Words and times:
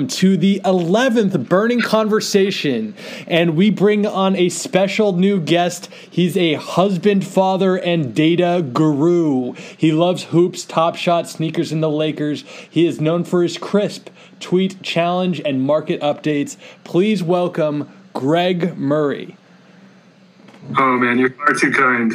welcome 0.00 0.16
to 0.16 0.38
the 0.38 0.62
11th 0.64 1.46
Burning 1.46 1.82
Conversation. 1.82 2.94
And 3.26 3.54
we 3.54 3.68
bring 3.68 4.06
on 4.06 4.34
a 4.34 4.48
special 4.48 5.12
new 5.12 5.38
guest. 5.38 5.90
He's 6.10 6.38
a 6.38 6.54
husband, 6.54 7.26
father, 7.26 7.76
and 7.76 8.14
data 8.14 8.66
guru. 8.72 9.52
He 9.76 9.92
loves 9.92 10.24
hoops, 10.24 10.64
top 10.64 10.96
shot, 10.96 11.28
sneakers, 11.28 11.70
and 11.70 11.82
the 11.82 11.90
Lakers. 11.90 12.44
He 12.70 12.86
is 12.86 12.98
known 12.98 13.24
for 13.24 13.42
his 13.42 13.58
crisp 13.58 14.08
tweet 14.38 14.80
challenge 14.82 15.42
and 15.44 15.60
market 15.60 16.00
updates. 16.00 16.56
Please 16.82 17.22
welcome 17.22 17.86
Greg 18.14 18.78
Murray. 18.78 19.36
Oh 20.78 20.96
man, 20.96 21.18
you're 21.18 21.34
far 21.34 21.52
too 21.52 21.72
kind. 21.72 22.10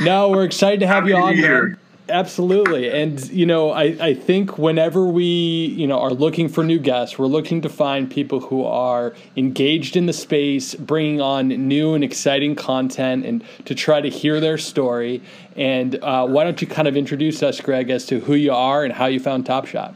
no, 0.00 0.30
we're 0.30 0.44
excited 0.44 0.80
to 0.80 0.86
have 0.86 1.04
Happy 1.04 1.10
you 1.10 1.16
on 1.16 1.34
here. 1.34 1.78
Absolutely. 2.10 2.90
And, 2.90 3.30
you 3.30 3.46
know, 3.46 3.70
I, 3.70 3.96
I 4.00 4.14
think 4.14 4.58
whenever 4.58 5.06
we, 5.06 5.24
you 5.24 5.86
know, 5.86 6.00
are 6.00 6.10
looking 6.10 6.48
for 6.48 6.64
new 6.64 6.78
guests, 6.78 7.18
we're 7.18 7.26
looking 7.26 7.62
to 7.62 7.68
find 7.68 8.10
people 8.10 8.40
who 8.40 8.64
are 8.64 9.14
engaged 9.36 9.96
in 9.96 10.06
the 10.06 10.12
space, 10.12 10.74
bringing 10.74 11.20
on 11.20 11.48
new 11.48 11.94
and 11.94 12.02
exciting 12.02 12.56
content 12.56 13.24
and 13.24 13.44
to 13.64 13.74
try 13.74 14.00
to 14.00 14.10
hear 14.10 14.40
their 14.40 14.58
story. 14.58 15.22
And 15.56 15.96
uh, 16.02 16.26
why 16.26 16.44
don't 16.44 16.60
you 16.60 16.66
kind 16.66 16.88
of 16.88 16.96
introduce 16.96 17.42
us, 17.42 17.60
Greg, 17.60 17.90
as 17.90 18.06
to 18.06 18.20
who 18.20 18.34
you 18.34 18.52
are 18.52 18.84
and 18.84 18.92
how 18.92 19.06
you 19.06 19.20
found 19.20 19.46
Top 19.46 19.66
Shot? 19.66 19.94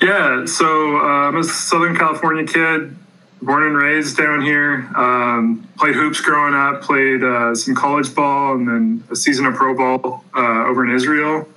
Yeah, 0.00 0.46
so 0.46 0.96
uh, 0.96 1.28
I'm 1.28 1.36
a 1.36 1.44
Southern 1.44 1.96
California 1.96 2.44
kid, 2.44 2.96
born 3.42 3.64
and 3.64 3.76
raised 3.76 4.16
down 4.16 4.40
here. 4.40 4.88
Um, 4.96 5.68
played 5.76 5.94
hoops 5.94 6.20
growing 6.20 6.54
up, 6.54 6.82
played 6.82 7.22
uh, 7.22 7.54
some 7.54 7.74
college 7.74 8.14
ball, 8.14 8.54
and 8.54 8.68
then 8.68 9.04
a 9.10 9.16
season 9.16 9.44
of 9.46 9.54
pro 9.54 9.76
ball 9.76 10.24
uh, 10.34 10.66
over 10.66 10.84
in 10.84 10.94
Israel. 10.94 11.48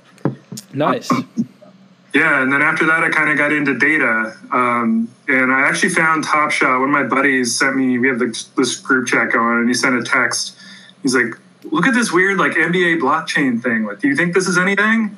Nice. 0.72 1.10
yeah, 2.12 2.42
and 2.42 2.52
then 2.52 2.60
after 2.60 2.86
that, 2.86 3.04
I 3.04 3.08
kind 3.10 3.30
of 3.30 3.38
got 3.38 3.52
into 3.52 3.78
data, 3.78 4.36
um, 4.52 5.08
and 5.28 5.52
I 5.52 5.68
actually 5.68 5.90
found 5.90 6.24
Top 6.24 6.50
Shot. 6.50 6.80
One 6.80 6.88
of 6.88 6.92
my 6.92 7.04
buddies 7.04 7.56
sent 7.56 7.76
me. 7.76 7.98
We 7.98 8.08
have 8.08 8.18
this 8.18 8.76
group 8.76 9.06
chat 9.06 9.32
going, 9.32 9.60
and 9.60 9.68
he 9.68 9.74
sent 9.74 9.94
a 9.94 10.02
text. 10.02 10.56
He's 11.02 11.14
like, 11.14 11.38
"Look 11.64 11.86
at 11.86 11.94
this 11.94 12.12
weird 12.12 12.36
like 12.38 12.52
NBA 12.52 13.00
blockchain 13.00 13.62
thing. 13.62 13.84
Like, 13.84 14.00
do 14.00 14.08
you 14.08 14.16
think 14.16 14.34
this 14.34 14.48
is 14.48 14.58
anything?" 14.58 15.16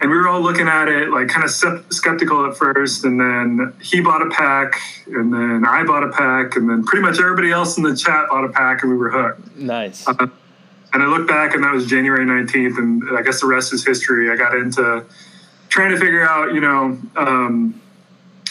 And 0.00 0.10
we 0.10 0.16
were 0.16 0.28
all 0.28 0.40
looking 0.40 0.66
at 0.66 0.88
it 0.88 1.10
like 1.10 1.28
kind 1.28 1.44
of 1.44 1.50
skeptical 1.50 2.46
at 2.46 2.56
first 2.56 3.04
and 3.04 3.20
then 3.20 3.74
he 3.82 4.00
bought 4.00 4.22
a 4.22 4.30
pack 4.30 4.80
and 5.06 5.32
then 5.32 5.64
i 5.66 5.84
bought 5.84 6.02
a 6.02 6.10
pack 6.10 6.56
and 6.56 6.68
then 6.68 6.82
pretty 6.84 7.02
much 7.02 7.18
everybody 7.18 7.50
else 7.50 7.76
in 7.76 7.82
the 7.82 7.94
chat 7.94 8.28
bought 8.28 8.44
a 8.44 8.48
pack 8.48 8.82
and 8.82 8.90
we 8.90 8.96
were 8.96 9.10
hooked. 9.10 9.56
Nice. 9.56 10.06
Uh, 10.08 10.26
and 10.92 11.02
i 11.02 11.06
look 11.06 11.28
back 11.28 11.54
and 11.54 11.62
that 11.64 11.72
was 11.72 11.86
january 11.86 12.24
19th 12.24 12.78
and 12.78 13.18
i 13.18 13.22
guess 13.22 13.40
the 13.40 13.46
rest 13.46 13.72
is 13.72 13.84
history. 13.84 14.30
I 14.30 14.36
got 14.36 14.54
into 14.54 15.04
trying 15.68 15.90
to 15.90 15.98
figure 15.98 16.26
out 16.26 16.54
you 16.54 16.60
know 16.60 16.98
um, 17.16 17.80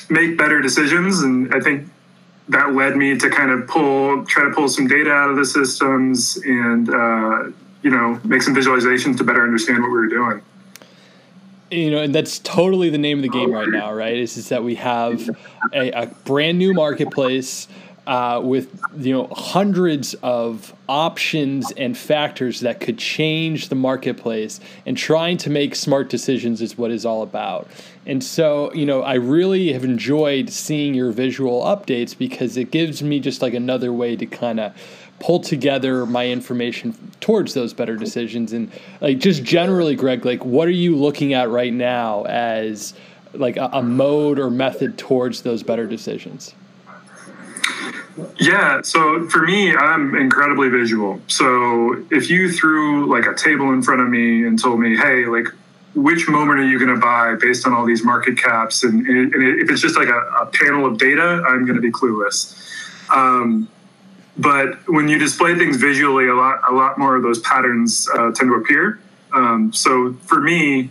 make 0.09 0.37
better 0.37 0.61
decisions 0.61 1.21
and 1.21 1.53
i 1.53 1.59
think 1.59 1.87
that 2.47 2.73
led 2.73 2.95
me 2.95 3.15
to 3.17 3.29
kind 3.29 3.51
of 3.51 3.67
pull 3.67 4.25
try 4.25 4.43
to 4.43 4.51
pull 4.51 4.67
some 4.67 4.87
data 4.87 5.11
out 5.11 5.29
of 5.29 5.35
the 5.35 5.45
systems 5.45 6.37
and 6.45 6.89
uh, 6.89 7.43
you 7.81 7.89
know 7.89 8.19
make 8.23 8.41
some 8.41 8.55
visualizations 8.55 9.17
to 9.17 9.23
better 9.23 9.43
understand 9.43 9.81
what 9.81 9.89
we 9.89 9.97
were 9.97 10.07
doing 10.07 10.41
you 11.71 11.91
know, 11.91 12.01
and 12.01 12.13
that's 12.13 12.39
totally 12.39 12.89
the 12.89 12.97
name 12.97 13.19
of 13.19 13.23
the 13.23 13.29
game 13.29 13.51
right 13.51 13.69
now, 13.69 13.93
right? 13.93 14.17
Is, 14.17 14.37
is 14.37 14.49
that 14.49 14.63
we 14.63 14.75
have 14.75 15.29
a, 15.73 15.91
a 15.91 16.05
brand 16.25 16.57
new 16.57 16.73
marketplace 16.73 17.67
uh, 18.07 18.41
with 18.43 18.81
you 18.97 19.13
know 19.13 19.27
hundreds 19.31 20.15
of 20.15 20.73
options 20.87 21.71
and 21.73 21.95
factors 21.95 22.61
that 22.61 22.79
could 22.79 22.97
change 22.97 23.69
the 23.69 23.75
marketplace, 23.75 24.59
and 24.85 24.97
trying 24.97 25.37
to 25.37 25.49
make 25.49 25.75
smart 25.75 26.09
decisions 26.09 26.61
is 26.61 26.77
what 26.77 26.89
is 26.89 27.05
all 27.05 27.21
about. 27.21 27.69
And 28.07 28.23
so, 28.23 28.73
you 28.73 28.87
know, 28.87 29.03
I 29.03 29.15
really 29.15 29.71
have 29.73 29.83
enjoyed 29.83 30.49
seeing 30.49 30.95
your 30.95 31.11
visual 31.11 31.61
updates 31.63 32.17
because 32.17 32.57
it 32.57 32.71
gives 32.71 33.03
me 33.03 33.19
just 33.19 33.43
like 33.43 33.53
another 33.53 33.93
way 33.93 34.15
to 34.15 34.25
kind 34.25 34.59
of 34.59 34.73
pull 35.19 35.39
together 35.39 36.05
my 36.05 36.27
information 36.27 36.95
towards 37.19 37.53
those 37.53 37.73
better 37.73 37.95
decisions. 37.95 38.53
And 38.53 38.71
like 39.01 39.19
just 39.19 39.43
generally 39.43 39.95
greg 39.95 40.25
like 40.25 40.43
what 40.45 40.67
are 40.67 40.71
you 40.71 40.95
looking 40.95 41.33
at 41.33 41.49
right 41.49 41.73
now 41.73 42.23
as 42.23 42.93
like 43.33 43.57
a, 43.57 43.69
a 43.73 43.83
mode 43.83 44.39
or 44.39 44.49
method 44.49 44.97
towards 44.97 45.41
those 45.41 45.63
better 45.63 45.85
decisions? 45.85 46.55
Yeah 48.37 48.81
so 48.81 49.27
for 49.29 49.45
me 49.45 49.75
i'm 49.75 50.15
incredibly 50.15 50.69
visual. 50.69 51.21
So 51.27 52.03
if 52.11 52.29
you 52.29 52.51
threw 52.51 53.05
like 53.05 53.25
a 53.25 53.35
table 53.35 53.71
in 53.73 53.81
front 53.81 54.01
of 54.01 54.09
me 54.09 54.45
and 54.45 54.59
told 54.59 54.79
me 54.79 54.95
hey 54.95 55.25
like 55.25 55.47
which 55.95 56.29
moment 56.29 56.59
are 56.59 56.67
you 56.67 56.77
going 56.77 56.93
to 56.93 57.01
buy 57.01 57.35
based 57.41 57.65
on 57.65 57.73
all 57.73 57.83
these 57.83 58.05
market 58.05 58.37
caps? 58.37 58.83
And, 58.83 59.07
and 59.07 59.59
if 59.59 59.71
it's 59.71 59.81
just 59.81 59.97
like 59.97 60.07
a, 60.07 60.19
a 60.39 60.45
panel 60.45 60.85
of 60.85 60.97
data 60.97 61.43
i'm 61.47 61.65
going 61.65 61.75
to 61.75 61.81
be 61.81 61.91
clueless. 61.91 62.55
Um, 63.09 63.67
but 64.39 64.87
when 64.87 65.09
you 65.09 65.19
display 65.19 65.55
things 65.55 65.75
visually, 65.75 66.27
a 66.27 66.33
lot 66.33 66.61
a 66.69 66.73
lot 66.73 66.97
more 66.97 67.15
of 67.15 67.23
those 67.23 67.39
patterns 67.39 68.07
uh, 68.13 68.31
tend 68.31 68.49
to 68.49 68.55
appear. 68.55 68.99
Um, 69.33 69.73
so 69.73 70.13
for 70.13 70.39
me, 70.39 70.89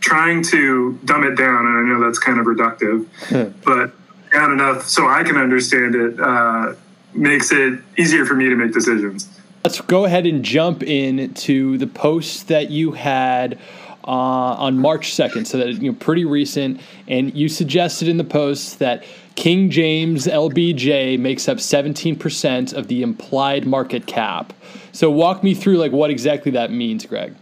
trying 0.00 0.42
to 0.44 0.98
dumb 1.04 1.24
it 1.24 1.34
down, 1.36 1.66
and 1.66 1.78
I 1.78 1.82
know 1.82 2.04
that's 2.04 2.18
kind 2.18 2.38
of 2.38 2.46
reductive, 2.46 3.06
hmm. 3.28 3.58
but 3.64 3.92
down 4.30 4.52
enough 4.52 4.86
so 4.86 5.08
I 5.08 5.24
can 5.24 5.36
understand 5.36 5.94
it 5.94 6.20
uh, 6.20 6.74
makes 7.14 7.50
it 7.52 7.80
easier 7.96 8.26
for 8.26 8.34
me 8.34 8.50
to 8.50 8.56
make 8.56 8.72
decisions. 8.72 9.30
Let's 9.64 9.80
go 9.80 10.04
ahead 10.04 10.26
and 10.26 10.44
jump 10.44 10.82
in 10.82 11.32
to 11.32 11.78
the 11.78 11.86
post 11.86 12.48
that 12.48 12.70
you 12.70 12.92
had 12.92 13.58
uh, 14.06 14.56
on 14.56 14.78
March 14.78 15.12
2nd, 15.12 15.46
so 15.46 15.58
that 15.58 15.68
you 15.68 15.90
know 15.90 15.98
pretty 15.98 16.24
recent, 16.24 16.80
and 17.08 17.34
you 17.34 17.48
suggested 17.48 18.08
in 18.08 18.16
the 18.16 18.24
post 18.24 18.78
that 18.78 19.04
King 19.34 19.70
James 19.70 20.26
LBJ 20.26 21.18
makes 21.18 21.48
up 21.48 21.58
17% 21.58 22.72
of 22.72 22.88
the 22.88 23.02
implied 23.02 23.66
market 23.66 24.06
cap. 24.06 24.52
So 24.92 25.10
walk 25.10 25.42
me 25.42 25.54
through 25.54 25.78
like 25.78 25.92
what 25.92 26.10
exactly 26.10 26.52
that 26.52 26.70
means, 26.70 27.04
Greg. 27.04 27.34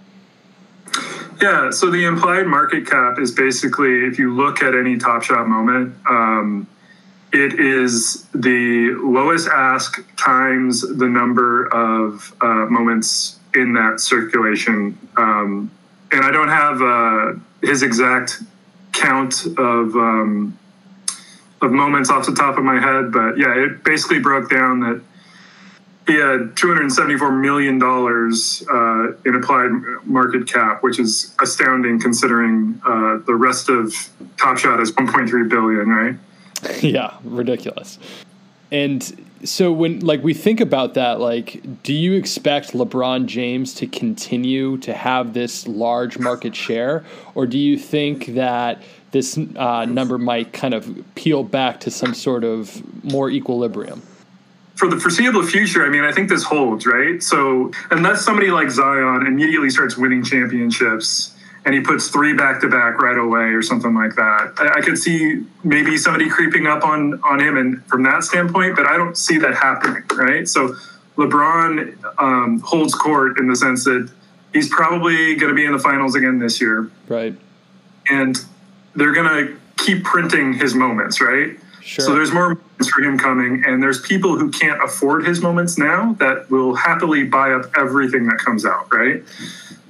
Yeah, 1.40 1.70
so 1.70 1.90
the 1.90 2.04
implied 2.04 2.46
market 2.46 2.86
cap 2.86 3.18
is 3.18 3.32
basically 3.32 4.04
if 4.04 4.18
you 4.18 4.32
look 4.32 4.62
at 4.62 4.74
any 4.74 4.96
Top 4.96 5.24
Shot 5.24 5.48
moment, 5.48 5.94
um, 6.08 6.68
it 7.32 7.58
is 7.58 8.26
the 8.34 8.94
lowest 9.02 9.48
ask 9.48 10.04
times 10.16 10.82
the 10.82 11.08
number 11.08 11.66
of 11.74 12.34
uh, 12.40 12.66
moments 12.66 13.38
in 13.54 13.72
that 13.72 14.00
circulation. 14.00 14.96
Um, 15.16 15.70
and 16.12 16.24
I 16.24 16.30
don't 16.30 16.48
have 16.48 16.82
uh, 16.82 17.32
his 17.66 17.82
exact 17.82 18.42
count 18.92 19.46
of 19.46 19.96
um, 19.96 20.58
of 21.62 21.70
moments 21.70 22.10
off 22.10 22.26
the 22.26 22.34
top 22.34 22.58
of 22.58 22.64
my 22.64 22.78
head, 22.80 23.12
but 23.12 23.38
yeah, 23.38 23.54
it 23.54 23.84
basically 23.84 24.18
broke 24.18 24.50
down 24.50 24.80
that 24.80 25.00
he 26.06 26.14
had 26.14 26.56
274 26.56 27.30
million 27.32 27.78
dollars 27.78 28.64
uh, 28.70 29.12
in 29.24 29.34
implied 29.34 29.70
market 30.04 30.48
cap, 30.48 30.82
which 30.82 30.98
is 30.98 31.34
astounding 31.40 32.00
considering 32.00 32.80
uh, 32.84 33.18
the 33.24 33.34
rest 33.34 33.68
of 33.68 33.94
Top 34.36 34.58
Shot 34.58 34.80
is 34.80 34.92
1.3 34.92 35.48
billion, 35.48 35.88
right? 35.88 36.16
Yeah, 36.80 37.16
ridiculous. 37.24 37.98
And 38.70 39.26
so 39.44 39.72
when 39.72 40.00
like 40.00 40.22
we 40.22 40.34
think 40.34 40.60
about 40.60 40.94
that, 40.94 41.20
like, 41.20 41.60
do 41.82 41.92
you 41.92 42.14
expect 42.14 42.72
LeBron 42.72 43.26
James 43.26 43.74
to 43.74 43.86
continue 43.86 44.76
to 44.78 44.92
have 44.92 45.34
this 45.34 45.66
large 45.66 46.18
market 46.18 46.54
share, 46.54 47.04
or 47.34 47.46
do 47.46 47.58
you 47.58 47.78
think 47.78 48.26
that 48.34 48.82
this 49.10 49.38
uh, 49.56 49.84
number 49.84 50.18
might 50.18 50.52
kind 50.52 50.74
of 50.74 51.04
peel 51.14 51.44
back 51.44 51.80
to 51.80 51.90
some 51.90 52.14
sort 52.14 52.44
of 52.44 52.82
more 53.04 53.30
equilibrium? 53.30 54.02
For 54.76 54.88
the 54.88 54.98
foreseeable 54.98 55.46
future, 55.46 55.84
I 55.84 55.90
mean, 55.90 56.02
I 56.02 56.12
think 56.12 56.28
this 56.28 56.42
holds, 56.42 56.86
right? 56.86 57.22
So, 57.22 57.70
unless 57.90 58.24
somebody 58.24 58.50
like 58.50 58.70
Zion 58.70 59.26
immediately 59.26 59.70
starts 59.70 59.96
winning 59.96 60.24
championships 60.24 61.36
and 61.64 61.74
he 61.74 61.80
puts 61.80 62.08
three 62.08 62.32
back 62.32 62.60
to 62.60 62.68
back 62.68 63.00
right 63.00 63.18
away 63.18 63.54
or 63.54 63.62
something 63.62 63.94
like 63.94 64.14
that, 64.16 64.52
I, 64.58 64.78
I, 64.78 64.80
could 64.80 64.98
see 64.98 65.44
maybe 65.62 65.96
somebody 65.96 66.28
creeping 66.28 66.66
up 66.66 66.84
on 66.84 67.20
on 67.22 67.40
him, 67.40 67.56
and 67.56 67.84
from 67.86 68.02
that 68.04 68.24
standpoint, 68.24 68.76
but 68.76 68.86
I 68.86 68.96
don't 68.96 69.16
see 69.16 69.38
that 69.38 69.54
happening, 69.54 70.02
right? 70.14 70.48
So, 70.48 70.74
LeBron 71.16 71.96
um, 72.18 72.60
holds 72.60 72.94
court 72.94 73.38
in 73.38 73.46
the 73.46 73.56
sense 73.56 73.84
that 73.84 74.10
he's 74.52 74.68
probably 74.68 75.34
going 75.36 75.50
to 75.50 75.54
be 75.54 75.64
in 75.64 75.72
the 75.72 75.78
finals 75.78 76.14
again 76.14 76.38
this 76.38 76.60
year, 76.60 76.90
right? 77.08 77.34
And 78.10 78.36
they're 78.94 79.12
going 79.12 79.46
to 79.46 79.56
keep 79.76 80.04
printing 80.04 80.54
his 80.54 80.74
moments, 80.74 81.20
right? 81.20 81.58
Sure. 81.82 82.04
So 82.04 82.14
there's 82.14 82.32
more 82.32 82.54
moments 82.54 82.88
for 82.88 83.02
him 83.02 83.18
coming, 83.18 83.64
and 83.66 83.82
there's 83.82 84.00
people 84.00 84.38
who 84.38 84.50
can't 84.50 84.82
afford 84.82 85.26
his 85.26 85.40
moments 85.40 85.78
now 85.78 86.14
that 86.14 86.50
will 86.50 86.74
happily 86.74 87.24
buy 87.24 87.52
up 87.52 87.70
everything 87.76 88.26
that 88.26 88.38
comes 88.38 88.64
out, 88.64 88.92
right? 88.92 89.22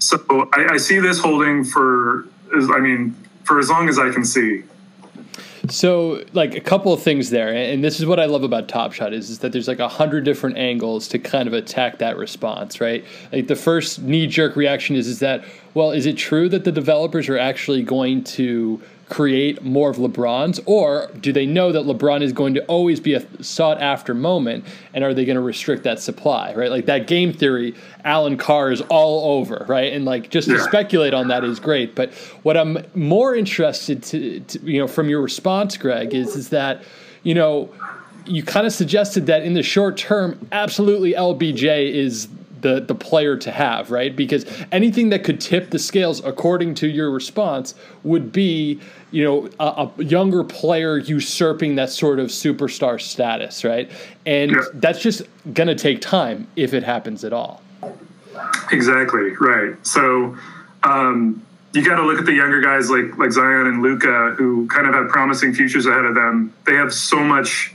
So 0.03 0.49
I, 0.53 0.67
I 0.73 0.77
see 0.79 0.99
this 0.99 1.21
holding 1.21 1.65
for, 1.65 2.27
I 2.53 2.81
mean, 2.81 3.15
for 3.45 3.61
as 3.61 3.71
long 3.71 3.89
as 3.89 3.99
I 3.99 4.11
can 4.11 4.25
see. 4.25 4.65
So, 5.69 6.25
like 6.33 6.57
a 6.57 6.61
couple 6.61 6.93
of 6.93 7.01
things 7.01 7.31
there, 7.31 7.55
and 7.55 7.85
this 7.85 8.01
is 8.01 8.07
what 8.07 8.19
I 8.19 8.25
love 8.25 8.43
about 8.43 8.67
Top 8.67 8.93
Shot 8.93 9.13
is, 9.13 9.31
is 9.31 9.39
that 9.39 9.53
there's 9.53 9.69
like 9.69 9.79
a 9.79 9.89
hundred 9.89 10.25
different 10.25 10.59
angles 10.59 11.07
to 11.09 11.21
kind 11.21 11.47
of 11.47 11.55
attack 11.55 11.99
that 11.99 12.17
response, 12.17 12.81
right? 12.81 13.05
Like 13.31 13.47
the 13.47 13.55
first 13.55 14.03
knee 14.03 14.27
jerk 14.27 14.57
reaction 14.57 14.97
is 14.97 15.07
is 15.07 15.21
that, 15.21 15.45
well, 15.75 15.93
is 15.93 16.05
it 16.05 16.17
true 16.17 16.49
that 16.49 16.65
the 16.65 16.73
developers 16.73 17.29
are 17.29 17.39
actually 17.39 17.85
going 17.85 18.25
to 18.25 18.83
create 19.13 19.63
more 19.63 19.91
of 19.91 19.99
LeBron's, 19.99 20.59
or 20.65 21.11
do 21.21 21.35
they 21.35 21.45
know 21.45 21.71
that 21.71 21.85
LeBron 21.85 22.23
is 22.23 22.33
going 22.33 22.55
to 22.55 22.65
always 22.65 22.99
be 22.99 23.13
a 23.13 23.45
sought 23.45 23.79
after 23.79 24.15
moment, 24.15 24.65
and 24.95 25.05
are 25.05 25.13
they 25.13 25.27
going 25.27 25.37
to 25.37 25.43
restrict 25.43 25.83
that 25.85 26.01
supply? 26.01 26.55
Right, 26.55 26.71
like 26.71 26.87
that 26.87 27.07
game 27.07 27.35
theory, 27.35 27.75
Alan 28.05 28.39
Carr 28.39 28.73
is 28.73 28.81
all 28.89 29.39
over, 29.39 29.67
right? 29.69 29.93
And 29.93 30.07
like 30.07 30.31
just 30.31 30.49
to 30.49 30.59
speculate 30.61 31.13
on 31.13 31.29
that 31.29 31.45
is 31.45 31.61
great, 31.61 31.95
but 31.95 32.11
what 32.43 32.57
I'm 32.57 32.79
more 32.95 33.35
interested 33.35 34.03
to, 34.05 34.41
to 34.41 34.59
you 34.61 34.81
know 34.81 34.89
from 34.89 35.11
your 35.11 35.21
response, 35.21 35.77
Greg, 35.77 36.15
is 36.15 36.35
is 36.35 36.49
that 36.49 36.83
you 37.23 37.35
know 37.35 37.69
you 38.25 38.43
kind 38.43 38.67
of 38.67 38.73
suggested 38.73 39.27
that 39.27 39.43
in 39.43 39.53
the 39.53 39.63
short 39.63 39.99
term, 39.99 40.39
absolutely 40.53 41.13
LBJ 41.13 41.93
is 41.93 42.29
the 42.63 42.81
the 42.81 42.95
player 42.95 43.37
to 43.37 43.51
have, 43.51 43.91
right? 43.91 44.15
Because 44.15 44.47
anything 44.73 45.11
that 45.11 45.25
could 45.25 45.41
tip 45.41 45.71
the 45.71 45.79
scales, 45.79 46.25
according 46.25 46.75
to 46.77 46.89
your 46.89 47.11
response, 47.11 47.75
would 48.03 48.33
be 48.33 48.81
you 49.11 49.25
know 49.25 49.51
a, 49.61 49.91
a 49.99 50.05
younger 50.05 50.43
player 50.43 50.99
usurping 50.99 51.75
that 51.77 51.91
sort 51.91 52.19
of 52.19 52.29
superstar 52.29 53.01
status, 53.01 53.65
right? 53.65 53.91
And 54.25 54.53
yeah. 54.53 54.63
that's 54.75 55.01
just 55.01 55.23
going 55.53 55.69
to 55.69 55.75
take 55.75 56.01
time 56.01 56.49
if 56.57 56.73
it 56.73 56.83
happens 56.83 57.25
at 57.25 57.33
all. 57.33 57.63
Exactly 58.71 59.37
right. 59.41 59.75
So. 59.87 60.37
Um, 60.85 61.47
you 61.75 61.83
got 61.83 61.97
to 61.97 62.03
look 62.03 62.19
at 62.19 62.27
the 62.27 62.35
younger 62.35 62.61
guys 62.61 62.91
like 62.91 63.17
like 63.17 63.33
Zion 63.33 63.67
and 63.67 63.83
Luka 63.83 64.35
who 64.37 64.67
kind 64.67 64.87
of 64.87 64.95
have 64.95 65.09
promising 65.09 65.55
futures 65.55 65.87
ahead 65.87 66.05
of 66.05 66.15
them. 66.15 66.53
They 66.67 66.75
have 66.75 66.93
so 66.93 67.21
much 67.21 67.75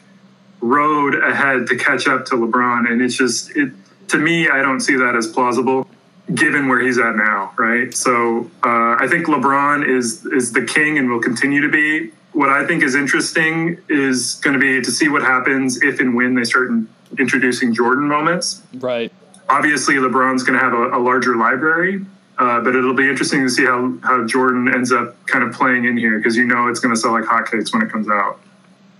road 0.62 1.16
ahead 1.16 1.68
to 1.68 1.75
catch 1.78 2.07
up 2.07 2.25
to 2.25 2.36
LeBron, 2.36 2.89
and 2.92 3.01
it's 3.01 3.16
just 3.16 3.56
it 3.56 3.72
to 4.09 4.18
me, 4.18 4.50
I 4.50 4.62
don't 4.62 4.80
see 4.80 4.95
that 4.95 5.15
as 5.15 5.27
plausible 5.27 5.88
given 6.33 6.68
where 6.68 6.80
he's 6.80 6.98
at 6.98 7.15
now, 7.15 7.54
right? 7.57 7.94
So 7.94 8.50
uh, 8.63 8.98
I 9.00 9.07
think 9.09 9.27
LeBron 9.27 9.88
is 9.88 10.25
is 10.25 10.51
the 10.51 10.63
king 10.63 10.98
and 10.98 11.09
will 11.09 11.21
continue 11.21 11.62
to 11.62 11.69
be. 11.69 12.12
What 12.33 12.50
I 12.50 12.68
think 12.68 12.83
is 12.83 12.95
interesting 12.95 13.77
is 13.89 14.36
going 14.36 14.54
to 14.54 14.59
be 14.59 14.81
to 14.81 14.92
see 14.92 15.07
what 15.07 15.21
happens 15.21 15.81
if 15.81 16.00
and 16.00 16.15
when 16.15 16.36
they 16.36 16.44
start 16.44 16.69
introducing 17.18 17.74
Jordan 17.74 18.07
moments. 18.07 18.62
Right. 18.75 19.12
Obviously, 19.50 19.95
LeBron's 19.95 20.44
going 20.44 20.60
to 20.60 20.63
have 20.63 20.74
a, 20.74 20.98
a 20.98 21.00
larger 21.00 21.38
library, 21.38 22.06
uh, 22.38 22.60
but 22.60 22.75
it'll 22.75 22.94
be 22.94 23.10
interesting 23.10 23.44
to 23.44 23.50
see 23.50 23.65
how 23.65 23.94
how 24.03 24.25
Jordan 24.25 24.68
ends 24.68 24.92
up 24.92 25.15
kind 25.27 25.44
of 25.44 25.53
playing 25.53 25.86
in 25.86 25.98
here 25.98 26.18
because 26.18 26.36
you 26.36 26.45
know 26.45 26.68
it's 26.68 26.80
going 26.80 26.94
to 26.94 27.00
sell 27.00 27.13
like 27.13 27.24
hotcakes 27.24 27.74
when 27.74 27.81
it 27.81 27.89
comes 27.89 28.10
out 28.10 28.39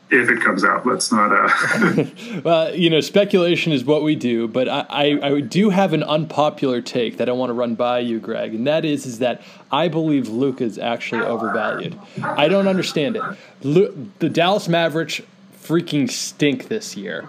if 0.10 0.30
it 0.30 0.42
comes 0.42 0.64
out. 0.64 0.86
Let's 0.86 1.12
not. 1.12 1.32
Uh... 1.32 2.06
well, 2.44 2.76
you 2.76 2.90
know, 2.90 3.02
speculation 3.02 3.74
is 3.74 3.84
what 3.84 4.04
we 4.04 4.16
do, 4.16 4.48
but 4.48 4.70
I, 4.70 4.86
I, 4.90 5.20
I, 5.22 5.40
do 5.42 5.70
have 5.70 5.94
an 5.94 6.04
unpopular 6.04 6.82
take 6.82 7.18
that 7.18 7.28
I 7.30 7.34
want 7.34 7.50
to 7.50 7.54
run 7.54 7.76
by 7.76 8.00
you, 8.00 8.20
Greg, 8.20 8.56
and 8.56 8.66
that 8.68 8.86
is 8.86 9.06
is 9.06 9.20
that 9.20 9.42
I 9.72 9.88
believe 9.88 10.30
Luka 10.30 10.64
is 10.64 10.78
actually 10.78 11.24
overvalued. 11.24 11.98
I 12.22 12.48
don't 12.48 12.68
understand 12.68 13.18
it. 13.18 13.24
The 14.20 14.30
Dallas 14.30 14.68
Mavericks 14.68 15.22
freaking 15.62 16.10
stink 16.10 16.70
this 16.70 16.96
year 16.96 17.28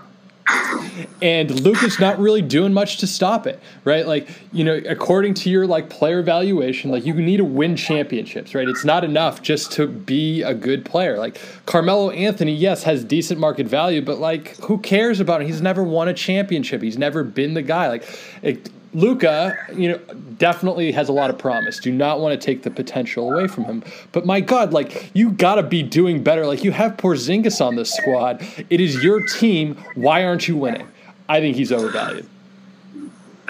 and 1.21 1.61
Luka's 1.61 1.99
not 1.99 2.19
really 2.19 2.43
doing 2.43 2.73
much 2.73 2.99
to 2.99 3.07
stop 3.07 3.47
it, 3.47 3.61
right? 3.85 4.07
Like, 4.07 4.29
you 4.53 4.65
know, 4.65 4.81
according 4.89 5.35
to 5.35 5.51
your 5.51 5.67
like 5.67 5.91
player 5.91 6.21
evaluation, 6.21 6.91
like 6.91 7.05
you 7.05 7.15
need 7.15 7.39
to 7.39 7.45
win 7.45 7.77
championships, 7.77 8.55
right? 8.55 8.69
It's 8.69 8.85
not 8.85 9.05
enough 9.05 9.43
just 9.43 9.73
to 9.73 9.87
be 9.87 10.43
a 10.43 10.55
good 10.55 10.85
player. 10.85 11.19
Like 11.19 11.41
Carmelo 11.67 12.11
Anthony, 12.11 12.55
yes, 12.55 12.85
has 12.85 13.05
decent 13.05 13.41
market 13.41 13.67
value, 13.67 14.01
but 14.03 14.19
like 14.19 14.57
who 14.59 14.79
cares 14.79 15.21
about 15.21 15.41
him? 15.41 15.49
He's 15.49 15.61
never 15.61 15.83
won 15.83 16.09
a 16.09 16.15
championship. 16.15 16.83
He's 16.83 16.99
never 16.99 17.25
been 17.25 17.55
the 17.55 17.63
guy. 17.63 17.89
Like 17.89 18.19
it, 18.43 18.71
Luka, 18.95 19.57
you 19.75 19.91
know, 19.91 19.99
definitely 20.39 20.93
has 20.93 21.09
a 21.09 21.13
lot 21.13 21.31
of 21.31 21.39
promise. 21.39 21.79
Do 21.79 21.93
not 21.93 22.21
want 22.21 22.39
to 22.39 22.45
take 22.45 22.63
the 22.63 22.71
potential 22.71 23.33
away 23.33 23.47
from 23.47 23.65
him. 23.65 23.85
But 24.13 24.25
my 24.25 24.41
God, 24.41 24.73
like 24.73 25.11
you 25.15 25.31
got 25.31 25.57
to 25.57 25.63
be 25.63 25.83
doing 25.83 26.23
better. 26.23 26.47
Like 26.47 26.65
you 26.65 26.73
have 26.73 26.97
Porzingis 26.97 27.65
on 27.65 27.77
this 27.77 27.93
squad. 27.93 28.43
It 28.71 28.81
is 28.81 29.03
your 29.03 29.27
team. 29.27 29.77
Why 29.95 30.25
aren't 30.25 30.49
you 30.49 30.57
winning? 30.57 30.89
I 31.29 31.41
think 31.41 31.57
he's 31.57 31.71
overvalued. 31.71 32.27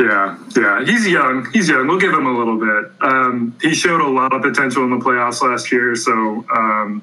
Yeah, 0.01 0.39
yeah, 0.57 0.85
he's 0.85 1.09
young. 1.09 1.51
He's 1.53 1.69
young. 1.69 1.89
We'll 1.89 1.99
give 1.99 2.13
him 2.13 2.27
a 2.27 2.37
little 2.37 2.59
bit. 2.59 2.93
Um, 3.01 3.57
he 3.61 3.75
showed 3.75 4.01
a 4.01 4.09
lot 4.09 4.33
of 4.33 4.43
potential 4.43 4.85
in 4.85 4.91
the 4.91 5.05
playoffs 5.05 5.43
last 5.43 5.73
year. 5.73 5.97
So, 5.97 6.45
um, 6.55 7.03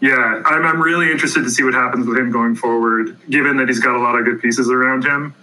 yeah, 0.00 0.42
I'm, 0.44 0.66
I'm 0.66 0.82
really 0.82 1.10
interested 1.10 1.44
to 1.44 1.50
see 1.50 1.62
what 1.62 1.72
happens 1.72 2.06
with 2.06 2.18
him 2.18 2.30
going 2.30 2.56
forward, 2.56 3.16
given 3.30 3.56
that 3.56 3.68
he's 3.68 3.80
got 3.80 3.96
a 3.96 3.98
lot 3.98 4.18
of 4.18 4.26
good 4.26 4.40
pieces 4.40 4.70
around 4.70 5.04
him 5.04 5.34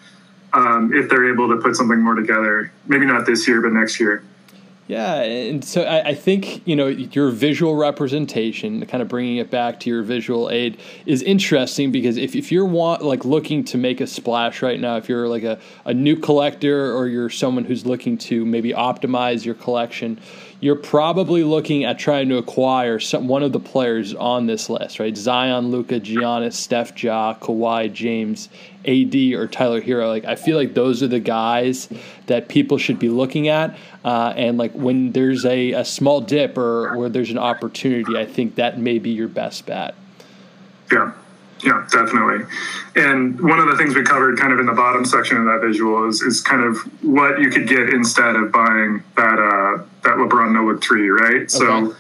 um, 0.58 0.92
if 0.94 1.08
they're 1.08 1.32
able 1.32 1.48
to 1.50 1.58
put 1.58 1.76
something 1.76 2.00
more 2.00 2.16
together. 2.16 2.72
Maybe 2.88 3.06
not 3.06 3.26
this 3.26 3.48
year, 3.48 3.62
but 3.62 3.72
next 3.72 4.00
year. 4.00 4.24
Yeah, 4.88 5.16
and 5.22 5.66
so 5.66 5.84
I, 5.84 6.10
I, 6.10 6.16
think 6.16 6.66
you 6.66 6.74
know 6.74 6.88
your 6.88 7.30
visual 7.30 7.76
representation, 7.76 8.86
kind 8.86 9.02
of 9.02 9.10
bringing 9.10 9.36
it 9.36 9.52
back 9.52 9.82
to 9.82 9.90
your 9.90 10.02
visual 10.02 10.50
aid, 10.50 10.80
is 11.06 11.22
interesting 11.24 11.92
because 11.92 12.16
if, 12.16 12.38
if 12.38 12.54
you're 12.54 12.66
want 12.66 13.04
like 13.04 13.26
looking 13.26 13.66
to 13.66 13.78
make 13.78 14.00
a 14.00 14.08
splash 14.08 14.62
right 14.62 14.80
now, 14.80 14.96
if 14.96 15.10
you're 15.10 15.28
like 15.28 15.44
a, 15.44 15.60
a 15.84 15.94
new 15.94 16.16
collector 16.16 16.96
or 16.96 17.08
you're 17.08 17.30
someone 17.30 17.66
who's 17.66 17.86
looking 17.86 18.18
to 18.18 18.46
maybe 18.46 18.72
optimize 18.72 19.44
your 19.44 19.56
collection, 19.56 20.22
you're 20.60 20.76
probably 20.76 21.44
looking 21.44 21.84
at 21.84 22.00
trying 22.00 22.30
to 22.30 22.38
acquire 22.38 23.00
some, 23.00 23.28
one 23.28 23.44
of 23.44 23.52
the 23.52 23.60
players 23.60 24.16
on 24.16 24.48
this 24.48 24.70
list, 24.70 25.00
right? 25.00 25.16
Zion, 25.16 25.70
Luka, 25.70 26.00
Giannis, 26.00 26.54
Steph, 26.54 27.02
Ja, 27.04 27.36
Kawhi, 27.36 27.94
James, 27.94 28.50
AD, 28.86 29.16
or 29.40 29.48
Tyler 29.48 29.82
Herro. 29.82 30.08
Like 30.08 30.26
I 30.26 30.36
feel 30.36 30.58
like 30.58 30.74
those 30.74 31.04
are 31.04 31.08
the 31.08 31.20
guys 31.20 31.90
that 32.26 32.48
people 32.48 32.80
should 32.80 32.98
be 32.98 33.10
looking 33.10 33.48
at. 33.48 33.78
Uh, 34.04 34.34
and 34.36 34.58
like 34.58 34.72
when 34.72 35.12
there's 35.12 35.46
a, 35.46 35.74
a 35.74 35.86
small 35.86 36.22
dip 36.22 36.58
or 36.58 36.98
where 36.98 37.10
there's 37.10 37.30
an 37.30 37.38
opportunity, 37.38 38.18
I 38.18 38.26
think 38.26 38.56
that 38.56 38.80
may 38.80 38.98
be 38.98 39.12
your 39.12 39.28
best 39.28 39.66
bet. 39.66 39.94
Yeah. 40.92 41.14
Yeah, 41.64 41.88
definitely. 41.92 42.46
And 42.96 43.40
one 43.42 43.60
of 43.60 43.68
the 43.68 43.76
things 43.78 43.96
we 43.96 44.04
covered 44.04 44.38
kind 44.38 44.54
of 44.54 44.60
in 44.60 44.68
the 44.68 44.74
bottom 44.74 45.06
section 45.06 45.38
of 45.38 45.46
that 45.46 45.66
visual 45.66 46.08
is, 46.08 46.22
is 46.22 46.40
kind 46.42 46.64
of 46.64 46.78
what 47.04 47.40
you 47.40 47.50
could 47.50 47.68
get 47.68 47.90
instead 47.90 48.36
of 48.36 48.52
buying 48.52 49.04
that 49.16 49.40
uh, 49.40 49.57
LeBron 50.28 50.54
No 50.54 50.78
three, 50.78 51.10
right? 51.10 51.36
Okay. 51.36 51.48
So 51.48 51.96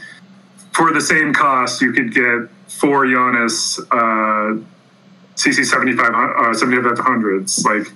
for 0.73 0.93
the 0.93 1.01
same 1.01 1.33
cost, 1.33 1.81
you 1.81 1.91
could 1.91 2.13
get 2.13 2.49
four 2.67 3.05
Giannis 3.05 3.79
uh, 3.91 4.61
CC 5.35 5.65
75, 5.65 6.05
uh, 6.07 6.53
7500s. 6.53 7.65
Like 7.65 7.91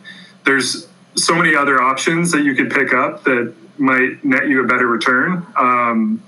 there's 0.45 0.87
so 1.15 1.35
many 1.35 1.55
other 1.55 1.81
options 1.81 2.31
that 2.31 2.43
you 2.43 2.55
could 2.55 2.71
pick 2.71 2.93
up 2.93 3.23
that 3.25 3.53
might 3.77 4.23
net 4.23 4.47
you 4.47 4.63
a 4.63 4.67
better 4.67 4.87
return. 4.87 5.45
Um, 5.57 6.23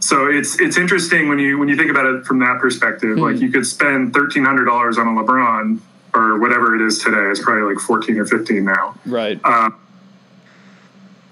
so 0.00 0.26
it's 0.26 0.60
it's 0.60 0.76
interesting 0.76 1.28
when 1.28 1.38
you 1.38 1.58
when 1.58 1.68
you 1.68 1.76
think 1.76 1.90
about 1.90 2.06
it 2.06 2.24
from 2.26 2.38
that 2.40 2.60
perspective. 2.60 3.16
Mm. 3.16 3.32
Like 3.32 3.40
you 3.40 3.50
could 3.50 3.66
spend 3.66 4.12
thirteen 4.12 4.44
hundred 4.44 4.66
dollars 4.66 4.98
on 4.98 5.08
a 5.08 5.22
LeBron 5.22 5.80
or 6.14 6.38
whatever 6.38 6.74
it 6.74 6.82
is 6.82 6.98
today. 6.98 7.30
It's 7.30 7.40
probably 7.40 7.74
like 7.74 7.82
fourteen 7.82 8.18
or 8.18 8.26
fifteen 8.26 8.64
now. 8.64 8.94
Right. 9.06 9.42
Um, 9.44 9.76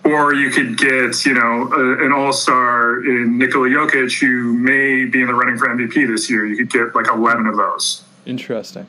or 0.05 0.35
you 0.35 0.51
could 0.51 0.77
get 0.77 1.25
you 1.25 1.35
know 1.35 1.73
a, 1.73 2.05
an 2.05 2.13
all 2.13 2.33
star 2.33 3.05
in 3.05 3.39
Nikola 3.39 3.69
Jokic 3.69 4.21
who 4.21 4.55
may 4.55 5.05
be 5.05 5.21
in 5.21 5.27
the 5.27 5.35
running 5.35 5.59
for 5.59 5.69
MVP 5.69 6.07
this 6.07 6.31
year. 6.31 6.47
You 6.47 6.57
could 6.57 6.71
get 6.71 6.95
like 6.95 7.09
eleven 7.09 7.47
of 7.47 7.57
those. 7.57 8.03
Interesting. 8.27 8.87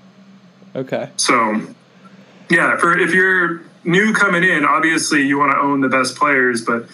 Okay. 0.75 1.09
So 1.17 1.61
yeah, 2.49 2.77
for 2.77 2.97
if 2.97 3.13
you're 3.13 3.61
new 3.83 4.13
coming 4.13 4.43
in, 4.43 4.65
obviously 4.65 5.25
you 5.25 5.37
want 5.37 5.51
to 5.51 5.57
own 5.57 5.81
the 5.81 5.89
best 5.89 6.15
players, 6.15 6.63
but 6.63 6.85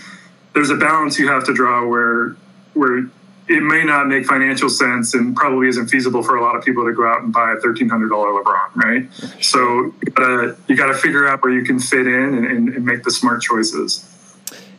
there's 0.54 0.70
a 0.70 0.76
balance 0.76 1.18
you 1.18 1.28
have 1.30 1.46
to 1.46 1.54
draw 1.54 1.86
where 1.86 2.36
where 2.74 3.10
it 3.52 3.62
may 3.62 3.84
not 3.84 4.08
make 4.08 4.26
financial 4.26 4.70
sense 4.70 5.14
and 5.14 5.36
probably 5.36 5.68
isn't 5.68 5.88
feasible 5.88 6.24
for 6.24 6.38
a 6.38 6.42
lot 6.42 6.56
of 6.56 6.64
people 6.64 6.86
to 6.86 6.94
go 6.94 7.06
out 7.06 7.22
and 7.22 7.34
buy 7.34 7.52
a 7.52 7.60
thirteen 7.60 7.90
hundred 7.90 8.10
dollar 8.10 8.30
LeBron, 8.30 8.76
right? 8.76 9.08
So 9.44 9.60
you 9.60 10.12
gotta, 10.14 10.58
you 10.68 10.78
gotta 10.78 10.94
figure 10.94 11.28
out 11.28 11.44
where 11.44 11.52
you 11.52 11.64
can 11.64 11.80
fit 11.80 12.08
in 12.08 12.34
and, 12.34 12.46
and, 12.46 12.70
and 12.70 12.86
make 12.86 13.04
the 13.04 13.12
smart 13.12 13.42
choices. 13.42 14.08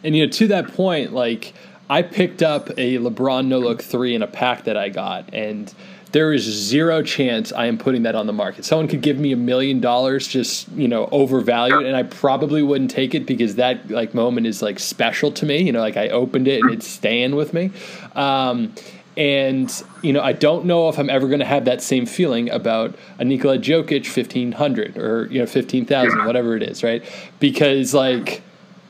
And 0.02 0.16
you 0.16 0.24
know, 0.24 0.32
to 0.32 0.48
that 0.48 0.72
point, 0.72 1.12
like 1.12 1.52
I 1.90 2.00
picked 2.00 2.42
up 2.42 2.70
a 2.70 2.96
LeBron 2.96 3.46
No 3.46 3.58
Look 3.58 3.82
three 3.82 4.14
in 4.14 4.22
a 4.22 4.26
pack 4.26 4.64
that 4.64 4.76
I 4.76 4.88
got, 4.88 5.32
and 5.34 5.72
there 6.12 6.32
is 6.32 6.42
zero 6.42 7.02
chance 7.02 7.52
I 7.52 7.66
am 7.66 7.78
putting 7.78 8.02
that 8.02 8.14
on 8.14 8.26
the 8.26 8.32
market. 8.34 8.66
Someone 8.66 8.86
could 8.86 9.00
give 9.00 9.18
me 9.18 9.32
a 9.32 9.36
million 9.36 9.80
dollars 9.80 10.28
just, 10.28 10.70
you 10.72 10.86
know, 10.86 11.08
overvalued 11.10 11.86
and 11.86 11.96
I 11.96 12.02
probably 12.02 12.62
wouldn't 12.62 12.90
take 12.90 13.14
it 13.14 13.26
because 13.26 13.56
that 13.56 13.90
like 13.90 14.14
moment 14.14 14.46
is 14.46 14.60
like 14.60 14.78
special 14.78 15.32
to 15.32 15.46
me. 15.46 15.62
You 15.62 15.72
know, 15.72 15.80
like 15.80 15.96
I 15.96 16.08
opened 16.08 16.48
it 16.48 16.60
and 16.62 16.70
it's 16.70 16.86
staying 16.86 17.34
with 17.34 17.54
me. 17.54 17.70
Um, 18.14 18.74
and 19.16 19.82
you 20.02 20.12
know, 20.12 20.22
I 20.22 20.32
don't 20.32 20.66
know 20.66 20.88
if 20.88 20.98
I'm 20.98 21.10
ever 21.10 21.26
going 21.28 21.40
to 21.40 21.46
have 21.46 21.64
that 21.64 21.82
same 21.82 22.06
feeling 22.06 22.50
about 22.50 22.94
a 23.18 23.24
Nikola 23.24 23.58
Jokic 23.58 24.04
1500 24.04 24.96
or 24.96 25.26
you 25.26 25.38
know 25.38 25.46
15,000, 25.46 26.24
whatever 26.24 26.56
it 26.56 26.62
is, 26.62 26.82
right? 26.82 27.04
Because 27.38 27.94
like 27.94 28.42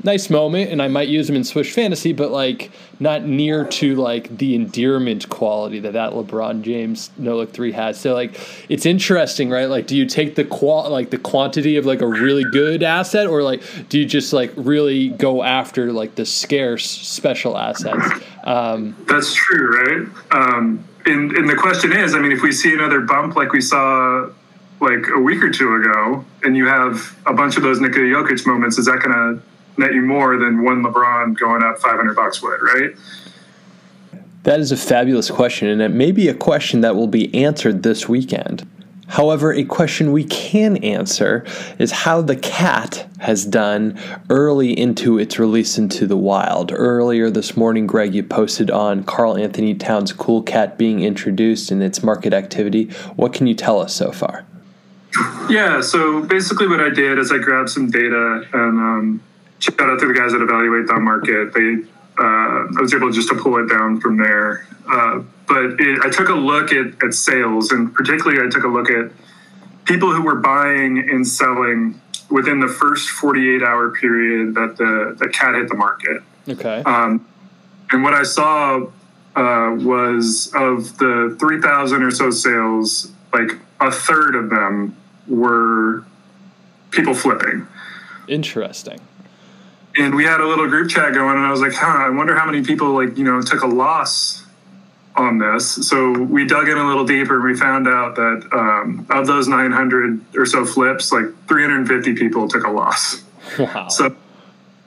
nice 0.04 0.30
moment, 0.30 0.70
and 0.70 0.82
I 0.82 0.88
might 0.88 1.08
use 1.08 1.28
him 1.28 1.36
in 1.36 1.44
Swish 1.44 1.72
Fantasy, 1.72 2.12
but 2.12 2.30
like 2.30 2.70
not 3.00 3.24
near 3.24 3.64
to 3.64 3.94
like 3.96 4.36
the 4.38 4.54
endearment 4.54 5.28
quality 5.28 5.80
that 5.80 5.92
that 5.92 6.12
LeBron 6.12 6.62
James 6.62 7.10
No 7.16 7.36
Look 7.36 7.52
Three 7.52 7.72
has. 7.72 8.00
So 8.00 8.14
like, 8.14 8.38
it's 8.68 8.86
interesting, 8.86 9.50
right? 9.50 9.66
Like, 9.66 9.86
do 9.86 9.96
you 9.96 10.06
take 10.06 10.34
the 10.34 10.44
qual 10.44 10.90
like 10.90 11.10
the 11.10 11.18
quantity 11.18 11.76
of 11.76 11.86
like 11.86 12.00
a 12.00 12.06
really 12.06 12.44
good 12.44 12.82
asset, 12.82 13.26
or 13.26 13.42
like 13.42 13.62
do 13.88 13.98
you 13.98 14.06
just 14.06 14.32
like 14.32 14.52
really 14.56 15.08
go 15.08 15.42
after 15.42 15.92
like 15.92 16.14
the 16.14 16.26
scarce 16.26 16.88
special 16.88 17.56
assets? 17.56 18.20
Um, 18.44 18.96
That's 19.06 19.34
true, 19.34 19.68
right? 19.84 20.08
Um, 20.32 20.84
and, 21.04 21.32
and 21.32 21.48
the 21.48 21.56
question 21.56 21.92
is, 21.92 22.14
I 22.14 22.20
mean, 22.20 22.32
if 22.32 22.42
we 22.42 22.52
see 22.52 22.72
another 22.72 23.00
bump 23.00 23.34
like 23.34 23.52
we 23.52 23.60
saw 23.60 24.28
like 24.80 25.06
a 25.14 25.18
week 25.20 25.42
or 25.42 25.50
two 25.50 25.76
ago, 25.76 26.24
and 26.42 26.56
you 26.56 26.66
have 26.66 27.16
a 27.26 27.32
bunch 27.32 27.56
of 27.56 27.62
those 27.62 27.80
Nikola 27.80 28.06
Jokic 28.06 28.44
moments, 28.46 28.78
is 28.78 28.86
that 28.86 29.00
going 29.00 29.12
to 29.12 29.42
net 29.76 29.94
you 29.94 30.02
more 30.02 30.36
than 30.36 30.62
one 30.62 30.82
LeBron 30.82 31.38
going 31.38 31.62
up 31.62 31.78
500 31.78 32.14
bucks 32.14 32.42
would, 32.42 32.60
right? 32.62 32.94
That 34.44 34.58
is 34.58 34.72
a 34.72 34.76
fabulous 34.76 35.30
question, 35.30 35.68
and 35.68 35.80
it 35.80 35.90
may 35.90 36.10
be 36.10 36.28
a 36.28 36.34
question 36.34 36.80
that 36.80 36.96
will 36.96 37.06
be 37.06 37.32
answered 37.34 37.82
this 37.82 38.08
weekend. 38.08 38.68
However, 39.12 39.52
a 39.52 39.64
question 39.64 40.10
we 40.10 40.24
can 40.24 40.78
answer 40.78 41.44
is 41.78 41.92
how 41.92 42.22
the 42.22 42.34
cat 42.34 43.06
has 43.18 43.44
done 43.44 44.00
early 44.30 44.76
into 44.76 45.18
its 45.18 45.38
release 45.38 45.76
into 45.76 46.06
the 46.06 46.16
wild. 46.16 46.72
Earlier 46.72 47.28
this 47.28 47.54
morning, 47.54 47.86
Greg, 47.86 48.14
you 48.14 48.22
posted 48.22 48.70
on 48.70 49.04
Karl-Anthony 49.04 49.74
Towns' 49.74 50.14
Cool 50.14 50.42
Cat 50.42 50.78
being 50.78 51.00
introduced 51.00 51.70
and 51.70 51.82
its 51.82 52.02
market 52.02 52.32
activity. 52.32 52.86
What 53.14 53.34
can 53.34 53.46
you 53.46 53.54
tell 53.54 53.80
us 53.80 53.94
so 53.94 54.12
far? 54.12 54.46
Yeah, 55.50 55.82
so 55.82 56.22
basically 56.22 56.66
what 56.66 56.80
I 56.80 56.88
did 56.88 57.18
is 57.18 57.30
I 57.30 57.36
grabbed 57.36 57.68
some 57.68 57.90
data 57.90 58.46
and 58.54 58.78
um, 58.78 59.22
shout 59.62 59.80
out 59.80 60.00
to 60.00 60.06
the 60.06 60.14
guys 60.14 60.32
that 60.32 60.42
evaluate 60.42 60.86
that 60.88 61.00
market. 61.00 61.54
They, 61.54 61.84
uh, 62.18 62.76
I 62.76 62.80
was 62.80 62.92
able 62.94 63.10
just 63.10 63.28
to 63.28 63.34
pull 63.36 63.58
it 63.58 63.68
down 63.68 64.00
from 64.00 64.16
there. 64.16 64.66
Uh, 64.90 65.22
but 65.46 65.80
it, 65.80 66.00
I 66.04 66.10
took 66.10 66.28
a 66.28 66.34
look 66.34 66.72
at, 66.72 67.02
at 67.02 67.14
sales, 67.14 67.70
and 67.70 67.94
particularly 67.94 68.44
I 68.44 68.50
took 68.50 68.64
a 68.64 68.68
look 68.68 68.90
at 68.90 69.12
people 69.84 70.12
who 70.12 70.22
were 70.22 70.36
buying 70.36 70.98
and 70.98 71.26
selling 71.26 72.00
within 72.30 72.60
the 72.60 72.68
first 72.68 73.10
48 73.10 73.62
hour 73.62 73.90
period 73.90 74.54
that 74.54 74.76
the, 74.76 75.14
the 75.18 75.28
cat 75.28 75.54
hit 75.54 75.68
the 75.68 75.76
market. 75.76 76.22
Okay. 76.48 76.82
Um, 76.84 77.26
and 77.90 78.02
what 78.02 78.14
I 78.14 78.22
saw 78.22 78.86
uh, 79.36 79.76
was 79.78 80.50
of 80.54 80.96
the 80.98 81.36
3,000 81.38 82.02
or 82.02 82.10
so 82.10 82.30
sales, 82.30 83.12
like 83.32 83.52
a 83.80 83.90
third 83.90 84.34
of 84.34 84.50
them 84.50 84.96
were 85.26 86.04
people 86.90 87.14
flipping. 87.14 87.66
Interesting. 88.28 89.00
And 89.96 90.14
we 90.14 90.24
had 90.24 90.40
a 90.40 90.46
little 90.46 90.68
group 90.68 90.90
chat 90.90 91.12
going, 91.12 91.36
and 91.36 91.46
I 91.46 91.50
was 91.50 91.60
like, 91.60 91.74
huh, 91.74 91.86
I 91.86 92.10
wonder 92.10 92.36
how 92.36 92.46
many 92.46 92.62
people, 92.62 92.94
like, 92.94 93.18
you 93.18 93.24
know, 93.24 93.42
took 93.42 93.62
a 93.62 93.66
loss 93.66 94.42
on 95.14 95.38
this. 95.38 95.86
So 95.88 96.12
we 96.12 96.46
dug 96.46 96.68
in 96.68 96.78
a 96.78 96.86
little 96.86 97.04
deeper 97.04 97.34
and 97.34 97.44
we 97.44 97.58
found 97.58 97.86
out 97.86 98.16
that 98.16 98.48
um, 98.52 99.06
of 99.10 99.26
those 99.26 99.46
900 99.46 100.20
or 100.36 100.46
so 100.46 100.64
flips, 100.64 101.12
like 101.12 101.26
350 101.48 102.14
people 102.14 102.48
took 102.48 102.64
a 102.64 102.70
loss. 102.70 103.22
Wow. 103.58 103.88
So 103.88 104.16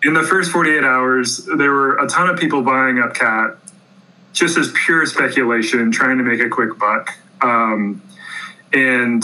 in 0.03 0.13
the 0.13 0.23
first 0.23 0.51
48 0.51 0.83
hours, 0.83 1.45
there 1.57 1.71
were 1.71 1.97
a 1.97 2.07
ton 2.07 2.29
of 2.29 2.39
people 2.39 2.63
buying 2.63 2.99
up 2.99 3.13
cat 3.13 3.57
just 4.33 4.57
as 4.57 4.71
pure 4.85 5.05
speculation, 5.05 5.91
trying 5.91 6.17
to 6.17 6.23
make 6.23 6.39
a 6.39 6.49
quick 6.49 6.77
buck. 6.77 7.15
Um, 7.41 8.01
and 8.73 9.23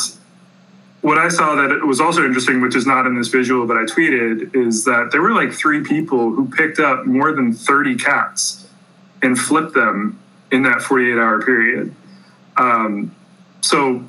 what 1.01 1.17
I 1.17 1.29
saw 1.29 1.55
that 1.55 1.71
it 1.71 1.85
was 1.85 1.99
also 1.99 2.23
interesting, 2.23 2.61
which 2.61 2.75
is 2.75 2.85
not 2.85 3.07
in 3.07 3.15
this 3.15 3.27
visual, 3.27 3.65
but 3.65 3.75
I 3.75 3.83
tweeted, 3.83 4.55
is 4.55 4.85
that 4.85 5.09
there 5.11 5.21
were 5.21 5.33
like 5.33 5.51
three 5.51 5.83
people 5.83 6.31
who 6.31 6.47
picked 6.49 6.79
up 6.79 7.05
more 7.05 7.33
than 7.33 7.53
30 7.53 7.95
cats 7.95 8.69
and 9.23 9.37
flipped 9.37 9.73
them 9.73 10.19
in 10.51 10.63
that 10.63 10.81
48 10.81 11.13
hour 11.13 11.41
period. 11.41 11.95
Um, 12.57 13.15
so 13.61 14.03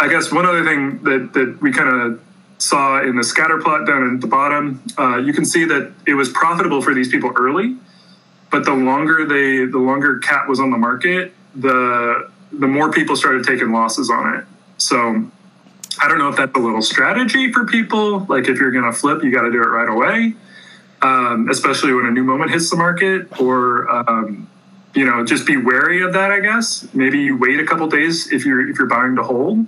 I 0.00 0.08
guess 0.08 0.32
one 0.32 0.46
other 0.46 0.64
thing 0.64 1.02
that, 1.04 1.32
that 1.34 1.58
we 1.60 1.72
kind 1.72 1.88
of 1.88 2.20
saw 2.58 3.02
in 3.02 3.16
the 3.16 3.24
scatter 3.24 3.58
plot 3.58 3.86
down 3.86 4.14
at 4.14 4.20
the 4.20 4.26
bottom, 4.26 4.82
uh, 4.98 5.16
you 5.16 5.32
can 5.32 5.44
see 5.44 5.64
that 5.64 5.92
it 6.06 6.14
was 6.14 6.28
profitable 6.28 6.82
for 6.82 6.92
these 6.92 7.08
people 7.08 7.32
early, 7.36 7.76
but 8.50 8.64
the 8.64 8.74
longer 8.74 9.24
they, 9.24 9.64
the 9.64 9.78
longer 9.78 10.18
cat 10.18 10.48
was 10.48 10.58
on 10.58 10.70
the 10.70 10.78
market, 10.78 11.32
the, 11.54 12.30
the 12.52 12.66
more 12.66 12.90
people 12.90 13.14
started 13.14 13.44
taking 13.44 13.70
losses 13.70 14.10
on 14.10 14.34
it. 14.34 14.44
So 14.78 15.30
I 16.02 16.08
don't 16.08 16.18
know 16.18 16.28
if 16.28 16.36
that's 16.36 16.56
a 16.56 16.58
little 16.58 16.82
strategy 16.82 17.52
for 17.52 17.66
people. 17.66 18.20
Like 18.20 18.48
if 18.48 18.58
you're 18.58 18.70
going 18.70 18.84
to 18.84 18.92
flip, 18.92 19.22
you 19.22 19.30
got 19.30 19.42
to 19.42 19.50
do 19.50 19.62
it 19.62 19.66
right 19.66 19.88
away, 19.88 20.34
um, 21.02 21.48
especially 21.50 21.92
when 21.92 22.06
a 22.06 22.10
new 22.10 22.24
moment 22.24 22.50
hits 22.50 22.70
the 22.70 22.76
market 22.76 23.40
or, 23.40 23.88
um, 23.90 24.48
you 24.94 25.04
know, 25.04 25.24
just 25.24 25.46
be 25.46 25.56
wary 25.58 26.02
of 26.02 26.14
that. 26.14 26.30
I 26.30 26.40
guess 26.40 26.88
maybe 26.94 27.18
you 27.18 27.36
wait 27.36 27.60
a 27.60 27.66
couple 27.66 27.86
days 27.86 28.32
if 28.32 28.46
you're 28.46 28.68
if 28.68 28.78
you're 28.78 28.88
buying 28.88 29.14
to 29.16 29.22
hold, 29.22 29.66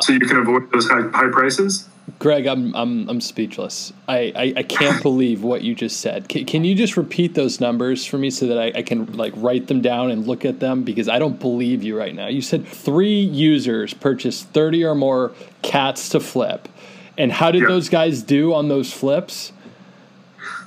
so 0.00 0.12
you 0.12 0.20
can 0.20 0.38
avoid 0.38 0.72
those 0.72 0.88
high, 0.88 1.08
high 1.08 1.30
prices. 1.30 1.88
Greg, 2.18 2.46
I'm 2.46 2.74
I'm 2.74 3.08
I'm 3.08 3.20
speechless. 3.20 3.92
I, 4.08 4.32
I, 4.34 4.54
I 4.58 4.62
can't 4.64 5.02
believe 5.04 5.42
what 5.42 5.62
you 5.62 5.74
just 5.74 6.00
said. 6.00 6.28
Can, 6.28 6.44
can 6.46 6.64
you 6.64 6.74
just 6.74 6.96
repeat 6.96 7.34
those 7.34 7.60
numbers 7.60 8.04
for 8.04 8.18
me 8.18 8.30
so 8.30 8.46
that 8.48 8.58
I, 8.58 8.78
I 8.78 8.82
can 8.82 9.12
like 9.12 9.32
write 9.36 9.68
them 9.68 9.80
down 9.82 10.10
and 10.10 10.26
look 10.26 10.44
at 10.44 10.58
them 10.60 10.82
because 10.82 11.08
I 11.08 11.18
don't 11.20 11.38
believe 11.38 11.82
you 11.84 11.96
right 11.96 12.14
now. 12.14 12.26
You 12.26 12.42
said 12.42 12.66
three 12.66 13.20
users 13.20 13.94
purchased 13.94 14.48
thirty 14.48 14.84
or 14.84 14.94
more 14.96 15.32
cats 15.62 16.08
to 16.10 16.20
flip, 16.20 16.68
and 17.16 17.30
how 17.30 17.50
did 17.52 17.62
Yeah. 17.62 17.68
those 17.68 17.88
guys 17.88 18.22
do 18.22 18.52
on 18.52 18.68
those 18.68 18.92
flips? 18.92 19.52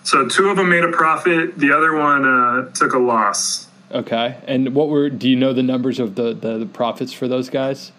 So 0.04 0.28
two 0.28 0.50
of 0.50 0.58
them 0.58 0.70
made 0.70 0.84
a 0.86 0.92
profit. 0.92 1.58
The 1.58 1.76
other 1.76 1.96
one 1.96 2.26
uh, 2.26 2.70
took 2.72 2.94
a 2.94 3.00
loss. 3.00 3.68
Okay, 3.92 4.38
and 4.48 4.74
what 4.74 4.88
were 4.88 5.10
do 5.10 5.30
you 5.30 5.36
know 5.36 5.52
the 5.52 5.64
numbers 5.64 6.00
of 6.00 6.16
the 6.16 6.34
the, 6.34 6.58
the 6.60 6.66
profits 6.66 7.12
for 7.12 7.28
those 7.28 7.50
guys? 7.50 7.92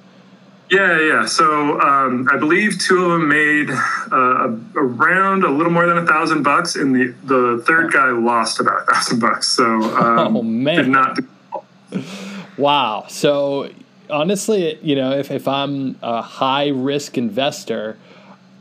Yeah, 0.70 1.00
yeah. 1.00 1.26
So 1.26 1.80
um, 1.80 2.28
I 2.30 2.36
believe 2.38 2.78
two 2.80 3.04
of 3.04 3.10
them 3.12 3.28
made 3.28 3.70
uh, 3.70 4.56
around 4.74 5.44
a 5.44 5.50
little 5.50 5.72
more 5.72 5.86
than 5.86 5.98
a 5.98 6.06
thousand 6.06 6.42
bucks, 6.42 6.74
and 6.74 6.94
the 6.94 7.14
the 7.24 7.62
third 7.66 7.92
guy 7.92 8.10
lost 8.10 8.58
about 8.58 8.82
a 8.82 8.92
thousand 8.92 9.20
bucks. 9.20 9.48
So 9.48 9.64
um, 9.96 10.36
Oh, 10.36 10.42
man. 10.42 10.76
did 10.76 10.88
not. 10.88 11.16
Do, 11.16 12.02
Wow. 12.58 13.04
So 13.08 13.70
honestly, 14.10 14.78
you 14.82 14.96
know, 14.96 15.12
if, 15.12 15.30
if 15.30 15.46
I'm 15.46 15.98
a 16.02 16.22
high 16.22 16.68
risk 16.68 17.18
investor, 17.18 17.96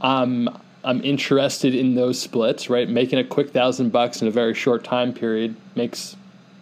I'm 0.02 0.50
I'm 0.84 1.04
interested 1.04 1.74
in 1.74 1.96
those 1.96 2.20
splits, 2.22 2.70
right? 2.70 2.88
Making 2.88 3.20
a 3.20 3.24
quick 3.24 3.50
thousand 3.50 3.92
bucks 3.92 4.22
in 4.22 4.28
a 4.28 4.32
very 4.32 4.54
short 4.54 4.84
time 4.84 5.14
period 5.14 5.56
makes, 5.76 6.16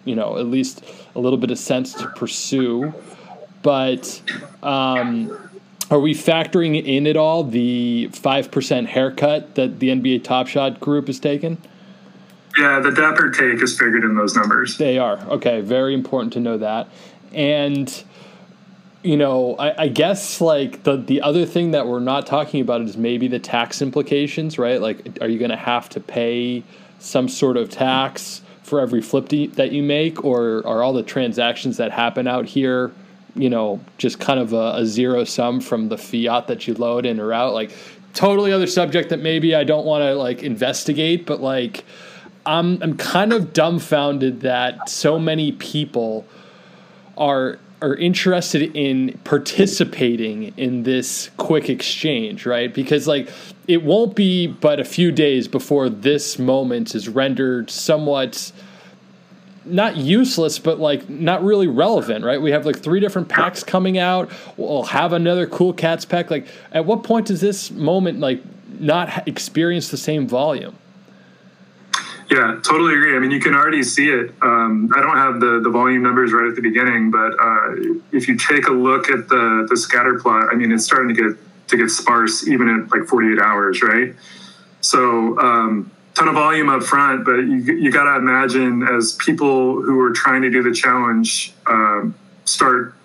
you 0.06 0.16
know, 0.16 0.38
at 0.38 0.46
least 0.46 0.84
a 1.16 1.20
little 1.20 1.38
bit 1.38 1.52
of 1.52 1.58
sense 1.60 1.94
to 1.96 2.08
pursue. 2.10 2.94
But 3.64 4.22
um, 4.62 5.36
are 5.90 6.00
we 6.00 6.14
factoring 6.14 6.82
in 6.84 7.08
at 7.08 7.18
all 7.18 7.44
the 7.44 8.10
five 8.14 8.52
percent 8.52 8.90
haircut 8.90 9.56
that 9.56 9.80
the 9.80 9.90
NBA 9.90 10.24
Top 10.24 10.48
Shot 10.48 10.80
group 10.80 11.10
is 11.10 11.20
taking? 11.20 11.58
yeah, 12.58 12.80
the 12.80 12.92
Dapper 12.92 13.32
take 13.32 13.62
is 13.62 13.78
figured 13.78 14.04
in 14.04 14.16
those 14.16 14.36
numbers. 14.36 14.78
They 14.78 14.98
are. 14.98 15.20
Okay, 15.22 15.62
very 15.62 15.94
important 15.94 16.34
to 16.34 16.40
know 16.40 16.58
that. 16.58 16.88
And 17.34 18.04
you 19.02 19.18
know, 19.18 19.56
I, 19.58 19.84
I 19.84 19.88
guess 19.88 20.40
like 20.40 20.84
the 20.84 20.98
the 20.98 21.22
other 21.22 21.46
thing 21.46 21.72
that 21.72 21.88
we're 21.88 22.00
not 22.00 22.28
talking 22.28 22.62
about 22.62 22.82
is 22.82 22.96
maybe 22.96 23.28
the 23.28 23.40
tax 23.40 23.82
implications, 23.82 24.60
right? 24.60 24.80
Like, 24.80 25.18
are 25.22 25.28
you 25.28 25.40
going 25.40 25.52
to 25.52 25.58
have 25.58 25.90
to 25.90 26.00
pay 26.00 26.64
some 27.00 27.28
sort 27.28 27.58
of 27.58 27.70
tax 27.70 28.42
for 28.62 28.80
every 28.80 29.02
flip 29.02 29.30
that 29.56 29.72
you 29.72 29.84
make, 29.84 30.24
or 30.24 30.66
are 30.66 30.84
all 30.84 30.94
the 30.94 31.04
transactions 31.04 31.78
that 31.78 31.92
happen 31.92 32.28
out 32.28 32.46
here, 32.46 32.92
you 33.36 33.50
know, 33.50 33.80
just 33.98 34.20
kind 34.20 34.40
of 34.40 34.54
a, 34.54 34.74
a 34.76 34.86
zero 34.86 35.24
sum 35.24 35.60
from 35.60 35.90
the 35.90 35.98
fiat 35.98 36.48
that 36.48 36.68
you 36.68 36.74
load 36.74 37.06
in 37.06 37.20
or 37.20 37.34
out? 37.34 37.54
Like, 37.54 37.72
totally 38.14 38.52
other 38.52 38.68
subject 38.68 39.10
that 39.10 39.20
maybe 39.20 39.56
I 39.56 39.64
don't 39.64 39.86
want 39.86 40.04
to 40.04 40.16
like 40.16 40.44
investigate, 40.44 41.26
but 41.26 41.42
like. 41.42 41.84
I'm 42.46 42.84
I'm 42.84 42.98
kind 42.98 43.32
of 43.32 43.54
dumbfounded 43.54 44.42
that 44.42 44.90
so 44.90 45.18
many 45.18 45.54
people 45.54 46.26
are 47.18 47.58
are 47.84 47.96
interested 47.96 48.74
in 48.78 49.20
participating 49.26 50.54
in 50.56 50.84
this 50.84 51.30
quick 51.36 51.70
exchange, 51.70 52.46
right? 52.46 52.74
Because 52.74 53.08
like 53.08 53.30
it 53.68 53.84
won't 53.84 54.16
be 54.16 54.48
but 54.48 54.80
a 54.80 54.86
few 54.86 55.12
days 55.12 55.50
before 55.50 55.90
this 55.90 56.40
moment 56.40 56.96
is 56.96 57.10
rendered 57.10 57.70
somewhat 57.70 58.54
not 59.66 59.98
useless, 59.98 60.60
but 60.60 60.80
like 60.80 61.10
not 61.10 61.44
really 61.44 61.68
relevant, 61.68 62.26
right? 62.26 62.42
We 62.42 62.52
have 62.52 62.66
like 62.66 62.80
three 62.80 63.00
different 63.00 63.30
packs 63.30 63.64
coming 63.64 63.98
out. 63.98 64.32
We'll 64.58 64.84
have 64.84 65.14
another 65.14 65.48
Cool 65.48 65.74
Cats 65.74 66.06
pack. 66.06 66.30
Like, 66.30 66.48
at 66.72 66.86
what 66.86 67.04
point 67.04 67.28
does 67.28 67.42
this 67.42 67.72
moment 67.72 68.20
like 68.20 68.42
not 68.80 69.28
experience 69.28 69.90
the 69.90 69.98
same 69.98 70.28
volume? 70.28 70.76
Yeah, 72.30 72.60
totally 72.64 72.94
agree. 72.96 73.16
I 73.16 73.20
mean, 73.20 73.32
you 73.32 73.40
can 73.40 73.54
already 73.54 73.84
see 73.84 74.10
it. 74.10 74.34
Um, 74.42 74.90
I 74.96 75.02
don't 75.02 75.18
have 75.18 75.40
the, 75.40 75.60
the 75.62 75.70
volume 75.70 76.02
numbers 76.02 76.32
right 76.34 76.48
at 76.48 76.56
the 76.56 76.62
beginning, 76.62 77.12
but 77.12 77.34
uh, 77.40 77.76
if 78.12 78.28
you 78.28 78.38
take 78.38 78.68
a 78.68 78.72
look 78.72 79.10
at 79.10 79.28
the 79.30 79.68
the 79.70 79.78
scatter 79.78 80.20
plot, 80.20 80.48
I 80.52 80.56
mean, 80.56 80.72
it's 80.72 80.86
starting 80.86 81.14
to 81.14 81.22
get 81.22 81.38
to 81.68 81.78
get 81.78 81.90
sparse 81.90 82.48
even 82.48 82.70
at 82.70 82.92
like 82.92 83.08
48 83.08 83.40
hours, 83.40 83.82
right? 83.84 84.16
So 84.82 85.40
um, 85.40 85.92
ton 86.16 86.28
of 86.28 86.36
volume 86.36 86.70
up 86.70 86.84
front, 86.84 87.26
but 87.26 87.38
you 87.38 87.58
you 87.58 87.92
got 87.92 88.04
to 88.04 88.16
imagine 88.18 88.84
as 88.84 89.14
people 89.14 89.82
who 89.82 90.00
are 90.02 90.12
trying 90.12 90.42
to 90.44 90.50
do 90.50 90.64
the 90.64 90.74
challenge 90.74 91.54
um, 91.68 92.16
start 92.46 92.96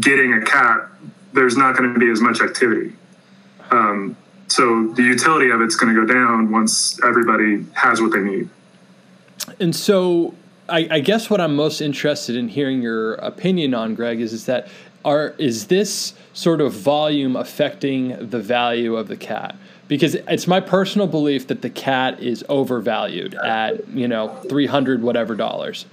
getting 0.00 0.34
a 0.34 0.44
cat, 0.44 0.88
there's 1.32 1.56
not 1.56 1.76
going 1.76 1.92
to 1.92 1.98
be 1.98 2.10
as 2.10 2.20
much 2.20 2.40
activity. 2.40 2.92
Um, 3.70 4.16
so 4.48 4.88
the 4.94 5.02
utility 5.02 5.50
of 5.50 5.60
it's 5.60 5.76
going 5.76 5.94
to 5.94 6.06
go 6.06 6.10
down 6.10 6.50
once 6.50 6.98
everybody 7.04 7.64
has 7.74 8.00
what 8.00 8.12
they 8.12 8.20
need. 8.20 8.48
And 9.60 9.74
so 9.76 10.34
I, 10.68 10.88
I, 10.90 11.00
guess 11.00 11.30
what 11.30 11.40
I'm 11.40 11.54
most 11.54 11.80
interested 11.80 12.34
in 12.36 12.48
hearing 12.48 12.82
your 12.82 13.14
opinion 13.14 13.74
on, 13.74 13.94
Greg, 13.94 14.20
is 14.20 14.32
is 14.32 14.46
that 14.46 14.68
are 15.04 15.34
is 15.38 15.66
this 15.68 16.14
sort 16.32 16.60
of 16.60 16.72
volume 16.72 17.36
affecting 17.36 18.30
the 18.30 18.40
value 18.40 18.96
of 18.96 19.08
the 19.08 19.16
cat? 19.16 19.56
Because 19.88 20.14
it's 20.14 20.46
my 20.46 20.60
personal 20.60 21.06
belief 21.06 21.46
that 21.46 21.62
the 21.62 21.70
cat 21.70 22.20
is 22.20 22.44
overvalued 22.48 23.34
at 23.34 23.88
you 23.88 24.06
know 24.06 24.28
three 24.48 24.66
hundred 24.66 25.02
whatever 25.02 25.34
dollars. 25.34 25.86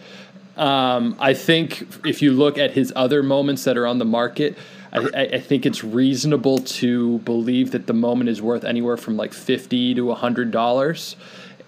Um, 0.57 1.15
I 1.19 1.33
think 1.33 2.05
if 2.05 2.21
you 2.21 2.31
look 2.31 2.57
at 2.57 2.71
his 2.71 2.93
other 2.95 3.21
moments 3.23 3.65
that 3.65 3.77
are 3.77 3.87
on 3.87 3.97
the 3.97 4.05
market, 4.05 4.57
I, 4.93 4.99
I, 5.33 5.39
think 5.41 5.65
it's 5.65 5.83
reasonable 5.83 6.59
to 6.59 7.19
believe 7.19 7.71
that 7.71 7.87
the 7.87 7.93
moment 7.93 8.29
is 8.29 8.41
worth 8.41 8.63
anywhere 8.63 8.95
from 8.95 9.17
like 9.17 9.33
fifty 9.33 9.93
to 9.95 10.13
hundred 10.13 10.51
dollars, 10.51 11.17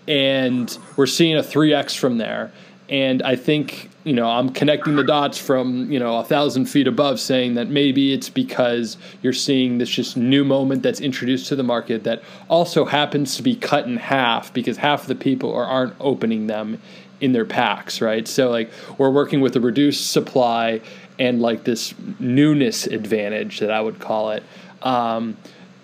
and 0.07 0.77
we're 0.95 1.07
seeing 1.07 1.35
a 1.35 1.43
three 1.43 1.73
x 1.73 1.93
from 1.93 2.17
there. 2.17 2.51
And 2.89 3.21
I 3.21 3.35
think 3.35 3.89
you 4.07 4.13
know 4.13 4.29
I'm 4.29 4.49
connecting 4.49 4.95
the 4.95 5.03
dots 5.03 5.37
from 5.37 5.91
you 5.91 5.99
know 5.99 6.17
a 6.17 6.23
thousand 6.23 6.67
feet 6.67 6.87
above, 6.87 7.19
saying 7.19 7.55
that 7.55 7.67
maybe 7.67 8.13
it's 8.13 8.29
because 8.29 8.97
you're 9.21 9.33
seeing 9.33 9.79
this 9.79 9.89
just 9.89 10.15
new 10.15 10.45
moment 10.45 10.81
that's 10.81 11.01
introduced 11.01 11.47
to 11.47 11.57
the 11.57 11.63
market 11.63 12.05
that 12.05 12.23
also 12.47 12.85
happens 12.85 13.35
to 13.35 13.43
be 13.43 13.53
cut 13.53 13.85
in 13.85 13.97
half 13.97 14.53
because 14.53 14.77
half 14.77 15.01
of 15.01 15.07
the 15.07 15.15
people 15.15 15.53
are, 15.53 15.65
aren't 15.65 15.93
opening 15.99 16.47
them 16.47 16.81
in 17.19 17.33
their 17.33 17.43
packs, 17.43 17.99
right? 17.99 18.27
So 18.29 18.49
like 18.49 18.71
we're 18.97 19.09
working 19.09 19.41
with 19.41 19.57
a 19.57 19.59
reduced 19.59 20.09
supply 20.09 20.79
and 21.19 21.41
like 21.41 21.65
this 21.65 21.93
newness 22.17 22.87
advantage 22.87 23.59
that 23.59 23.71
I 23.71 23.81
would 23.81 23.99
call 23.99 24.31
it. 24.31 24.43
Um, 24.83 25.35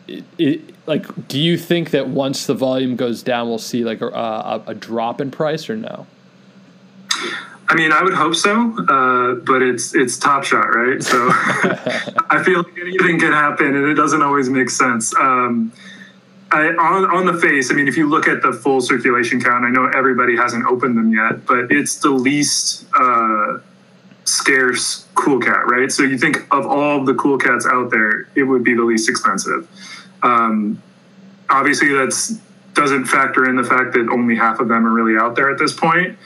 it, 0.07 0.23
it, 0.37 0.75
like, 0.85 1.27
do 1.27 1.39
you 1.39 1.57
think 1.57 1.91
that 1.91 2.07
once 2.07 2.45
the 2.45 2.53
volume 2.53 2.95
goes 2.95 3.21
down, 3.23 3.49
we'll 3.49 3.57
see 3.57 3.83
like 3.83 4.01
a, 4.01 4.07
a, 4.07 4.63
a 4.67 4.75
drop 4.75 5.19
in 5.19 5.31
price 5.31 5.69
or 5.69 5.75
no? 5.75 6.07
I 7.73 7.75
mean, 7.75 7.91
I 7.91 8.03
would 8.03 8.13
hope 8.13 8.35
so, 8.35 8.71
uh, 8.87 9.33
but 9.33 9.63
it's 9.63 9.95
it's 9.95 10.19
Top 10.19 10.43
Shot, 10.43 10.75
right? 10.75 11.01
So 11.01 11.17
I 12.29 12.39
feel 12.45 12.59
like 12.59 12.77
anything 12.77 13.19
can 13.19 13.33
happen, 13.33 13.75
and 13.75 13.87
it 13.87 13.95
doesn't 13.95 14.21
always 14.21 14.47
make 14.47 14.69
sense. 14.69 15.11
Um, 15.15 15.73
I, 16.51 16.67
on, 16.67 17.05
on 17.05 17.25
the 17.25 17.33
face, 17.41 17.71
I 17.71 17.73
mean, 17.73 17.87
if 17.87 17.97
you 17.97 18.07
look 18.07 18.27
at 18.27 18.43
the 18.43 18.53
full 18.53 18.79
circulation 18.79 19.41
count, 19.41 19.65
I 19.65 19.71
know 19.71 19.87
everybody 19.87 20.37
hasn't 20.37 20.67
opened 20.67 20.95
them 20.95 21.11
yet, 21.11 21.47
but 21.47 21.71
it's 21.71 21.95
the 21.95 22.11
least 22.11 22.85
uh, 22.95 23.57
scarce 24.25 25.07
cool 25.15 25.39
cat, 25.39 25.65
right? 25.65 25.91
So 25.91 26.03
you 26.03 26.19
think 26.19 26.45
of 26.51 26.67
all 26.67 27.03
the 27.03 27.15
cool 27.15 27.39
cats 27.39 27.65
out 27.65 27.89
there, 27.89 28.27
it 28.35 28.43
would 28.43 28.63
be 28.63 28.75
the 28.75 28.83
least 28.83 29.09
expensive. 29.09 29.67
Um, 30.21 30.79
obviously, 31.49 31.91
that's 31.91 32.37
doesn't 32.75 33.05
factor 33.05 33.49
in 33.49 33.55
the 33.55 33.63
fact 33.63 33.93
that 33.93 34.09
only 34.11 34.35
half 34.35 34.59
of 34.59 34.67
them 34.67 34.85
are 34.85 34.91
really 34.91 35.19
out 35.19 35.35
there 35.35 35.49
at 35.49 35.57
this 35.57 35.73
point. 35.73 36.19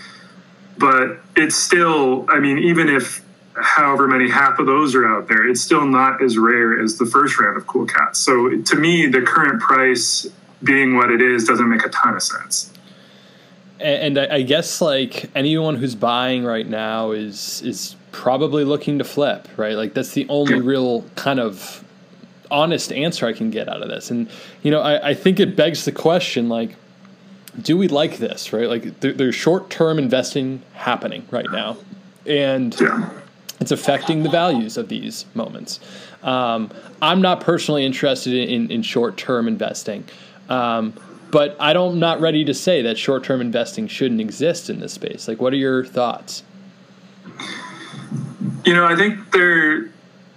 But 0.77 1.19
it's 1.36 1.55
still, 1.55 2.25
I 2.29 2.39
mean, 2.39 2.60
even 2.60 2.89
if 2.89 3.24
however 3.55 4.07
many 4.07 4.29
half 4.29 4.60
of 4.60 4.67
those 4.67 4.93
are 4.96 5.07
out 5.07 5.27
there, 5.27 5.48
it's 5.48 5.62
still 5.62 5.86
not 5.86 6.22
as 6.22 6.38
rare 6.38 6.79
as 6.79 6.98
the 6.98 7.05
first 7.05 7.39
round 7.39 7.57
of 7.57 7.65
cool 7.65 7.86
cats. 7.86 8.19
So 8.19 8.62
to 8.62 8.75
me, 8.75 9.07
the 9.07 9.22
current 9.22 9.60
price 9.60 10.27
being 10.63 10.96
what 10.96 11.12
it 11.12 11.22
is 11.22 11.46
doesn't 11.46 11.69
make 11.69 11.86
a 11.86 11.89
ton 11.89 12.15
of 12.15 12.24
sense 12.24 12.72
and 13.79 14.17
I 14.17 14.41
guess 14.41 14.81
like 14.81 15.29
anyone 15.36 15.75
who's 15.75 15.96
buying 15.96 16.43
right 16.43 16.67
now 16.67 17.12
is 17.12 17.62
is 17.62 17.96
probably 18.12 18.63
looking 18.63 18.98
to 18.98 19.03
flip, 19.03 19.47
right? 19.58 19.75
Like 19.75 19.93
that's 19.93 20.12
the 20.12 20.25
only 20.30 20.60
real 20.60 21.04
kind 21.15 21.39
of 21.39 21.84
honest 22.49 22.91
answer 22.91 23.28
I 23.28 23.34
can 23.34 23.49
get 23.49 23.69
out 23.69 23.82
of 23.82 23.89
this. 23.89 24.10
And 24.10 24.30
you 24.63 24.71
know, 24.71 24.82
I, 24.82 25.10
I 25.10 25.13
think 25.13 25.39
it 25.39 25.56
begs 25.56 25.86
the 25.86 25.91
question 25.91 26.49
like, 26.49 26.75
do 27.62 27.78
we 27.78 27.88
like 27.88 28.17
this, 28.17 28.54
right? 28.54 28.67
Like 28.67 29.00
there, 29.00 29.13
there's 29.13 29.36
short 29.36 29.70
term 29.70 30.00
investing 30.00 30.62
happening 30.74 31.28
right 31.32 31.50
now, 31.52 31.78
and 32.26 32.76
it's 33.60 33.72
affecting 33.72 34.24
the 34.24 34.30
values 34.30 34.78
of 34.78 34.89
these 34.89 35.26
moments. 35.34 35.80
Um, 36.24 36.72
I'm 37.02 37.22
not 37.22 37.41
personally 37.41 37.86
interested 37.86 38.34
in, 38.34 38.72
in 38.72 38.82
short 38.82 39.17
term 39.17 39.48
investing. 39.48 40.06
Um, 40.50 40.93
but 41.32 41.58
I 41.60 41.74
don't 41.74 41.93
I'm 41.93 42.00
not 42.00 42.22
ready 42.22 42.46
to 42.46 42.54
say 42.54 42.82
that 42.84 42.98
short 42.98 43.24
term 43.24 43.41
investing 43.41 43.88
shouldn't 43.88 44.22
exist 44.22 44.70
in 44.70 44.80
this 44.80 44.93
space. 44.93 45.28
Like, 45.28 45.41
what 45.41 45.54
are 45.54 45.58
your 45.58 45.84
thoughts? 45.86 46.43
You 48.65 48.74
know, 48.74 48.86
I 48.86 48.96
think 48.96 49.32
there 49.32 49.89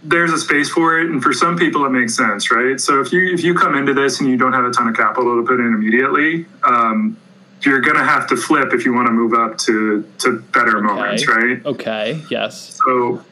there's 0.03 0.33
a 0.33 0.39
space 0.39 0.71
for 0.71 0.99
it, 0.99 1.11
and 1.11 1.23
for 1.23 1.33
some 1.33 1.57
people 1.57 1.85
it 1.85 1.91
makes 1.91 2.15
sense, 2.15 2.51
right? 2.51 2.81
So 2.81 3.01
if 3.01 3.13
you 3.13 3.33
if 3.33 3.43
you 3.43 3.55
come 3.55 3.77
into 3.77 3.95
this 3.95 4.21
and 4.21 4.29
you 4.29 4.37
don't 4.37 4.53
have 4.53 4.65
a 4.65 4.71
ton 4.71 4.89
of 4.89 4.97
capital 4.97 5.37
to 5.37 5.47
put 5.47 5.61
in 5.61 5.67
immediately, 5.67 6.47
um, 6.65 7.17
you're 7.63 7.81
going 7.81 7.97
to 7.97 8.05
have 8.05 8.27
to 8.29 8.37
flip 8.37 8.73
if 8.73 8.85
you 8.85 8.95
want 8.95 9.07
to 9.09 9.13
move 9.13 9.35
up 9.35 9.59
to 9.59 10.03
to 10.19 10.41
better 10.53 10.79
okay. 10.79 10.87
moments, 10.87 11.29
right? 11.29 11.65
Okay. 11.67 12.23
Yes. 12.31 12.79
So, 12.85 13.23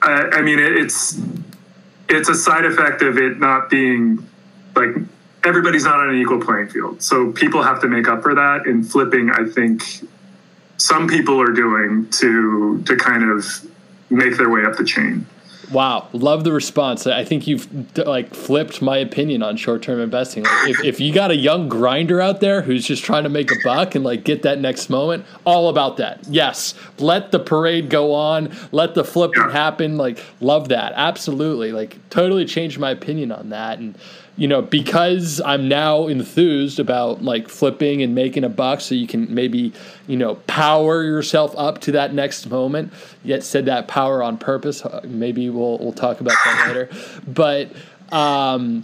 I, 0.00 0.28
I 0.32 0.42
mean, 0.42 0.58
it, 0.58 0.72
it's 0.78 1.20
it's 2.08 2.28
a 2.28 2.34
side 2.34 2.64
effect 2.64 3.02
of 3.02 3.18
it 3.18 3.38
not 3.38 3.68
being 3.68 4.26
like 4.74 4.94
everybody's 5.44 5.84
not 5.84 6.00
on 6.00 6.10
an 6.10 6.20
equal 6.20 6.40
playing 6.40 6.68
field. 6.68 7.02
So 7.02 7.32
people 7.32 7.62
have 7.62 7.80
to 7.82 7.88
make 7.88 8.08
up 8.08 8.22
for 8.22 8.34
that. 8.34 8.66
In 8.66 8.82
flipping, 8.82 9.30
I 9.30 9.44
think 9.44 9.82
some 10.78 11.06
people 11.06 11.40
are 11.40 11.52
doing 11.52 12.08
to 12.12 12.82
to 12.86 12.96
kind 12.96 13.30
of 13.30 13.44
make 14.10 14.36
their 14.36 14.50
way 14.50 14.64
up 14.64 14.76
the 14.76 14.84
chain. 14.84 15.26
Wow, 15.72 16.08
love 16.12 16.44
the 16.44 16.52
response. 16.52 17.06
I 17.06 17.24
think 17.24 17.46
you've 17.46 17.96
like 17.96 18.34
flipped 18.34 18.82
my 18.82 18.98
opinion 18.98 19.42
on 19.42 19.56
short-term 19.56 20.00
investing. 20.00 20.44
if, 20.46 20.84
if 20.84 21.00
you 21.00 21.12
got 21.12 21.30
a 21.30 21.36
young 21.36 21.68
grinder 21.68 22.20
out 22.20 22.40
there 22.40 22.62
who's 22.62 22.86
just 22.86 23.02
trying 23.02 23.24
to 23.24 23.28
make 23.28 23.50
a 23.50 23.56
buck 23.64 23.94
and 23.94 24.04
like 24.04 24.24
get 24.24 24.42
that 24.42 24.60
next 24.60 24.90
moment, 24.90 25.24
all 25.44 25.68
about 25.68 25.96
that. 25.96 26.20
Yes, 26.28 26.74
let 26.98 27.32
the 27.32 27.38
parade 27.38 27.88
go 27.88 28.12
on, 28.12 28.54
let 28.72 28.94
the 28.94 29.04
flipping 29.04 29.42
yeah. 29.42 29.52
happen. 29.52 29.96
Like, 29.96 30.18
love 30.40 30.68
that. 30.68 30.92
Absolutely. 30.96 31.72
Like, 31.72 31.98
totally 32.10 32.44
changed 32.44 32.78
my 32.78 32.90
opinion 32.90 33.32
on 33.32 33.48
that. 33.48 33.78
And 33.78 33.96
you 34.36 34.48
know, 34.48 34.62
because 34.62 35.40
I'm 35.44 35.68
now 35.68 36.08
enthused 36.08 36.80
about 36.80 37.22
like 37.22 37.48
flipping 37.48 38.02
and 38.02 38.14
making 38.14 38.42
a 38.42 38.48
buck 38.48 38.80
so 38.80 38.94
you 38.94 39.06
can 39.06 39.32
maybe, 39.32 39.72
you 40.08 40.16
know, 40.16 40.34
power 40.46 41.04
yourself 41.04 41.54
up 41.56 41.80
to 41.82 41.92
that 41.92 42.12
next 42.14 42.50
moment. 42.50 42.92
Yet 43.22 43.44
said 43.44 43.66
that 43.66 43.86
power 43.86 44.22
on 44.22 44.38
purpose. 44.38 44.84
Uh, 44.84 45.02
maybe 45.04 45.50
we'll 45.50 45.78
we'll 45.78 45.92
talk 45.92 46.20
about 46.20 46.34
that 46.44 46.64
later. 46.66 46.90
But 47.28 47.72
um, 48.10 48.82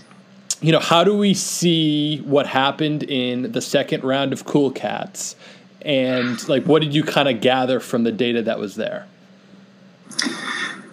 you 0.60 0.70
know, 0.70 0.78
how 0.78 1.02
do 1.02 1.16
we 1.16 1.34
see 1.34 2.18
what 2.20 2.46
happened 2.46 3.02
in 3.02 3.50
the 3.50 3.60
second 3.60 4.04
round 4.04 4.32
of 4.32 4.44
Cool 4.44 4.70
Cats? 4.70 5.34
And 5.82 6.48
like 6.48 6.64
what 6.64 6.80
did 6.80 6.94
you 6.94 7.02
kind 7.02 7.28
of 7.28 7.40
gather 7.40 7.80
from 7.80 8.04
the 8.04 8.12
data 8.12 8.42
that 8.42 8.60
was 8.60 8.76
there? 8.76 9.08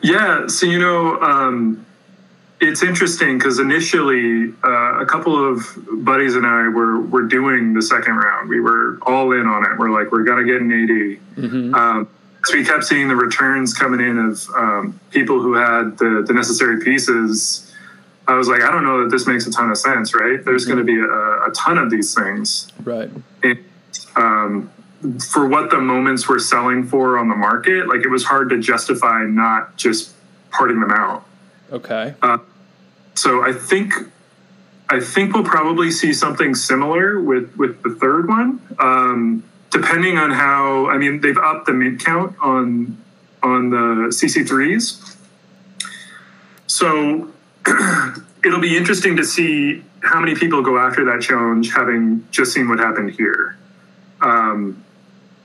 Yeah, 0.01 0.47
so 0.47 0.65
you 0.65 0.79
know, 0.79 1.21
um 1.21 1.85
it's 2.59 2.81
interesting 2.81 3.37
because 3.37 3.59
initially 3.59 4.53
uh, 4.63 4.99
a 4.99 5.05
couple 5.05 5.35
of 5.35 5.77
buddies 6.03 6.35
and 6.35 6.45
I 6.45 6.67
were 6.69 6.99
were 7.01 7.23
doing 7.23 7.73
the 7.73 7.81
second 7.81 8.15
round. 8.15 8.49
We 8.49 8.59
were 8.59 8.97
all 9.03 9.31
in 9.31 9.45
on 9.45 9.63
it. 9.65 9.77
We're 9.77 9.91
like, 9.91 10.11
we're 10.11 10.23
gonna 10.23 10.43
get 10.43 10.61
an 10.61 10.71
AD. 10.71 11.43
Mm-hmm. 11.43 11.75
Um, 11.75 12.09
so 12.45 12.57
we 12.57 12.63
kept 12.63 12.85
seeing 12.85 13.09
the 13.09 13.15
returns 13.15 13.73
coming 13.73 13.99
in 13.99 14.17
of 14.17 14.49
um, 14.55 14.99
people 15.11 15.41
who 15.41 15.53
had 15.53 15.97
the, 15.97 16.23
the 16.25 16.33
necessary 16.33 16.81
pieces. 16.81 17.73
I 18.27 18.35
was 18.35 18.47
like, 18.47 18.61
I 18.61 18.71
don't 18.71 18.83
know 18.83 19.03
that 19.03 19.09
this 19.09 19.27
makes 19.27 19.45
a 19.47 19.51
ton 19.51 19.69
of 19.69 19.77
sense, 19.77 20.13
right? 20.13 20.43
There's 20.43 20.65
mm-hmm. 20.65 20.73
going 20.73 20.85
to 20.85 20.93
be 20.93 20.99
a, 20.99 21.49
a, 21.49 21.51
ton 21.53 21.77
of 21.77 21.89
these 21.89 22.15
things, 22.15 22.69
right? 22.83 23.09
And, 23.43 23.59
um, 24.15 24.71
for 25.29 25.47
what 25.47 25.69
the 25.69 25.79
moments 25.79 26.27
were 26.27 26.39
selling 26.39 26.87
for 26.87 27.17
on 27.17 27.27
the 27.27 27.35
market, 27.35 27.87
like 27.87 28.01
it 28.01 28.09
was 28.09 28.23
hard 28.23 28.49
to 28.49 28.59
justify 28.59 29.23
not 29.23 29.75
just 29.75 30.13
parting 30.51 30.79
them 30.79 30.91
out. 30.91 31.26
Okay. 31.71 32.15
Uh, 32.21 32.37
so 33.15 33.43
I 33.43 33.51
think 33.51 33.93
I 34.89 34.99
think 34.99 35.33
we'll 35.33 35.43
probably 35.43 35.91
see 35.91 36.13
something 36.13 36.55
similar 36.55 37.19
with 37.19 37.53
with 37.57 37.81
the 37.83 37.89
third 37.89 38.29
one, 38.29 38.61
um, 38.79 39.43
depending 39.69 40.17
on 40.17 40.31
how. 40.31 40.87
I 40.87 40.97
mean, 40.97 41.19
they've 41.19 41.37
upped 41.37 41.65
the 41.65 41.73
mint 41.73 42.03
count 42.03 42.35
on 42.41 42.97
on 43.43 43.69
the 43.69 44.09
CC3s, 44.09 45.17
so 46.67 47.31
it'll 48.45 48.61
be 48.61 48.77
interesting 48.77 49.17
to 49.17 49.25
see 49.25 49.83
how 50.03 50.19
many 50.19 50.35
people 50.35 50.61
go 50.61 50.77
after 50.77 51.03
that 51.05 51.21
challenge, 51.21 51.73
having 51.73 52.25
just 52.31 52.53
seen 52.53 52.69
what 52.69 52.79
happened 52.79 53.11
here. 53.11 53.57
Um, 54.21 54.83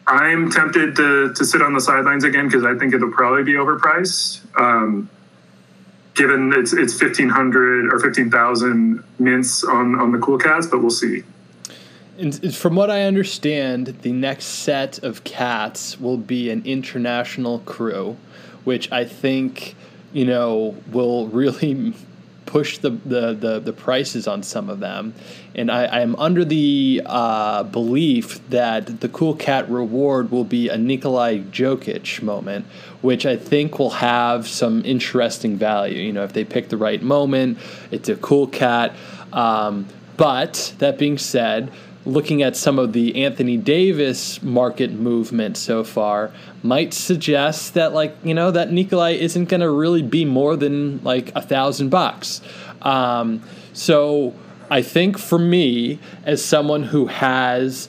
I'm 0.07 0.51
tempted 0.51 0.95
to 0.97 1.33
to 1.35 1.45
sit 1.45 1.63
on 1.63 1.75
the 1.75 1.81
sidelines 1.81 2.23
again 2.23 2.47
because 2.47 2.65
I 2.65 2.77
think 2.77 2.95
it'll 2.95 3.11
probably 3.11 3.43
be 3.43 3.55
overpriced. 3.55 4.41
Um, 4.59 5.11
given 6.15 6.53
it's 6.55 6.73
it's 6.73 6.99
fifteen 6.99 7.29
hundred 7.29 7.93
or 7.93 7.99
fifteen 7.99 8.31
thousand 8.31 9.03
mints 9.19 9.65
on 9.65 9.99
on 9.99 10.13
the 10.13 10.19
cool 10.19 10.39
cats, 10.39 10.67
but 10.67 10.81
we'll 10.81 10.91
see. 10.91 11.25
And 12.19 12.55
from 12.55 12.77
what 12.77 12.91
I 12.91 13.03
understand, 13.03 13.87
the 14.03 14.13
next 14.13 14.45
set 14.45 15.03
of 15.03 15.25
cats 15.25 15.99
will 15.99 16.19
be 16.19 16.51
an 16.51 16.63
international 16.65 17.61
crew, 17.61 18.17
which 18.65 18.93
I 18.93 19.05
think 19.05 19.75
you 20.13 20.27
know 20.27 20.77
will 20.91 21.29
really 21.29 21.95
push 22.53 22.77
the, 22.77 22.91
the, 22.91 23.33
the, 23.33 23.61
the, 23.61 23.73
prices 23.73 24.29
on 24.29 24.43
some 24.43 24.69
of 24.69 24.79
them. 24.79 25.15
And 25.55 25.71
I, 25.71 26.03
am 26.03 26.15
under 26.17 26.45
the 26.45 27.01
uh, 27.07 27.63
belief 27.63 28.47
that 28.51 29.01
the 29.01 29.09
Cool 29.09 29.35
Cat 29.35 29.71
reward 29.71 30.31
will 30.31 30.45
be 30.45 30.69
a 30.69 30.77
Nikolai 30.77 31.39
Jokic 31.39 32.21
moment, 32.21 32.67
which 33.01 33.25
I 33.25 33.39
think 33.39 33.79
will 33.79 33.91
have 33.91 34.47
some 34.47 34.85
interesting 34.85 35.57
value. 35.57 35.99
You 35.99 36.13
know, 36.13 36.25
if 36.25 36.35
they 36.35 36.45
pick 36.45 36.69
the 36.69 36.77
right 36.77 37.03
moment, 37.03 37.57
it's 37.91 38.11
a 38.11 38.17
Cool 38.17 38.49
Cat. 38.49 38.95
Um, 39.33 39.87
but 40.19 40.75
that 40.77 40.99
being 40.99 41.17
said, 41.17 41.73
looking 42.05 42.43
at 42.43 42.57
some 42.57 42.79
of 42.79 42.93
the 42.93 43.25
Anthony 43.25 43.57
Davis 43.57 44.43
market 44.43 44.93
movement 44.93 45.57
so 45.57 45.85
far 45.85 46.33
might 46.63 46.93
suggest 46.93 47.75
that 47.75 47.93
like 47.93 48.17
you 48.25 48.35
know 48.35 48.51
that 48.51 48.73
Nikolai 48.73 49.11
isn't 49.11 49.47
going 49.47 49.61
to 49.61 49.71
really 49.71 50.03
be 50.03 50.25
more 50.25 50.57
than 50.57 51.03
like 51.05 51.33
a 51.35 51.43
thousand 51.43 51.91
bucks. 51.91 52.41
Um, 52.83 53.43
so 53.73 54.35
I 54.71 54.83
think 54.83 55.19
for 55.19 55.39
me, 55.39 55.99
as 56.25 56.45
someone 56.45 56.85
who 56.85 57.07
has 57.07 57.89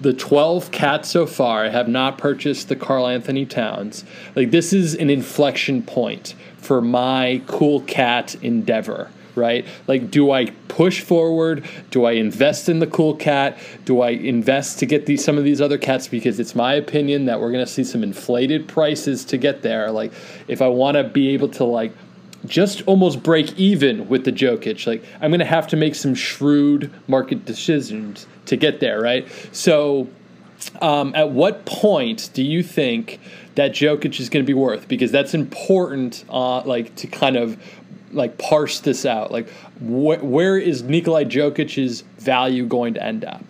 the 0.00 0.12
12 0.12 0.70
cats 0.70 1.08
so 1.08 1.26
far, 1.26 1.64
I 1.64 1.70
have 1.70 1.88
not 1.88 2.18
purchased 2.18 2.68
the 2.68 2.76
Karl-Anthony 2.76 3.46
Towns. 3.46 4.04
Like 4.34 4.50
this 4.50 4.72
is 4.72 4.94
an 4.94 5.08
inflection 5.08 5.82
point 5.82 6.34
for 6.58 6.82
my 6.82 7.42
cool 7.46 7.80
cat 7.82 8.34
endeavor 8.42 9.10
right? 9.36 9.66
Like, 9.86 10.10
do 10.10 10.30
I 10.30 10.46
push 10.68 11.00
forward? 11.02 11.64
Do 11.90 12.04
I 12.04 12.12
invest 12.12 12.68
in 12.68 12.78
the 12.78 12.86
cool 12.86 13.14
cat? 13.14 13.58
Do 13.84 14.00
I 14.00 14.10
invest 14.10 14.78
to 14.80 14.86
get 14.86 15.06
these 15.06 15.24
some 15.24 15.38
of 15.38 15.44
these 15.44 15.60
other 15.60 15.78
cats? 15.78 16.08
Because 16.08 16.40
it's 16.40 16.54
my 16.54 16.74
opinion 16.74 17.26
that 17.26 17.40
we're 17.40 17.52
going 17.52 17.64
to 17.64 17.70
see 17.70 17.84
some 17.84 18.02
inflated 18.02 18.66
prices 18.66 19.24
to 19.26 19.36
get 19.36 19.62
there. 19.62 19.90
Like, 19.90 20.12
if 20.48 20.62
I 20.62 20.68
want 20.68 20.96
to 20.96 21.04
be 21.04 21.28
able 21.30 21.48
to 21.50 21.64
like 21.64 21.92
just 22.44 22.82
almost 22.86 23.22
break 23.22 23.58
even 23.58 24.08
with 24.08 24.24
the 24.24 24.32
Jokic, 24.32 24.86
like 24.86 25.04
I'm 25.20 25.30
going 25.30 25.40
to 25.40 25.44
have 25.46 25.66
to 25.68 25.76
make 25.76 25.94
some 25.94 26.14
shrewd 26.14 26.92
market 27.08 27.44
decisions 27.44 28.26
to 28.46 28.56
get 28.56 28.80
there, 28.80 29.00
right? 29.00 29.28
So. 29.52 30.08
Um, 30.80 31.14
at 31.14 31.30
what 31.30 31.66
point 31.66 32.30
do 32.32 32.42
you 32.42 32.62
think 32.62 33.20
that 33.56 33.72
Jokic 33.72 34.18
is 34.18 34.30
going 34.30 34.42
to 34.42 34.46
be 34.46 34.54
worth? 34.54 34.88
Because 34.88 35.12
that's 35.12 35.34
important, 35.34 36.24
uh, 36.30 36.62
like 36.62 36.96
to 36.96 37.06
kind 37.06 37.36
of 37.36 37.62
like 38.12 38.38
parse 38.38 38.80
this 38.80 39.04
out. 39.04 39.30
Like, 39.30 39.48
wh- 39.78 40.22
where 40.22 40.58
is 40.58 40.82
Nikolai 40.82 41.24
Jokic's 41.24 42.02
value 42.18 42.66
going 42.66 42.94
to 42.94 43.02
end 43.02 43.24
up? 43.24 43.44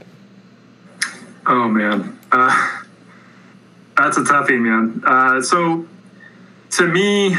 Oh 1.47 1.69
man, 1.69 2.19
uh, 2.33 2.83
that's 3.97 4.17
a 4.17 4.23
toughie, 4.23 4.61
man. 4.61 5.03
Uh, 5.07 5.41
so, 5.41 5.87
to 6.73 6.89
me, 6.89 7.35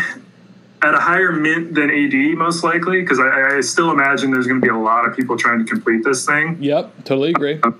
at 0.82 0.93
a 0.93 0.99
higher 0.99 1.32
mint 1.32 1.75
than 1.75 1.89
AD, 1.89 2.38
most 2.38 2.63
likely, 2.63 3.01
because 3.01 3.19
I, 3.19 3.58
I, 3.58 3.62
still 3.62 3.91
imagine 3.91 4.32
there's 4.32 4.47
going 4.47 4.62
to 4.62 4.65
be 4.65 4.71
a 4.71 4.77
lot 4.77 5.06
of 5.06 5.15
people 5.15 5.38
trying 5.38 5.60
to 5.60 5.65
complete 5.65 6.03
this 6.03 6.25
thing. 6.25 6.58
Yep, 6.62 7.03
totally 7.03 7.32
agree. 7.32 7.60
Uh, 7.62 7.71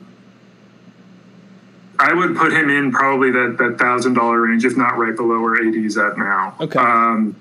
I 2.00 2.14
would 2.14 2.36
put 2.36 2.52
him 2.52 2.70
in 2.70 2.92
probably 2.92 3.32
that 3.32 3.58
that 3.60 3.78
thousand 3.80 4.14
dollar 4.14 4.42
range, 4.42 4.66
if 4.66 4.78
not 4.78 4.98
right 4.98 5.16
below 5.16 5.42
where 5.42 5.56
AD 5.56 5.76
is 5.76 5.98
at 5.98 6.18
now. 6.18 6.56
Okay. 6.60 6.80
Um, 6.80 7.36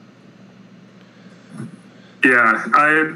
yeah, 2.24 2.64
I 2.72 3.14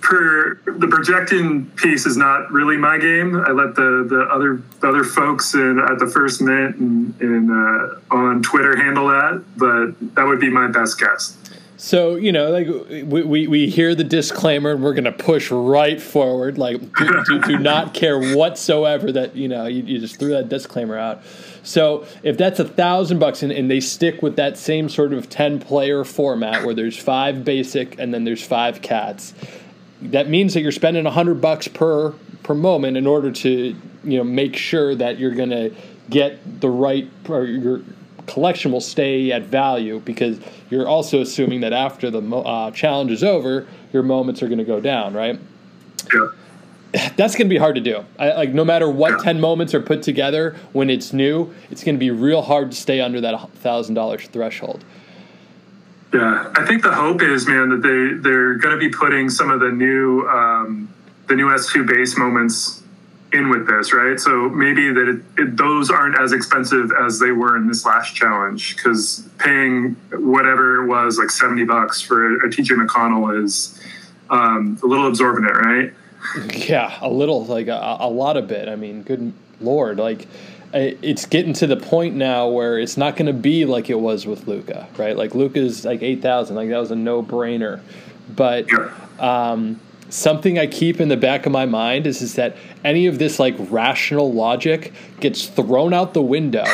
per 0.00 0.60
the 0.64 0.88
projecting 0.88 1.66
piece 1.72 2.06
is 2.06 2.16
not 2.16 2.50
really 2.50 2.76
my 2.76 2.98
game. 2.98 3.36
I 3.36 3.50
let 3.50 3.74
the 3.74 4.06
the 4.08 4.22
other 4.32 4.62
the 4.80 4.88
other 4.88 5.04
folks 5.04 5.54
in, 5.54 5.78
at 5.78 5.98
the 5.98 6.06
first 6.06 6.40
mint 6.40 6.76
and, 6.76 7.20
and 7.20 7.50
uh, 7.50 8.14
on 8.14 8.42
Twitter 8.42 8.76
handle 8.76 9.08
that, 9.08 9.44
but 9.56 10.14
that 10.14 10.24
would 10.24 10.40
be 10.40 10.50
my 10.50 10.66
best 10.68 10.98
guess. 10.98 11.36
So 11.80 12.16
you 12.16 12.30
know, 12.30 12.50
like 12.50 12.66
we, 13.06 13.22
we, 13.22 13.46
we 13.46 13.70
hear 13.70 13.94
the 13.94 14.04
disclaimer, 14.04 14.72
and 14.72 14.82
we're 14.82 14.92
going 14.92 15.04
to 15.04 15.12
push 15.12 15.50
right 15.50 15.98
forward. 16.00 16.58
Like, 16.58 16.78
do, 16.78 17.24
do, 17.26 17.40
do, 17.40 17.58
not 17.58 17.94
care 17.94 18.36
whatsoever 18.36 19.10
that 19.12 19.34
you 19.34 19.48
know 19.48 19.64
you, 19.64 19.82
you 19.84 19.98
just 19.98 20.18
threw 20.18 20.28
that 20.32 20.50
disclaimer 20.50 20.98
out. 20.98 21.22
So 21.62 22.04
if 22.22 22.36
that's 22.36 22.60
a 22.60 22.66
thousand 22.66 23.18
bucks 23.18 23.42
and, 23.42 23.70
they 23.70 23.80
stick 23.80 24.20
with 24.20 24.36
that 24.36 24.58
same 24.58 24.90
sort 24.90 25.14
of 25.14 25.30
ten 25.30 25.58
player 25.58 26.04
format 26.04 26.66
where 26.66 26.74
there's 26.74 26.98
five 26.98 27.46
basic 27.46 27.98
and 27.98 28.12
then 28.12 28.24
there's 28.24 28.46
five 28.46 28.82
cats, 28.82 29.32
that 30.02 30.28
means 30.28 30.52
that 30.52 30.60
you're 30.60 30.72
spending 30.72 31.06
a 31.06 31.10
hundred 31.10 31.40
bucks 31.40 31.66
per 31.66 32.10
per 32.42 32.54
moment 32.54 32.98
in 32.98 33.06
order 33.06 33.32
to 33.32 33.74
you 34.04 34.18
know 34.18 34.24
make 34.24 34.54
sure 34.54 34.94
that 34.94 35.18
you're 35.18 35.34
going 35.34 35.48
to 35.48 35.74
get 36.10 36.60
the 36.60 36.68
right 36.68 37.08
or 37.26 37.46
your 37.46 37.80
collection 38.30 38.72
will 38.72 38.80
stay 38.80 39.32
at 39.32 39.42
value 39.42 40.00
because 40.00 40.38
you're 40.70 40.88
also 40.88 41.20
assuming 41.20 41.60
that 41.60 41.72
after 41.72 42.10
the 42.10 42.20
uh, 42.20 42.70
challenge 42.70 43.10
is 43.10 43.24
over, 43.24 43.66
your 43.92 44.02
moments 44.02 44.42
are 44.42 44.46
going 44.46 44.58
to 44.58 44.64
go 44.64 44.80
down, 44.80 45.14
right? 45.14 45.38
Yeah 46.14 46.28
that's 46.92 47.36
going 47.36 47.46
to 47.46 47.50
be 47.50 47.56
hard 47.56 47.76
to 47.76 47.80
do. 47.80 48.04
I, 48.18 48.32
like 48.32 48.50
no 48.50 48.64
matter 48.64 48.90
what 48.90 49.22
ten 49.22 49.40
moments 49.40 49.74
are 49.74 49.80
put 49.80 50.02
together 50.02 50.56
when 50.72 50.90
it's 50.90 51.12
new, 51.12 51.52
it's 51.70 51.84
going 51.84 51.94
to 51.94 51.98
be 51.98 52.10
real 52.10 52.42
hard 52.42 52.72
to 52.72 52.76
stay 52.76 53.00
under 53.00 53.20
that 53.20 53.50
thousand 53.56 53.94
dollars 53.94 54.26
threshold. 54.26 54.84
Yeah, 56.12 56.52
I 56.56 56.66
think 56.66 56.82
the 56.82 56.92
hope 56.92 57.22
is, 57.22 57.46
man, 57.46 57.68
that 57.68 57.82
they 57.82 58.20
they're 58.20 58.54
going 58.54 58.74
to 58.74 58.80
be 58.80 58.90
putting 58.90 59.30
some 59.30 59.50
of 59.50 59.60
the 59.60 59.70
new 59.70 60.26
um, 60.28 60.92
the 61.28 61.36
new 61.36 61.52
S 61.52 61.70
two 61.72 61.84
base 61.84 62.18
moments 62.18 62.79
in 63.32 63.48
with 63.48 63.66
this, 63.66 63.92
right? 63.92 64.18
So 64.18 64.48
maybe 64.48 64.92
that 64.92 65.08
it, 65.08 65.40
it, 65.40 65.56
those 65.56 65.90
aren't 65.90 66.18
as 66.18 66.32
expensive 66.32 66.90
as 67.00 67.18
they 67.18 67.30
were 67.30 67.56
in 67.56 67.68
this 67.68 67.84
last 67.84 68.14
challenge 68.14 68.76
because 68.76 69.28
paying 69.38 69.96
whatever 70.12 70.82
it 70.82 70.86
was 70.86 71.18
like 71.18 71.30
seventy 71.30 71.64
bucks 71.64 72.00
for 72.00 72.26
a, 72.26 72.46
a 72.46 72.50
TJ 72.50 72.84
McConnell 72.84 73.42
is 73.42 73.80
um, 74.30 74.78
a 74.82 74.86
little 74.86 75.06
absorbent, 75.06 75.54
right? 75.54 75.92
Yeah, 76.54 76.98
a 77.00 77.08
little, 77.08 77.44
like 77.46 77.68
a, 77.68 77.96
a 78.00 78.08
lot 78.08 78.36
of 78.36 78.46
bit. 78.46 78.68
I 78.68 78.76
mean, 78.76 79.02
good 79.02 79.32
lord, 79.60 79.98
like 79.98 80.26
it's 80.72 81.26
getting 81.26 81.52
to 81.54 81.66
the 81.66 81.76
point 81.76 82.14
now 82.14 82.48
where 82.48 82.78
it's 82.78 82.96
not 82.96 83.16
going 83.16 83.26
to 83.26 83.32
be 83.32 83.64
like 83.64 83.90
it 83.90 83.98
was 83.98 84.26
with 84.26 84.46
Luka, 84.46 84.88
right? 84.96 85.16
Like 85.16 85.34
Luka's 85.34 85.84
like 85.84 86.02
eight 86.02 86.22
thousand, 86.22 86.56
like 86.56 86.68
that 86.68 86.78
was 86.78 86.90
a 86.90 86.96
no 86.96 87.22
brainer. 87.22 87.80
But 88.34 88.68
um, 89.18 89.80
something 90.10 90.58
I 90.58 90.66
keep 90.66 91.00
in 91.00 91.08
the 91.08 91.16
back 91.16 91.46
of 91.46 91.52
my 91.52 91.66
mind 91.66 92.06
is 92.06 92.20
is 92.20 92.34
that 92.34 92.56
any 92.84 93.06
of 93.06 93.18
this 93.18 93.38
like 93.38 93.54
rational 93.58 94.32
logic 94.32 94.92
gets 95.20 95.46
thrown 95.46 95.94
out 95.94 96.14
the 96.14 96.22
window 96.22 96.64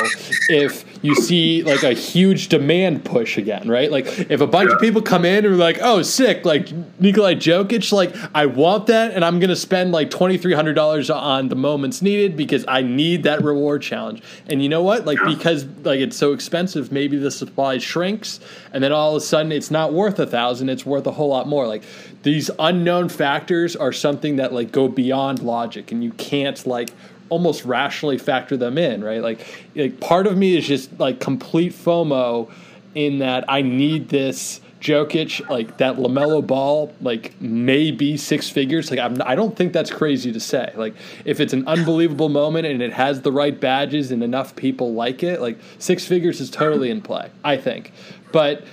if 0.48 0.95
you 1.06 1.14
see 1.14 1.62
like 1.62 1.82
a 1.82 1.92
huge 1.92 2.48
demand 2.48 3.04
push 3.04 3.38
again, 3.38 3.68
right? 3.68 3.90
Like 3.90 4.06
if 4.30 4.40
a 4.40 4.46
bunch 4.46 4.68
yeah. 4.68 4.74
of 4.74 4.80
people 4.80 5.00
come 5.00 5.24
in 5.24 5.44
and 5.44 5.54
are 5.54 5.56
like, 5.56 5.78
"Oh, 5.80 6.02
sick! 6.02 6.44
Like 6.44 6.70
Nikolai 7.00 7.34
Jokic, 7.34 7.92
like 7.92 8.14
I 8.34 8.46
want 8.46 8.86
that, 8.88 9.12
and 9.12 9.24
I'm 9.24 9.38
gonna 9.38 9.56
spend 9.56 9.92
like 9.92 10.10
twenty 10.10 10.36
three 10.36 10.54
hundred 10.54 10.74
dollars 10.74 11.08
on 11.08 11.48
the 11.48 11.54
moments 11.54 12.02
needed 12.02 12.36
because 12.36 12.64
I 12.66 12.82
need 12.82 13.22
that 13.22 13.42
reward 13.42 13.82
challenge." 13.82 14.22
And 14.48 14.62
you 14.62 14.68
know 14.68 14.82
what? 14.82 15.06
Like 15.06 15.18
because 15.24 15.64
like 15.84 16.00
it's 16.00 16.16
so 16.16 16.32
expensive, 16.32 16.90
maybe 16.90 17.16
the 17.16 17.30
supply 17.30 17.78
shrinks, 17.78 18.40
and 18.72 18.82
then 18.82 18.92
all 18.92 19.16
of 19.16 19.22
a 19.22 19.24
sudden 19.24 19.52
it's 19.52 19.70
not 19.70 19.92
worth 19.92 20.18
a 20.18 20.26
thousand; 20.26 20.68
it's 20.68 20.84
worth 20.84 21.06
a 21.06 21.12
whole 21.12 21.28
lot 21.28 21.46
more. 21.46 21.66
Like 21.66 21.84
these 22.22 22.50
unknown 22.58 23.08
factors 23.08 23.76
are 23.76 23.92
something 23.92 24.36
that 24.36 24.52
like 24.52 24.72
go 24.72 24.88
beyond 24.88 25.42
logic, 25.42 25.92
and 25.92 26.02
you 26.02 26.10
can't 26.12 26.66
like 26.66 26.90
almost 27.28 27.64
rationally 27.64 28.18
factor 28.18 28.56
them 28.56 28.78
in, 28.78 29.02
right? 29.02 29.22
Like, 29.22 29.46
like 29.74 30.00
part 30.00 30.26
of 30.26 30.36
me 30.36 30.56
is 30.56 30.66
just 30.66 30.98
like 30.98 31.20
complete 31.20 31.72
FOMO 31.72 32.50
in 32.94 33.18
that 33.18 33.44
I 33.48 33.62
need 33.62 34.08
this 34.08 34.60
Jokic, 34.80 35.48
like 35.48 35.78
that 35.78 35.96
LaMelo 35.96 36.46
Ball, 36.46 36.94
like 37.00 37.40
maybe 37.40 38.16
six 38.16 38.48
figures. 38.48 38.90
Like 38.90 39.00
I'm, 39.00 39.20
I 39.22 39.34
don't 39.34 39.56
think 39.56 39.72
that's 39.72 39.90
crazy 39.90 40.32
to 40.32 40.40
say. 40.40 40.72
Like 40.76 40.94
if 41.24 41.40
it's 41.40 41.52
an 41.52 41.66
unbelievable 41.66 42.28
moment 42.28 42.66
and 42.66 42.82
it 42.82 42.92
has 42.92 43.22
the 43.22 43.32
right 43.32 43.58
badges 43.58 44.10
and 44.10 44.22
enough 44.22 44.54
people 44.54 44.94
like 44.94 45.22
it, 45.22 45.40
like 45.40 45.58
six 45.78 46.06
figures 46.06 46.40
is 46.40 46.50
totally 46.50 46.90
in 46.90 47.00
play. 47.00 47.30
I 47.42 47.56
think, 47.56 47.92
but 48.32 48.64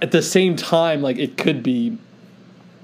at 0.00 0.12
the 0.12 0.22
same 0.22 0.56
time, 0.56 1.02
like 1.02 1.18
it 1.18 1.36
could 1.36 1.62
be 1.62 1.98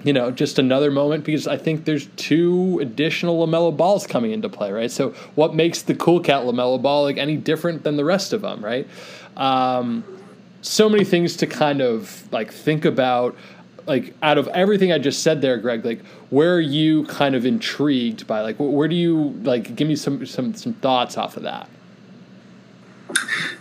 you 0.03 0.13
know, 0.13 0.31
just 0.31 0.59
another 0.59 0.91
moment 0.91 1.25
because 1.25 1.47
I 1.47 1.57
think 1.57 1.85
there's 1.85 2.05
two 2.15 2.79
additional 2.81 3.45
LaMelo 3.45 3.75
Balls 3.75 4.07
coming 4.07 4.31
into 4.31 4.47
play, 4.47 4.71
right? 4.71 4.89
So, 4.89 5.09
what 5.35 5.53
makes 5.53 5.81
the 5.81 5.93
Cool 5.93 6.21
Cat 6.21 6.43
LaMelo 6.43 6.81
Ball 6.81 7.03
like 7.03 7.17
any 7.17 7.35
different 7.35 7.83
than 7.83 7.97
the 7.97 8.05
rest 8.05 8.31
of 8.31 8.41
them, 8.41 8.63
right? 8.63 8.87
Um, 9.35 10.03
so 10.61 10.87
many 10.89 11.03
things 11.03 11.35
to 11.37 11.47
kind 11.47 11.81
of 11.81 12.31
like 12.31 12.51
think 12.51 12.85
about. 12.85 13.35
Like 13.87 14.13
out 14.21 14.37
of 14.37 14.47
everything 14.49 14.91
I 14.91 14.99
just 14.99 15.23
said 15.23 15.41
there, 15.41 15.57
Greg, 15.57 15.83
like 15.83 16.05
where 16.29 16.53
are 16.53 16.61
you 16.61 17.05
kind 17.05 17.33
of 17.33 17.43
intrigued 17.43 18.27
by? 18.27 18.41
Like 18.41 18.57
where 18.59 18.87
do 18.87 18.95
you 18.95 19.31
like? 19.41 19.75
Give 19.75 19.87
me 19.87 19.95
some 19.95 20.27
some 20.27 20.53
some 20.53 20.73
thoughts 20.73 21.17
off 21.17 21.37
of 21.37 21.43
that. 21.43 21.67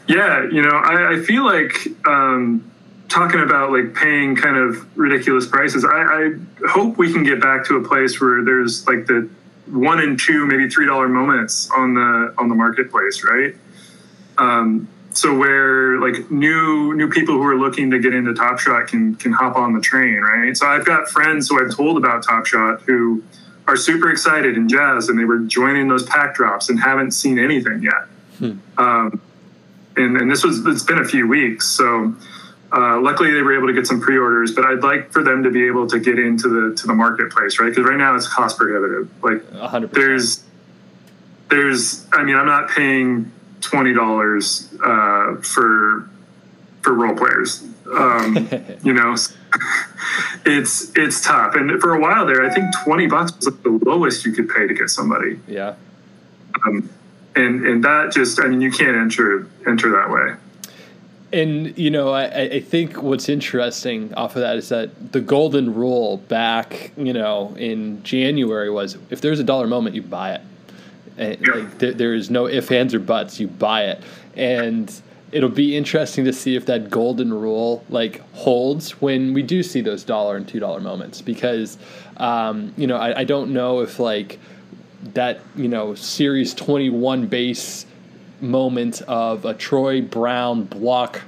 Yeah, 0.07 0.45
you 0.51 0.61
know, 0.61 0.69
I, 0.69 1.15
I 1.15 1.23
feel 1.23 1.47
like. 1.47 1.89
Um, 2.07 2.71
talking 3.09 3.41
about 3.41 3.73
like 3.73 3.95
paying 3.95 4.37
kind 4.37 4.57
of 4.57 4.97
ridiculous 4.97 5.47
prices, 5.47 5.85
I, 5.85 5.89
I, 5.89 6.69
hope 6.69 6.99
we 6.99 7.13
can 7.13 7.25
get 7.25 7.41
back 7.41 7.65
to 7.67 7.77
a 7.77 7.87
place 7.87 8.21
where 8.21 8.45
there's 8.45 8.87
like 8.87 9.07
the 9.07 9.29
one 9.67 10.01
and 10.01 10.19
two, 10.19 10.47
maybe 10.47 10.69
three 10.69 10.87
dollar 10.87 11.09
moments 11.09 11.71
on 11.71 11.95
the 11.95 12.35
on 12.39 12.49
the 12.49 12.55
marketplace, 12.55 13.25
right? 13.25 13.55
Um, 14.37 14.89
so 15.11 15.37
where 15.37 15.99
like 16.01 16.31
new 16.31 16.95
new 16.95 17.09
people 17.09 17.35
who 17.35 17.47
are 17.47 17.59
looking 17.59 17.91
to 17.91 17.99
get 17.99 18.15
into 18.15 18.35
Top 18.35 18.59
Shot 18.59 18.87
can 18.89 19.15
can 19.17 19.33
hop 19.33 19.57
on 19.57 19.73
the 19.73 19.81
train, 19.81 20.21
right? 20.21 20.57
So 20.57 20.67
I've 20.67 20.85
got 20.85 21.09
friends 21.09 21.49
who 21.49 21.65
I've 21.65 21.75
told 21.75 21.97
about 21.97 22.23
Top 22.23 22.47
Shot 22.47 22.83
who 22.83 23.23
are 23.67 23.77
super 23.77 24.11
excited 24.11 24.57
and 24.57 24.69
jazzed, 24.69 25.11
and 25.11 25.19
they 25.19 25.25
were 25.25 25.41
joining 25.41 25.89
those 25.89 26.05
pack 26.05 26.35
drops 26.35 26.69
and 26.69 26.81
haven't 26.81 27.13
seen 27.13 27.39
anything 27.39 27.83
yet. 27.83 28.05
Hmm. 28.39 28.59
Um, 28.79 29.21
and, 29.97 30.17
and 30.17 30.31
this 30.31 30.45
was 30.45 30.65
it's 30.67 30.85
been 30.85 30.99
a 30.99 31.05
few 31.05 31.27
weeks, 31.27 31.67
so 31.69 32.15
uh, 32.73 33.01
luckily 33.01 33.33
they 33.33 33.43
were 33.43 33.57
able 33.57 33.67
to 33.69 33.73
get 33.73 33.87
some 33.87 34.01
pre-orders. 34.01 34.53
But 34.53 34.65
I'd 34.65 34.83
like 34.83 35.13
for 35.13 35.23
them 35.23 35.43
to 35.43 35.51
be 35.51 35.67
able 35.67 35.87
to 35.89 35.99
get 35.99 36.19
into 36.19 36.49
the 36.49 36.77
to 36.77 36.87
the 36.87 36.95
marketplace, 36.95 37.59
right? 37.59 37.69
Because 37.69 37.85
right 37.85 37.97
now 37.99 38.15
it's 38.15 38.29
cost 38.29 38.59
prohibitive. 38.59 39.11
Like 39.23 39.43
100%. 39.53 39.93
there's 39.93 40.45
there's 41.51 42.07
I 42.13 42.25
mean 42.25 42.37
I'm 42.37 42.47
not 42.47 42.71
paying 42.71 43.33
twenty 43.61 43.95
dollars 43.95 44.69
uh, 44.85 45.37
for 45.43 46.09
for 46.83 46.95
role 46.95 47.17
players. 47.17 47.65
Um, 47.97 48.49
you 48.83 48.93
know, 48.93 49.15
it's 50.47 50.93
it's 50.97 51.23
tough. 51.23 51.55
And 51.55 51.81
for 51.81 51.95
a 51.95 52.01
while 52.01 52.27
there, 52.27 52.45
I 52.45 52.53
think 52.53 52.67
twenty 52.85 53.07
bucks 53.07 53.35
was 53.37 53.47
like 53.47 53.63
the 53.63 53.81
lowest 53.85 54.27
you 54.27 54.33
could 54.33 54.49
pay 54.49 54.67
to 54.67 54.75
get 54.75 54.91
somebody. 54.91 55.41
Yeah. 55.47 55.75
Um, 56.67 56.91
and 57.35 57.65
and 57.65 57.85
that 57.85 58.13
just 58.13 58.41
I 58.41 58.49
mean 58.49 58.61
you 58.61 58.71
can't 58.71 58.97
enter 58.97 59.47
enter 59.67 59.91
that 59.93 60.11
way. 60.11 60.35
And 61.33 61.77
you 61.77 61.91
know, 61.91 62.11
I, 62.13 62.43
I 62.43 62.61
think 62.61 63.03
what's 63.03 63.29
interesting 63.29 64.15
off 64.15 64.35
of 64.35 64.43
that 64.43 64.57
is 64.57 64.71
that 64.71 65.13
the 65.13 65.21
golden 65.21 65.75
rule 65.75 66.17
back, 66.17 66.93
you 66.97 67.13
know, 67.13 67.55
in 67.59 68.03
January 68.03 68.71
was 68.71 68.97
if 69.11 69.21
there's 69.21 69.39
a 69.39 69.45
dollar 69.45 69.67
moment, 69.67 69.95
you 69.95 70.03
buy 70.03 70.35
it. 70.35 70.41
And, 71.19 71.47
like, 71.49 71.79
there, 71.79 71.93
there 71.93 72.15
is 72.15 72.31
no 72.31 72.47
if, 72.47 72.71
ands, 72.71 72.95
or 72.95 73.01
buts. 73.01 73.41
You 73.41 73.49
buy 73.49 73.87
it, 73.87 74.03
and 74.37 74.93
it'll 75.33 75.51
be 75.51 75.77
interesting 75.77 76.25
to 76.25 76.33
see 76.33 76.57
if 76.57 76.65
that 76.67 76.89
golden 76.89 77.35
rule 77.35 77.85
like 77.91 78.21
holds 78.33 78.93
when 79.03 79.35
we 79.35 79.43
do 79.43 79.63
see 79.63 79.81
those 79.81 80.05
dollar 80.05 80.37
and 80.37 80.49
two 80.49 80.61
dollar 80.61 80.81
moments. 80.81 81.21
Because 81.21 81.77
um, 82.17 82.73
you 82.77 82.87
know, 82.87 82.97
I, 82.97 83.21
I 83.21 83.25
don't 83.25 83.53
know 83.53 83.81
if 83.81 83.99
like 83.99 84.39
that 85.15 85.41
you 85.57 85.69
know 85.69 85.95
series 85.95 86.55
21 86.55 87.27
base 87.27 87.87
moment 88.41 89.03
of 89.03 89.45
a 89.45 89.55
Troy 89.55 90.01
Brown 90.01 90.65
block 90.65 91.23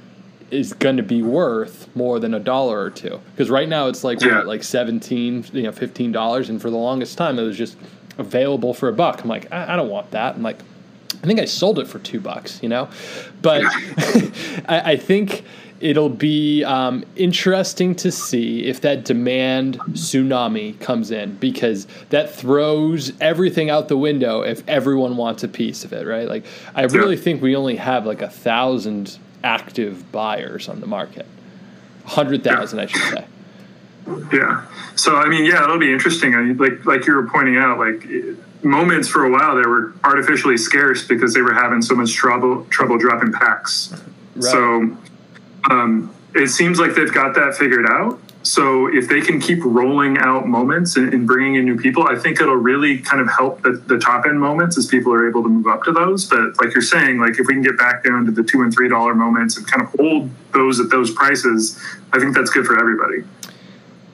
is 0.49 0.73
going 0.73 0.97
to 0.97 1.03
be 1.03 1.21
worth 1.21 1.87
more 1.95 2.19
than 2.19 2.33
a 2.33 2.39
dollar 2.39 2.79
or 2.81 2.89
two. 2.89 3.19
Because 3.31 3.49
right 3.49 3.69
now 3.69 3.87
it's 3.87 4.03
like 4.03 4.21
yeah. 4.21 4.37
what 4.37 4.47
like 4.47 4.63
17 4.63 5.45
you 5.53 5.63
know 5.63 5.71
15 5.71 6.11
dollars 6.11 6.49
and 6.49 6.61
for 6.61 6.69
the 6.69 6.77
longest 6.77 7.17
time 7.17 7.39
it 7.39 7.43
was 7.43 7.57
just 7.57 7.77
available 8.17 8.73
for 8.73 8.89
a 8.89 8.93
buck. 8.93 9.23
I'm 9.23 9.29
like 9.29 9.51
I, 9.51 9.73
I 9.73 9.75
don't 9.75 9.89
want 9.89 10.11
that. 10.11 10.35
I'm 10.35 10.43
like 10.43 10.59
i 11.23 11.27
think 11.27 11.39
i 11.39 11.45
sold 11.45 11.77
it 11.77 11.87
for 11.87 11.99
two 11.99 12.19
bucks 12.19 12.63
you 12.63 12.69
know? 12.69 12.89
But 13.41 13.63
I, 14.67 14.81
I 14.85 14.97
think 14.97 15.43
it'll 15.81 16.09
be 16.09 16.63
um, 16.63 17.03
interesting 17.15 17.95
to 17.95 18.11
see 18.11 18.65
if 18.65 18.81
that 18.81 19.03
demand 19.03 19.79
tsunami 19.91 20.79
comes 20.79 21.11
in 21.11 21.35
because 21.37 21.87
that 22.09 22.33
throws 22.33 23.11
everything 23.19 23.69
out 23.69 23.87
the 23.87 23.97
window 23.97 24.41
if 24.41 24.67
everyone 24.69 25.17
wants 25.17 25.43
a 25.43 25.47
piece 25.47 25.83
of 25.83 25.91
it, 25.91 26.05
right? 26.05 26.27
Like, 26.27 26.45
I 26.75 26.83
really 26.83 27.17
think 27.17 27.41
we 27.41 27.55
only 27.55 27.75
have 27.77 28.05
like 28.05 28.21
a 28.21 28.29
thousand 28.29 29.17
active 29.43 30.11
buyers 30.11 30.69
on 30.69 30.79
the 30.79 30.87
market, 30.87 31.25
hundred 32.05 32.43
thousand, 32.43 32.79
I 32.79 32.85
should 32.85 33.01
say. 33.01 33.25
Yeah. 34.31 34.65
So 34.95 35.15
I 35.15 35.27
mean, 35.27 35.45
yeah, 35.45 35.63
it'll 35.63 35.79
be 35.79 35.91
interesting. 35.91 36.35
I 36.35 36.41
mean, 36.41 36.57
like 36.57 36.85
like 36.85 37.05
you 37.05 37.13
were 37.13 37.27
pointing 37.27 37.57
out, 37.57 37.79
like 37.79 38.07
moments 38.63 39.07
for 39.07 39.25
a 39.25 39.31
while 39.31 39.55
they 39.55 39.67
were 39.67 39.93
artificially 40.03 40.57
scarce 40.57 41.07
because 41.07 41.33
they 41.33 41.41
were 41.41 41.53
having 41.53 41.81
so 41.81 41.95
much 41.95 42.13
trouble 42.13 42.65
trouble 42.65 42.97
dropping 42.97 43.31
packs. 43.31 43.93
Right. 44.35 44.43
So 44.43 44.97
um, 45.71 46.13
it 46.35 46.47
seems 46.49 46.79
like 46.79 46.95
they've 46.95 47.13
got 47.13 47.33
that 47.35 47.55
figured 47.55 47.85
out. 47.89 48.19
So 48.43 48.87
if 48.87 49.07
they 49.07 49.21
can 49.21 49.39
keep 49.39 49.63
rolling 49.63 50.17
out 50.17 50.47
moments 50.47 50.97
and, 50.97 51.13
and, 51.13 51.27
bringing 51.27 51.55
in 51.55 51.65
new 51.65 51.77
people, 51.77 52.07
I 52.07 52.15
think 52.15 52.41
it'll 52.41 52.55
really 52.55 52.97
kind 52.97 53.21
of 53.21 53.29
help 53.29 53.61
the, 53.61 53.73
the, 53.73 53.99
top 53.99 54.25
end 54.25 54.39
moments 54.39 54.79
as 54.79 54.87
people 54.87 55.13
are 55.13 55.29
able 55.29 55.43
to 55.43 55.49
move 55.49 55.67
up 55.67 55.83
to 55.83 55.91
those. 55.91 56.25
But 56.25 56.59
like 56.59 56.73
you're 56.73 56.81
saying, 56.81 57.19
like 57.19 57.39
if 57.39 57.45
we 57.45 57.53
can 57.53 57.61
get 57.61 57.77
back 57.77 58.03
down 58.03 58.25
to 58.25 58.31
the 58.31 58.41
two 58.41 58.63
and 58.63 58.73
three 58.73 58.89
dollar 58.89 59.13
moments 59.13 59.57
and 59.57 59.67
kind 59.67 59.83
of 59.83 59.93
hold 59.99 60.31
those 60.53 60.79
at 60.79 60.89
those 60.89 61.11
prices, 61.11 61.79
I 62.13 62.19
think 62.19 62.33
that's 62.33 62.49
good 62.49 62.65
for 62.65 62.79
everybody. 62.79 63.23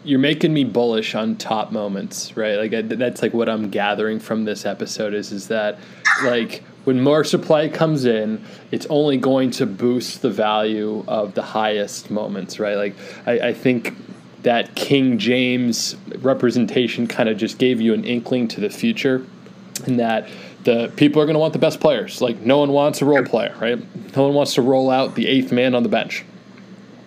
You're 0.04 0.20
making 0.20 0.54
me 0.54 0.66
bullish 0.66 1.16
on 1.16 1.38
top 1.38 1.72
moments, 1.72 2.36
right? 2.36 2.58
Like 2.58 2.90
that's 2.90 3.22
like 3.22 3.34
what 3.34 3.48
I'm 3.48 3.70
gathering 3.70 4.20
from 4.20 4.44
this 4.44 4.66
episode 4.66 5.14
is 5.14 5.32
is 5.32 5.48
that 5.48 5.80
like 6.24 6.64
when 6.88 7.02
more 7.02 7.26
supply 7.26 7.68
comes 7.68 8.06
in, 8.06 8.42
it's 8.72 8.88
only 8.90 9.18
going 9.18 9.52
to 9.52 9.66
boost 9.66 10.22
the 10.22 10.30
value 10.30 11.04
of 11.06 11.34
the 11.34 11.42
highest 11.42 12.10
moments, 12.10 12.62
right? 12.62 12.78
Like 12.78 12.96
I, 13.26 13.50
I 13.50 13.54
think 13.54 13.94
that 14.44 14.74
King 14.74 15.18
James 15.18 15.98
representation 16.20 17.06
kind 17.06 17.28
of 17.28 17.38
just 17.38 17.58
gave 17.58 17.82
you 17.82 17.94
an 17.94 18.06
inkling 18.06 18.48
to 18.48 18.62
the 18.62 18.70
future, 18.70 19.26
and 19.86 20.00
that 20.00 20.30
the 20.64 20.90
people 20.96 21.22
are 21.22 21.26
going 21.26 21.36
to 21.36 21.42
want 21.42 21.52
the 21.52 21.60
best 21.60 21.82
players. 21.82 22.22
Like 22.22 22.40
no 22.40 22.60
one 22.60 22.72
wants 22.72 23.02
a 23.02 23.06
role 23.06 23.26
player, 23.26 23.54
right? 23.60 23.78
No 24.16 24.24
one 24.24 24.34
wants 24.34 24.54
to 24.54 24.62
roll 24.62 24.90
out 24.90 25.14
the 25.16 25.28
eighth 25.28 25.52
man 25.52 25.76
on 25.76 25.84
the 25.84 25.90
bench. 25.90 26.24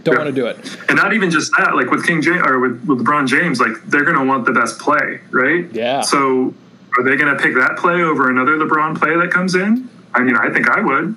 Don't 0.04 0.12
yeah. 0.12 0.24
want 0.24 0.34
to 0.34 0.38
do 0.38 0.46
it. 0.46 0.58
And 0.90 0.96
not 0.98 1.14
even 1.14 1.30
just 1.30 1.52
that, 1.56 1.74
like 1.74 1.90
with 1.90 2.06
King 2.06 2.20
James 2.20 2.42
or 2.44 2.60
with, 2.60 2.84
with 2.84 2.98
LeBron 2.98 3.26
James, 3.26 3.60
like 3.60 3.82
they're 3.86 4.04
going 4.04 4.18
to 4.18 4.26
want 4.26 4.44
the 4.44 4.52
best 4.52 4.78
play, 4.78 5.20
right? 5.30 5.72
Yeah. 5.72 6.02
So 6.02 6.52
are 6.98 7.04
they 7.04 7.16
going 7.16 7.34
to 7.34 7.42
pick 7.42 7.54
that 7.54 7.76
play 7.76 8.02
over 8.02 8.30
another 8.30 8.56
LeBron 8.56 8.98
play 8.98 9.16
that 9.16 9.30
comes 9.30 9.54
in? 9.54 9.88
I 10.14 10.22
mean, 10.22 10.36
I 10.36 10.50
think 10.50 10.68
I 10.68 10.80
would. 10.80 11.14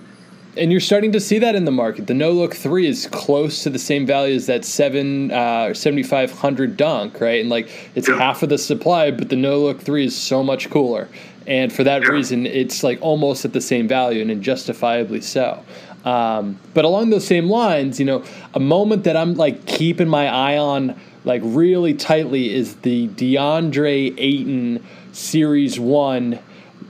And 0.56 0.72
you're 0.72 0.82
starting 0.82 1.12
to 1.14 1.20
see 1.20 1.40
that 1.40 1.56
in 1.56 1.66
the 1.66 1.72
market. 1.72 2.06
The 2.06 2.14
no 2.14 2.32
look 2.32 2.54
three 2.54 2.86
is 2.86 3.08
close 3.08 3.64
to 3.64 3.72
the 3.72 3.80
same 3.80 4.06
value 4.06 4.36
as 4.36 4.46
that 4.46 4.64
seven 4.64 5.32
uh, 5.32 5.74
seventy 5.74 6.04
five 6.04 6.32
hundred 6.32 6.78
dunk, 6.78 7.20
right? 7.20 7.42
And 7.42 7.50
like 7.50 7.70
it's 7.96 8.08
half 8.08 8.44
of 8.44 8.50
the 8.50 8.60
supply, 8.60 9.10
but 9.10 9.30
the 9.30 9.36
no 9.36 9.60
look 9.60 9.82
three 9.82 10.06
is 10.06 10.16
so 10.16 10.44
much 10.44 10.70
cooler. 10.70 11.10
And 11.48 11.74
for 11.74 11.84
that 11.84 12.08
reason, 12.08 12.46
it's 12.46 12.84
like 12.84 13.02
almost 13.02 13.46
at 13.46 13.54
the 13.54 13.62
same 13.62 13.88
value, 13.88 14.22
and 14.22 14.44
justifiably 14.44 15.22
so. 15.22 15.64
Um, 16.06 16.60
but 16.74 16.86
along 16.86 17.10
those 17.10 17.26
same 17.26 17.50
lines, 17.50 18.00
you 18.00 18.06
know, 18.06 18.24
a 18.54 18.60
moment 18.60 19.06
that 19.06 19.18
I'm 19.18 19.34
like 19.34 19.66
keeping 19.66 20.08
my 20.08 20.28
eye 20.28 20.58
on 20.58 21.00
like 21.26 21.42
really 21.44 21.94
tightly 21.94 22.54
is 22.54 22.76
the 22.78 23.08
DeAndre 23.10 24.14
Ayton 24.18 24.84
Series 25.14 25.80
One 25.80 26.40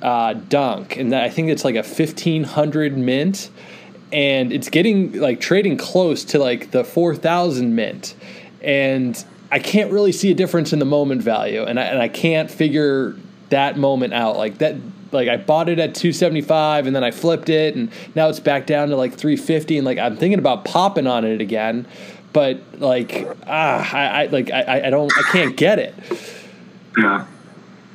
uh, 0.01 0.33
dunk, 0.33 0.97
and 0.97 1.13
I 1.13 1.29
think 1.29 1.49
it's 1.49 1.63
like 1.63 1.75
a 1.75 1.83
fifteen 1.83 2.43
hundred 2.43 2.97
mint, 2.97 3.49
and 4.11 4.51
it's 4.51 4.69
getting 4.69 5.19
like 5.19 5.39
trading 5.39 5.77
close 5.77 6.23
to 6.25 6.39
like 6.39 6.71
the 6.71 6.83
four 6.83 7.15
thousand 7.15 7.75
mint, 7.75 8.15
and 8.61 9.23
I 9.51 9.59
can't 9.59 9.91
really 9.91 10.11
see 10.11 10.31
a 10.31 10.35
difference 10.35 10.73
in 10.73 10.79
the 10.79 10.85
moment 10.85 11.21
value, 11.21 11.63
and 11.63 11.79
I, 11.79 11.83
and 11.83 12.01
I 12.01 12.07
can't 12.07 12.49
figure 12.49 13.15
that 13.49 13.77
moment 13.77 14.13
out. 14.13 14.37
Like 14.37 14.57
that 14.57 14.75
like 15.11 15.29
I 15.29 15.37
bought 15.37 15.69
it 15.69 15.77
at 15.77 15.93
275 15.93 16.87
and 16.87 16.95
then 16.95 17.03
I 17.03 17.11
flipped 17.11 17.47
it 17.47 17.75
and 17.75 17.91
now 18.15 18.29
it's 18.29 18.39
back 18.39 18.65
down 18.65 18.89
to 18.89 18.95
like 18.95 19.13
350 19.13 19.77
and 19.77 19.85
like 19.85 19.99
I'm 19.99 20.17
thinking 20.17 20.39
about 20.39 20.65
popping 20.65 21.05
on 21.05 21.23
it 21.23 21.39
again 21.39 21.85
but 22.33 22.59
like 22.79 23.27
ah 23.45 23.95
I, 23.95 24.23
I 24.23 24.25
like 24.25 24.49
I, 24.49 24.87
I 24.87 24.89
don't 24.89 25.11
I 25.15 25.21
can't 25.31 25.55
get 25.55 25.77
it. 25.77 25.93
Yeah 26.97 27.27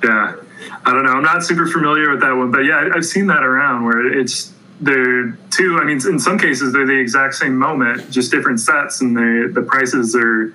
yeah 0.03 0.37
I 0.85 0.93
don't 0.93 1.05
know. 1.05 1.13
I'm 1.13 1.23
not 1.23 1.45
super 1.45 1.67
familiar 1.67 2.11
with 2.11 2.21
that 2.21 2.33
one, 2.33 2.51
but 2.51 2.61
yeah, 2.61 2.91
I've 2.95 3.05
seen 3.05 3.27
that 3.29 3.43
around 3.43 3.85
where 3.85 4.19
it's 4.19 4.53
they're 4.81 5.33
two. 5.51 5.79
I 5.81 5.85
mean, 5.85 6.01
in 6.07 6.19
some 6.19 6.39
cases 6.39 6.73
they're 6.73 6.87
the 6.87 6.99
exact 6.99 7.35
same 7.35 7.57
moment, 7.57 8.11
just 8.11 8.31
different 8.31 8.61
sets, 8.61 9.01
and 9.01 9.17
the 9.17 9.51
the 9.53 9.63
prices 9.63 10.15
are 10.17 10.53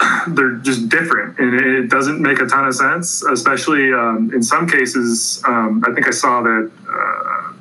they're 0.28 0.56
just 0.56 0.88
different, 0.88 1.38
and 1.38 1.54
it 1.54 1.88
doesn't 1.88 2.20
make 2.20 2.40
a 2.40 2.46
ton 2.46 2.66
of 2.66 2.74
sense. 2.74 3.22
Especially 3.22 3.92
um, 3.92 4.30
in 4.34 4.42
some 4.42 4.68
cases, 4.68 5.42
um, 5.46 5.82
I 5.86 5.92
think 5.92 6.06
I 6.06 6.12
saw 6.12 6.42
that 6.42 6.70
uh, 6.88 7.52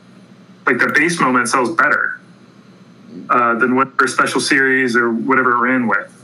like 0.66 0.80
the 0.80 0.92
base 0.94 1.20
moment 1.20 1.50
sells 1.50 1.76
better 1.76 2.20
uh, 3.30 3.56
than 3.56 3.76
whatever 3.76 4.08
special 4.08 4.42
series 4.42 4.96
or 4.96 5.12
whatever 5.12 5.54
it 5.54 5.70
ran 5.70 5.88
with. 5.88 6.16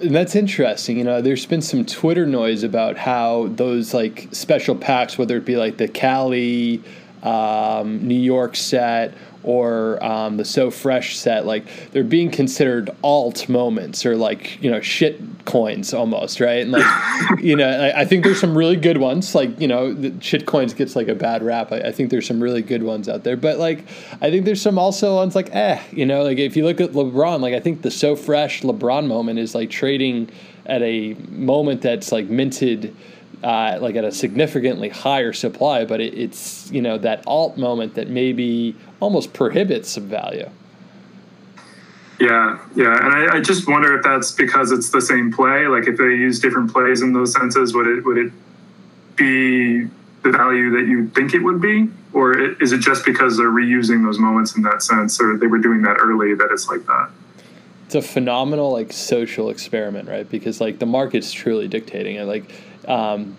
That's 0.00 0.36
interesting. 0.36 0.98
You 0.98 1.04
know, 1.04 1.20
there's 1.20 1.46
been 1.46 1.62
some 1.62 1.84
Twitter 1.84 2.24
noise 2.24 2.62
about 2.62 2.96
how 2.96 3.48
those 3.48 3.92
like 3.92 4.28
special 4.32 4.76
packs, 4.76 5.18
whether 5.18 5.36
it 5.36 5.44
be 5.44 5.56
like 5.56 5.76
the 5.76 5.88
Cali, 5.88 6.82
um, 7.22 8.06
New 8.06 8.14
York 8.14 8.54
set 8.54 9.12
or 9.42 10.02
um, 10.04 10.36
the 10.36 10.44
So 10.44 10.70
Fresh 10.70 11.16
set, 11.16 11.46
like 11.46 11.64
they're 11.92 12.04
being 12.04 12.30
considered 12.30 12.90
alt 13.02 13.48
moments 13.48 14.04
or 14.04 14.16
like 14.16 14.62
you 14.62 14.70
know 14.70 14.80
shit 14.80 15.20
coins 15.44 15.94
almost, 15.94 16.40
right? 16.40 16.60
And 16.60 16.72
like 16.72 17.40
you 17.40 17.56
know, 17.56 17.68
I, 17.68 18.00
I, 18.00 18.04
think 18.04 18.24
there's 18.24 18.40
some 18.40 18.56
really 18.56 18.76
good 18.76 18.98
ones. 18.98 19.34
Like 19.34 19.58
you 19.60 19.68
know, 19.68 19.92
the 19.92 20.12
shit 20.22 20.46
coins 20.46 20.74
gets 20.74 20.96
like 20.96 21.08
a 21.08 21.14
bad 21.14 21.42
rap. 21.42 21.72
I, 21.72 21.78
I, 21.78 21.92
think 21.92 22.10
there's 22.10 22.26
some 22.26 22.42
really 22.42 22.62
good 22.62 22.82
ones 22.82 23.08
out 23.08 23.24
there, 23.24 23.36
but 23.36 23.58
like 23.58 23.86
I 24.20 24.30
think 24.30 24.44
there's 24.44 24.62
some 24.62 24.78
also 24.78 25.16
ones 25.16 25.34
like 25.34 25.54
eh, 25.54 25.80
you 25.92 26.04
know, 26.06 26.22
like 26.22 26.38
if 26.38 26.56
you 26.56 26.64
look 26.64 26.80
at 26.80 26.92
LeBron, 26.92 27.40
like 27.40 27.54
I 27.54 27.60
think 27.60 27.82
the 27.82 27.90
So 27.90 28.16
Fresh 28.16 28.62
LeBron 28.62 29.06
moment 29.06 29.38
is 29.38 29.54
like 29.54 29.70
trading 29.70 30.30
at 30.66 30.82
a 30.82 31.14
moment 31.30 31.80
that's 31.80 32.12
like 32.12 32.26
minted 32.26 32.94
uh, 33.42 33.78
like 33.80 33.94
at 33.96 34.04
a 34.04 34.12
significantly 34.12 34.88
higher 34.88 35.32
supply, 35.32 35.84
but 35.84 36.00
it, 36.00 36.14
it's 36.14 36.70
you 36.70 36.82
know 36.82 36.98
that 36.98 37.22
alt 37.26 37.56
moment 37.56 37.94
that 37.94 38.08
maybe 38.08 38.76
almost 39.00 39.32
prohibits 39.32 39.90
some 39.90 40.08
value. 40.08 40.48
Yeah, 42.20 42.58
yeah, 42.74 42.96
and 42.96 43.14
I, 43.14 43.36
I, 43.36 43.40
just 43.40 43.68
wonder 43.68 43.96
if 43.96 44.02
that's 44.02 44.32
because 44.32 44.72
it's 44.72 44.90
the 44.90 45.00
same 45.00 45.32
play. 45.32 45.68
Like 45.68 45.86
if 45.86 45.96
they 45.96 46.04
use 46.04 46.40
different 46.40 46.72
plays 46.72 47.00
in 47.00 47.12
those 47.12 47.32
senses, 47.32 47.74
would 47.74 47.86
it 47.86 48.04
would 48.04 48.18
it 48.18 48.32
be 49.14 49.84
the 50.24 50.30
value 50.32 50.70
that 50.70 50.88
you 50.88 51.08
think 51.10 51.32
it 51.32 51.38
would 51.38 51.60
be, 51.60 51.88
or 52.12 52.36
is 52.60 52.72
it 52.72 52.78
just 52.78 53.04
because 53.04 53.36
they're 53.36 53.46
reusing 53.46 54.04
those 54.04 54.18
moments 54.18 54.56
in 54.56 54.62
that 54.62 54.82
sense, 54.82 55.20
or 55.20 55.36
they 55.38 55.46
were 55.46 55.58
doing 55.58 55.82
that 55.82 55.96
early 56.00 56.34
that 56.34 56.48
it's 56.50 56.68
like 56.68 56.84
that? 56.86 57.10
It's 57.86 57.94
a 57.94 58.02
phenomenal 58.02 58.72
like 58.72 58.92
social 58.92 59.48
experiment, 59.48 60.08
right? 60.08 60.28
Because 60.28 60.60
like 60.60 60.80
the 60.80 60.86
market's 60.86 61.30
truly 61.30 61.68
dictating 61.68 62.16
it. 62.16 62.24
Like 62.24 62.50
um, 62.88 63.36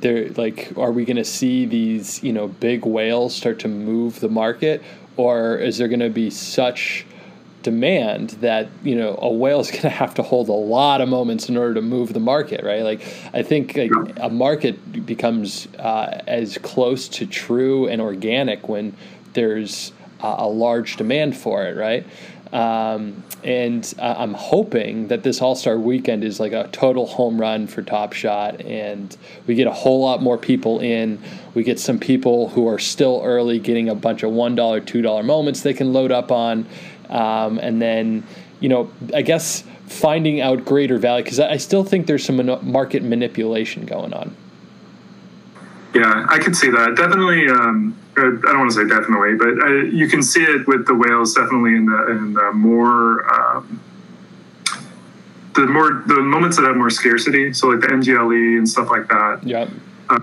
they're 0.00 0.30
like, 0.30 0.72
are 0.76 0.90
we 0.90 1.04
going 1.04 1.16
to 1.16 1.24
see 1.24 1.66
these 1.66 2.22
you 2.22 2.32
know 2.32 2.48
big 2.48 2.84
whales 2.84 3.34
start 3.34 3.60
to 3.60 3.68
move 3.68 4.20
the 4.20 4.28
market, 4.28 4.82
or 5.16 5.56
is 5.58 5.78
there 5.78 5.88
going 5.88 6.00
to 6.00 6.10
be 6.10 6.30
such 6.30 7.06
demand 7.62 8.30
that 8.30 8.68
you 8.82 8.94
know 8.94 9.18
a 9.20 9.28
whale 9.28 9.60
is 9.60 9.70
going 9.72 9.82
to 9.82 9.90
have 9.90 10.14
to 10.14 10.22
hold 10.22 10.48
a 10.48 10.52
lot 10.52 11.00
of 11.00 11.08
moments 11.08 11.48
in 11.48 11.56
order 11.56 11.74
to 11.74 11.82
move 11.82 12.14
the 12.14 12.20
market, 12.20 12.64
right? 12.64 12.82
Like 12.82 13.02
I 13.34 13.42
think 13.42 13.76
like, 13.76 13.90
a 14.16 14.30
market 14.30 15.04
becomes 15.04 15.68
uh, 15.78 16.22
as 16.26 16.58
close 16.58 17.08
to 17.08 17.26
true 17.26 17.86
and 17.86 18.00
organic 18.00 18.68
when 18.68 18.96
there's 19.34 19.92
a 20.20 20.48
large 20.48 20.96
demand 20.96 21.36
for 21.36 21.64
it, 21.66 21.76
right? 21.76 22.06
Um, 22.52 23.22
and 23.46 23.94
uh, 24.00 24.16
I'm 24.18 24.34
hoping 24.34 25.06
that 25.06 25.22
this 25.22 25.40
All 25.40 25.54
Star 25.54 25.78
weekend 25.78 26.24
is 26.24 26.40
like 26.40 26.52
a 26.52 26.68
total 26.72 27.06
home 27.06 27.40
run 27.40 27.68
for 27.68 27.80
Top 27.80 28.12
Shot, 28.12 28.60
and 28.60 29.16
we 29.46 29.54
get 29.54 29.68
a 29.68 29.72
whole 29.72 30.00
lot 30.00 30.20
more 30.20 30.36
people 30.36 30.80
in. 30.80 31.22
We 31.54 31.62
get 31.62 31.78
some 31.78 32.00
people 32.00 32.48
who 32.48 32.66
are 32.66 32.80
still 32.80 33.22
early 33.24 33.60
getting 33.60 33.88
a 33.88 33.94
bunch 33.94 34.24
of 34.24 34.32
$1, 34.32 34.56
$2 34.56 35.24
moments 35.24 35.60
they 35.60 35.74
can 35.74 35.92
load 35.92 36.10
up 36.10 36.32
on. 36.32 36.66
Um, 37.08 37.58
and 37.58 37.80
then, 37.80 38.24
you 38.58 38.68
know, 38.68 38.90
I 39.14 39.22
guess 39.22 39.62
finding 39.86 40.40
out 40.40 40.64
greater 40.64 40.98
value, 40.98 41.22
because 41.22 41.38
I 41.38 41.56
still 41.58 41.84
think 41.84 42.08
there's 42.08 42.24
some 42.24 42.44
market 42.68 43.04
manipulation 43.04 43.86
going 43.86 44.12
on. 44.12 44.34
Yeah, 45.94 46.26
I 46.28 46.38
can 46.40 46.52
see 46.52 46.68
that. 46.70 46.96
Definitely. 46.96 47.48
Um 47.48 47.96
I 48.16 48.20
don't 48.22 48.58
want 48.58 48.70
to 48.70 48.76
say 48.76 48.88
definitely, 48.88 49.34
but 49.34 49.62
uh, 49.62 49.72
you 49.84 50.08
can 50.08 50.22
see 50.22 50.42
it 50.42 50.66
with 50.66 50.86
the 50.86 50.94
whales 50.94 51.34
definitely 51.34 51.76
in 51.76 51.86
the 51.86 52.10
in 52.10 52.32
the 52.32 52.52
more 52.52 53.30
um, 53.32 53.82
the 55.54 55.66
more 55.66 56.02
the 56.06 56.22
moments 56.22 56.56
that 56.56 56.64
have 56.64 56.76
more 56.76 56.90
scarcity. 56.90 57.52
So 57.52 57.68
like 57.68 57.80
the 57.80 57.88
NGLE 57.88 58.58
and 58.58 58.68
stuff 58.68 58.88
like 58.90 59.08
that. 59.08 59.40
Yeah. 59.42 59.68
Uh, 60.08 60.20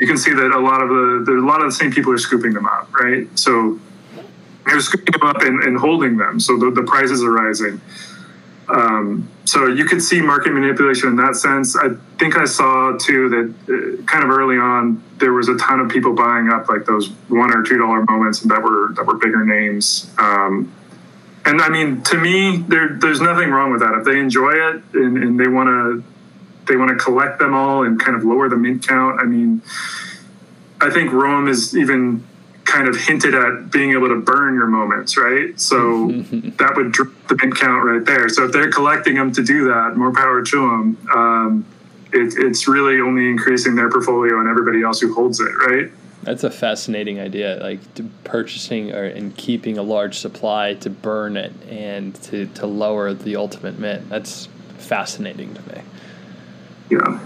you 0.00 0.06
can 0.06 0.16
see 0.16 0.32
that 0.32 0.50
a 0.52 0.58
lot 0.58 0.82
of 0.82 0.88
the 0.88 1.22
there's 1.26 1.42
a 1.42 1.46
lot 1.46 1.60
of 1.60 1.66
the 1.66 1.72
same 1.72 1.92
people 1.92 2.12
are 2.12 2.18
scooping 2.18 2.54
them 2.54 2.66
up, 2.66 2.92
right? 2.92 3.26
So 3.38 3.78
they're 4.66 4.80
scooping 4.80 5.12
them 5.12 5.22
up 5.22 5.42
and, 5.42 5.62
and 5.62 5.78
holding 5.78 6.16
them, 6.16 6.40
so 6.40 6.58
the, 6.58 6.70
the 6.70 6.82
prices 6.82 7.22
are 7.22 7.32
rising. 7.32 7.80
Um, 8.68 9.28
so 9.48 9.66
you 9.66 9.86
could 9.86 10.02
see 10.02 10.20
market 10.20 10.52
manipulation 10.52 11.08
in 11.08 11.16
that 11.16 11.34
sense. 11.34 11.74
I 11.74 11.94
think 12.18 12.36
I 12.36 12.44
saw 12.44 12.98
too 12.98 13.30
that 13.30 13.54
uh, 13.72 14.02
kind 14.04 14.22
of 14.22 14.28
early 14.28 14.58
on 14.58 15.02
there 15.16 15.32
was 15.32 15.48
a 15.48 15.56
ton 15.56 15.80
of 15.80 15.88
people 15.88 16.12
buying 16.14 16.50
up 16.50 16.68
like 16.68 16.84
those 16.84 17.08
one 17.28 17.56
or 17.56 17.62
two 17.62 17.78
dollar 17.78 18.04
moments 18.04 18.42
and 18.42 18.50
that 18.50 18.62
were 18.62 18.92
that 18.92 19.06
were 19.06 19.14
bigger 19.14 19.46
names. 19.46 20.12
Um, 20.18 20.70
and 21.46 21.62
I 21.62 21.70
mean, 21.70 22.02
to 22.02 22.18
me, 22.18 22.58
there, 22.68 22.90
there's 23.00 23.22
nothing 23.22 23.48
wrong 23.48 23.72
with 23.72 23.80
that. 23.80 23.94
If 23.94 24.04
they 24.04 24.20
enjoy 24.20 24.52
it 24.52 24.82
and, 24.92 25.16
and 25.16 25.40
they 25.40 25.48
want 25.48 25.68
to 25.68 26.04
they 26.66 26.76
want 26.76 26.90
to 26.90 27.02
collect 27.02 27.38
them 27.38 27.54
all 27.54 27.84
and 27.84 27.98
kind 27.98 28.18
of 28.18 28.24
lower 28.24 28.50
the 28.50 28.56
mint 28.56 28.86
count. 28.86 29.18
I 29.18 29.24
mean, 29.24 29.62
I 30.78 30.90
think 30.90 31.10
Rome 31.10 31.48
is 31.48 31.74
even 31.74 32.22
kind 32.68 32.86
of 32.86 32.96
hinted 32.96 33.34
at 33.34 33.70
being 33.72 33.92
able 33.92 34.08
to 34.08 34.20
burn 34.20 34.54
your 34.54 34.66
moments, 34.66 35.16
right? 35.16 35.58
So 35.58 36.08
that 36.58 36.74
would 36.76 36.92
drop 36.92 37.08
the 37.28 37.36
mint 37.36 37.56
count 37.56 37.84
right 37.84 38.04
there. 38.04 38.28
So 38.28 38.44
if 38.44 38.52
they're 38.52 38.70
collecting 38.70 39.14
them 39.14 39.32
to 39.32 39.42
do 39.42 39.64
that, 39.68 39.96
more 39.96 40.12
power 40.12 40.42
to 40.42 40.56
them. 40.56 41.08
Um, 41.14 41.66
it, 42.12 42.34
it's 42.38 42.68
really 42.68 43.00
only 43.00 43.28
increasing 43.28 43.74
their 43.74 43.90
portfolio 43.90 44.38
and 44.38 44.48
everybody 44.48 44.82
else 44.82 45.00
who 45.00 45.12
holds 45.14 45.40
it, 45.40 45.50
right? 45.66 45.90
That's 46.22 46.44
a 46.44 46.50
fascinating 46.50 47.20
idea, 47.20 47.58
like 47.62 47.80
purchasing 48.24 48.92
or 48.92 49.04
and 49.04 49.34
keeping 49.36 49.78
a 49.78 49.82
large 49.82 50.18
supply 50.18 50.74
to 50.74 50.90
burn 50.90 51.36
it 51.36 51.52
and 51.68 52.14
to, 52.24 52.46
to 52.46 52.66
lower 52.66 53.14
the 53.14 53.36
ultimate 53.36 53.78
mint. 53.78 54.08
That's 54.08 54.48
fascinating 54.78 55.54
to 55.54 55.62
me. 55.74 55.82
Yeah. 56.90 57.20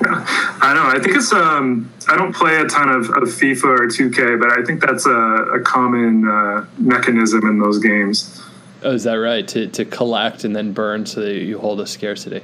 I 0.00 0.74
know. 0.74 0.86
I 0.86 1.02
think 1.02 1.16
it's. 1.16 1.32
Um, 1.32 1.90
I 2.08 2.16
don't 2.16 2.34
play 2.34 2.56
a 2.56 2.66
ton 2.66 2.88
of, 2.88 3.08
of 3.10 3.24
FIFA 3.24 3.64
or 3.64 3.86
2K, 3.86 4.38
but 4.38 4.58
I 4.58 4.62
think 4.64 4.80
that's 4.80 5.06
a, 5.06 5.10
a 5.10 5.60
common 5.60 6.28
uh, 6.28 6.66
mechanism 6.78 7.46
in 7.48 7.58
those 7.58 7.78
games. 7.78 8.42
Oh, 8.82 8.92
is 8.92 9.04
that 9.04 9.14
right? 9.14 9.46
To 9.48 9.66
to 9.68 9.84
collect 9.84 10.44
and 10.44 10.54
then 10.54 10.72
burn 10.72 11.06
so 11.06 11.20
that 11.22 11.34
you 11.34 11.58
hold 11.58 11.80
a 11.80 11.86
scarcity. 11.86 12.42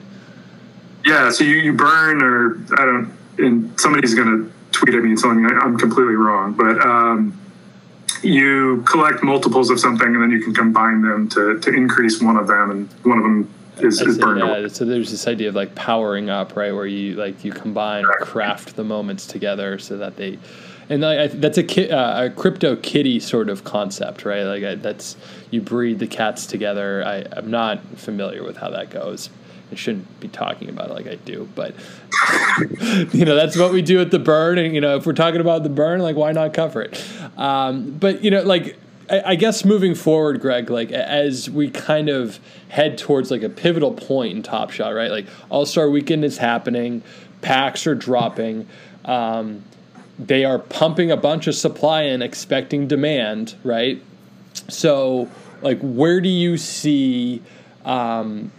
Yeah. 1.05 1.31
So 1.31 1.45
you, 1.45 1.57
you 1.57 1.73
burn, 1.73 2.23
or 2.23 2.57
I 2.79 2.85
don't. 2.87 3.17
And 3.39 3.79
somebody's 3.81 4.15
going 4.15 4.29
to 4.29 4.53
tweet 4.73 4.95
at 4.95 5.03
me 5.03 5.17
telling 5.17 5.43
me 5.43 5.51
I'm 5.53 5.79
completely 5.79 6.15
wrong, 6.15 6.53
but 6.53 6.81
um, 6.81 7.39
you 8.23 8.83
collect 8.83 9.23
multiples 9.23 9.71
of 9.71 9.81
something 9.81 10.07
and 10.07 10.23
then 10.23 10.31
you 10.31 10.43
can 10.43 10.55
combine 10.55 11.03
them 11.03 11.29
to 11.31 11.59
to 11.61 11.71
increase 11.73 12.21
one 12.21 12.37
of 12.37 12.47
them, 12.47 12.71
and 12.71 12.89
one 13.05 13.19
of 13.19 13.25
them 13.25 13.53
is, 13.79 14.01
is 14.01 14.19
burned 14.19 14.41
yeah, 14.41 14.47
away. 14.47 14.69
So 14.69 14.85
there's 14.85 15.11
this 15.11 15.27
idea 15.27 15.49
of 15.49 15.55
like 15.55 15.75
powering 15.75 16.31
up, 16.31 16.57
right, 16.57 16.73
where 16.73 16.87
you 16.87 17.15
like 17.15 17.45
you 17.45 17.53
combine, 17.53 18.05
or 18.05 18.15
craft 18.25 18.77
the 18.77 18.85
moments 18.85 19.27
together 19.27 19.79
so 19.79 19.97
that 19.99 20.17
they, 20.17 20.39
and 20.89 21.05
I, 21.05 21.29
that's 21.29 21.59
a, 21.59 21.63
ki- 21.63 21.91
uh, 21.91 22.27
a 22.27 22.31
crypto 22.31 22.77
kitty 22.77 23.21
sort 23.21 23.49
of 23.49 23.65
concept, 23.65 24.25
right? 24.25 24.43
Like 24.43 24.65
I, 24.65 24.75
that's 24.75 25.17
you 25.51 25.61
breed 25.61 25.99
the 25.99 26.07
cats 26.07 26.47
together. 26.47 27.03
I, 27.05 27.25
I'm 27.33 27.51
not 27.51 27.85
familiar 27.97 28.43
with 28.43 28.57
how 28.57 28.71
that 28.71 28.91
goes. 28.91 29.31
I 29.71 29.75
shouldn't 29.75 30.21
be 30.21 30.29
talking 30.29 30.69
about 30.69 30.91
it 30.91 30.93
like 30.93 31.07
I 31.07 31.15
do, 31.15 31.49
but 31.55 31.75
you 33.15 33.25
know 33.25 33.35
that's 33.35 33.57
what 33.57 33.73
we 33.73 33.81
do 33.81 34.03
at 34.03 34.11
the 34.11 34.19
burn, 34.19 34.59
and 34.59 34.75
you 34.75 34.83
know 34.83 34.97
if 34.97 35.07
we're 35.07 35.15
talking 35.15 35.41
about 35.41 35.63
the 35.63 35.71
burn, 35.71 36.01
like 36.01 36.15
why 36.15 36.33
not 36.33 36.53
cover 36.53 36.83
it? 36.83 37.03
Um, 37.39 37.93
but 37.93 38.23
you 38.23 38.31
know, 38.31 38.43
like 38.43 38.77
I, 39.13 39.35
guess 39.35 39.65
moving 39.65 39.95
forward, 39.95 40.41
Greg, 40.41 40.71
like 40.71 40.91
as 40.91 41.51
we 41.51 41.71
kind 41.71 42.09
of 42.09 42.41
head 42.69 42.97
towards 42.97 43.31
like 43.31 43.43
a 43.43 43.51
pivotal 43.51 43.93
point 43.93 44.37
in 44.37 44.43
Top 44.43 44.71
Shot, 44.71 44.95
right? 44.95 45.11
Like 45.11 45.27
All 45.51 45.67
Star 45.67 45.91
Weekend 45.91 46.25
is 46.25 46.39
happening, 46.39 47.03
packs 47.43 47.87
are 47.87 47.95
dropping. 47.95 48.67
Um, 49.05 49.65
they 50.19 50.45
are 50.45 50.59
pumping 50.59 51.11
a 51.11 51.17
bunch 51.17 51.47
of 51.47 51.55
supply 51.55 52.03
in, 52.03 52.23
expecting 52.23 52.87
demand, 52.87 53.55
right? 53.65 54.03
So, 54.69 55.29
like, 55.63 55.81
where 55.81 56.21
do 56.21 56.29
you 56.29 56.57
see 56.57 57.43
um, 57.85 58.53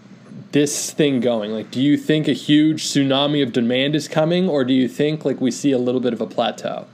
this 0.52 0.92
thing 0.92 1.20
going? 1.20 1.52
Like, 1.52 1.72
do 1.72 1.82
you 1.82 1.98
think 1.98 2.28
a 2.28 2.34
huge 2.34 2.84
tsunami 2.84 3.44
of 3.44 3.54
demand 3.54 3.96
is 3.96 4.08
coming, 4.08 4.50
or 4.50 4.64
do 4.64 4.74
you 4.74 4.88
think 4.88 5.26
like 5.26 5.40
we 5.42 5.52
see 5.52 5.72
a 5.72 5.78
little 5.78 6.02
bit 6.02 6.14
of 6.14 6.22
a 6.22 6.28
plateau? 6.28 6.86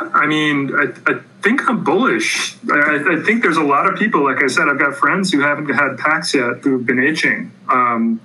I 0.00 0.26
mean, 0.26 0.74
I, 0.74 0.92
I 1.10 1.20
think 1.42 1.68
I'm 1.68 1.84
bullish. 1.84 2.56
I, 2.70 3.18
I, 3.18 3.22
think 3.22 3.42
there's 3.42 3.56
a 3.56 3.62
lot 3.62 3.90
of 3.90 3.98
people, 3.98 4.24
like 4.24 4.42
I 4.42 4.46
said, 4.46 4.68
I've 4.68 4.78
got 4.78 4.94
friends 4.94 5.32
who 5.32 5.40
haven't 5.40 5.68
had 5.68 5.98
packs 5.98 6.34
yet 6.34 6.58
who've 6.62 6.84
been 6.84 7.02
itching. 7.02 7.52
Um, 7.68 8.20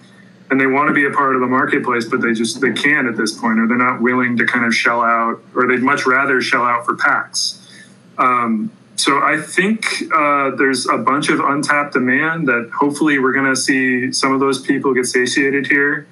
and 0.50 0.60
they 0.60 0.66
want 0.68 0.90
to 0.90 0.94
be 0.94 1.06
a 1.06 1.12
part 1.12 1.36
of 1.36 1.42
the 1.42 1.48
marketplace, 1.48 2.06
but 2.06 2.22
they 2.22 2.34
just 2.34 2.60
they 2.60 2.74
can't 2.74 3.08
at 3.08 3.16
this 3.16 3.32
point, 3.32 3.58
or 3.60 3.68
they're 3.68 3.78
not 3.78 4.02
willing 4.02 4.36
to 4.38 4.46
kind 4.46 4.66
of 4.66 4.76
shell 4.76 5.02
out, 5.02 5.42
or 5.56 5.66
they'd 5.66 5.82
much 5.82 6.06
rather 6.06 6.42
shell 6.42 6.64
out 6.64 6.86
for 6.86 6.98
packs. 6.98 7.58
Um, 8.18 8.70
so 8.98 9.18
I 9.20 9.42
think 9.42 9.86
uh, 10.14 10.52
there's 10.58 10.88
a 10.88 10.98
bunch 10.98 11.30
of 11.30 11.40
untapped 11.40 11.94
demand 11.94 12.50
that 12.50 12.70
hopefully 12.78 13.18
we're 13.18 13.34
going 13.34 13.50
to 13.50 13.56
see 13.56 14.12
some 14.12 14.34
of 14.34 14.42
those 14.42 14.62
people 14.62 14.94
get 14.94 15.06
satiated 15.06 15.68
here 15.68 16.06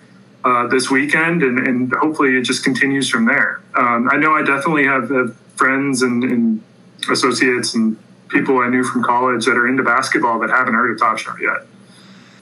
uh, 0.44 0.68
this 0.68 0.90
weekend, 0.90 1.44
and, 1.44 1.60
and, 1.60 1.94
hopefully 1.94 2.38
it 2.38 2.44
just 2.44 2.64
continues 2.64 3.10
from 3.10 3.26
there. 3.26 3.62
Um, 3.76 4.10
I 4.10 4.16
know 4.16 4.34
I 4.34 4.42
definitely 4.42 4.86
have, 4.86 5.10
have 5.10 5.36
friends 5.60 6.02
and, 6.02 6.24
and, 6.24 6.64
associates 7.10 7.76
and 7.76 7.98
people 8.28 8.60
I 8.60 8.68
knew 8.68 8.84
from 8.84 9.04
college 9.04 9.46
that 9.46 9.56
are 9.56 9.68
into 9.68 9.84
basketball 9.84 10.38
that 10.40 10.50
haven't 10.50 10.74
heard 10.74 10.92
of 10.92 11.00
Top 11.00 11.18
Shot 11.18 11.38
yet. 11.42 11.66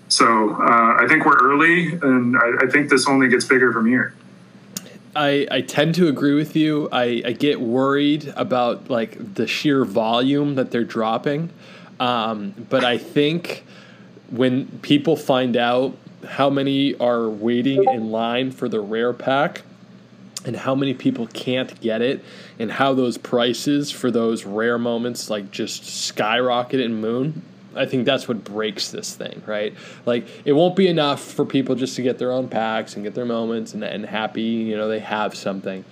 So 0.09 0.55
uh, 0.55 0.97
I 0.99 1.05
think 1.07 1.25
we're 1.25 1.37
early, 1.37 1.93
and 1.93 2.35
I, 2.35 2.65
I, 2.65 2.67
think 2.67 2.89
this 2.89 3.07
only 3.07 3.27
gets 3.27 3.45
bigger 3.45 3.71
from 3.71 3.85
here. 3.85 4.15
I, 5.15 5.47
I 5.51 5.61
tend 5.61 5.93
to 5.95 6.07
agree 6.07 6.33
with 6.33 6.55
you. 6.55 6.89
I, 6.91 7.21
I 7.23 7.31
get 7.33 7.61
worried 7.61 8.33
about 8.35 8.89
like 8.89 9.35
the 9.35 9.45
sheer 9.45 9.85
volume 9.85 10.55
that 10.55 10.71
they're 10.71 10.83
dropping, 10.83 11.51
um, 11.99 12.55
but 12.69 12.83
I 12.83 12.97
think 12.97 13.63
when 14.31 14.67
people 14.79 15.15
find 15.15 15.55
out 15.55 15.95
how 16.27 16.49
many 16.49 16.95
are 16.95 17.29
waiting 17.29 17.83
in 17.83 18.11
line 18.11 18.51
for 18.51 18.67
the 18.67 18.79
rare 18.79 19.13
pack 19.13 19.61
and 20.47 20.55
how 20.55 20.73
many 20.73 20.93
people 20.93 21.27
can't 21.27 21.79
get 21.81 22.01
it 22.01 22.23
and 22.57 22.71
how 22.71 22.93
those 22.93 23.17
prices 23.17 23.91
for 23.91 24.09
those 24.09 24.45
rare 24.45 24.77
moments 24.77 25.29
like 25.29 25.51
just 25.51 25.85
skyrocket 25.85 26.79
and 26.79 26.99
moon 27.01 27.43
I 27.77 27.85
think 27.85 28.05
that's 28.05 28.27
what 28.27 28.43
breaks 28.43 28.89
this 28.89 29.15
thing, 29.15 29.43
right? 29.45 29.73
Like 30.05 30.27
it 30.45 30.53
won't 30.53 30.75
be 30.75 30.87
enough 30.87 31.21
for 31.21 31.45
people 31.45 31.75
just 31.75 31.95
to 31.97 32.01
get 32.01 32.17
their 32.17 32.31
own 32.31 32.47
packs 32.47 32.95
and 32.95 33.03
get 33.03 33.13
their 33.13 33.25
moments 33.25 33.73
and, 33.73 33.83
and 33.83 34.05
happy, 34.05 34.41
you 34.41 34.75
know, 34.75 34.87
they 34.87 34.99
have 34.99 35.35
something. 35.35 35.85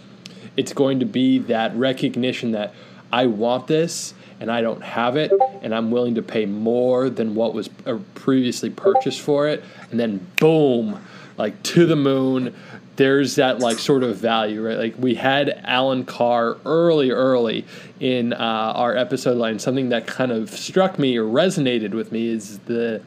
It's 0.58 0.74
going 0.74 1.00
to 1.00 1.06
be 1.06 1.40
that 1.40 1.76
recognition 1.76 2.52
that 2.54 2.74
I 3.14 3.28
want 3.28 3.68
this 3.68 4.14
and 4.40 4.52
I 4.52 4.62
don't 4.62 4.82
have 4.82 5.16
it 5.16 5.32
and 5.62 5.74
I'm 5.74 5.92
willing 5.92 6.16
to 6.16 6.22
pay 6.22 6.46
more 6.46 7.10
than 7.10 7.36
what 7.36 7.54
was 7.54 7.70
uh, 7.86 8.00
previously 8.16 8.70
purchased 8.70 9.22
for 9.22 9.48
it 9.48 9.64
and 9.92 10.00
then 10.00 10.26
boom, 10.40 11.06
like 11.38 11.62
to 11.64 11.86
the 11.86 11.96
moon, 11.96 12.56
there's 12.96 13.36
that 13.36 13.60
like 13.60 13.78
sort 13.78 14.04
of 14.04 14.18
value, 14.18 14.66
right? 14.66 14.78
Like 14.78 14.96
we 14.98 15.16
had 15.16 15.62
Alan 15.64 16.06
Carr 16.06 16.58
early, 16.66 17.12
early 17.12 17.66
in 18.00 18.34
uh, 18.34 18.38
our 18.38 18.96
episode 18.96 19.38
line. 19.38 19.60
Something 19.60 19.90
that 19.90 20.08
kind 20.08 20.32
of 20.32 20.50
struck 20.50 20.98
me 20.98 21.18
or 21.18 21.26
resonated 21.26 21.92
with 21.92 22.12
me 22.12 22.28
is 22.30 22.60
the 22.60 23.02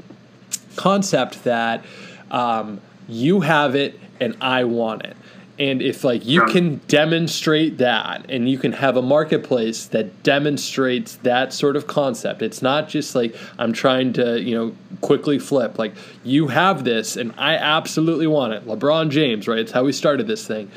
concept 0.76 1.44
that 1.44 1.84
um, 2.30 2.80
you 3.08 3.40
have 3.40 3.74
it 3.74 3.98
and 4.20 4.36
I 4.40 4.64
want 4.64 5.04
it 5.04 5.16
and 5.58 5.82
if 5.82 6.04
like 6.04 6.24
you 6.24 6.44
can 6.46 6.76
demonstrate 6.88 7.78
that 7.78 8.24
and 8.28 8.48
you 8.48 8.58
can 8.58 8.72
have 8.72 8.96
a 8.96 9.02
marketplace 9.02 9.86
that 9.86 10.22
demonstrates 10.22 11.16
that 11.16 11.52
sort 11.52 11.76
of 11.76 11.86
concept 11.86 12.42
it's 12.42 12.62
not 12.62 12.88
just 12.88 13.14
like 13.14 13.34
i'm 13.58 13.72
trying 13.72 14.12
to 14.12 14.40
you 14.40 14.54
know 14.54 14.74
quickly 15.00 15.38
flip. 15.38 15.78
Like 15.78 15.94
you 16.24 16.48
have 16.48 16.84
this 16.84 17.16
and 17.16 17.32
i 17.38 17.54
absolutely 17.56 18.26
want 18.26 18.52
it. 18.54 18.66
LeBron 18.66 19.10
James 19.10 19.48
right? 19.48 19.58
It's 19.58 19.72
how 19.72 19.84
we 19.84 19.92
started 19.92 20.26
this 20.26 20.46
thing. 20.46 20.70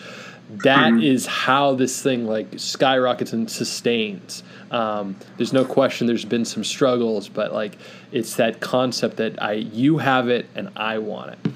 That 0.63 0.93
mm-hmm. 0.93 1.03
is 1.03 1.25
how 1.25 1.75
this 1.75 2.01
thing 2.01 2.25
like 2.25 2.47
skyrockets 2.57 3.31
and 3.33 3.49
sustains. 3.49 4.43
Um, 4.69 5.15
there's 5.37 5.53
no 5.53 5.65
question 5.65 6.07
there's 6.07 6.25
been 6.25 6.45
some 6.45 6.63
struggles 6.63 7.27
but 7.27 7.51
like 7.51 7.77
it's 8.13 8.35
that 8.37 8.61
concept 8.61 9.17
that 9.17 9.41
i 9.43 9.51
you 9.51 9.97
have 9.97 10.29
it 10.29 10.47
and 10.55 10.69
i 10.77 10.97
want 10.97 11.33
it 11.33 11.51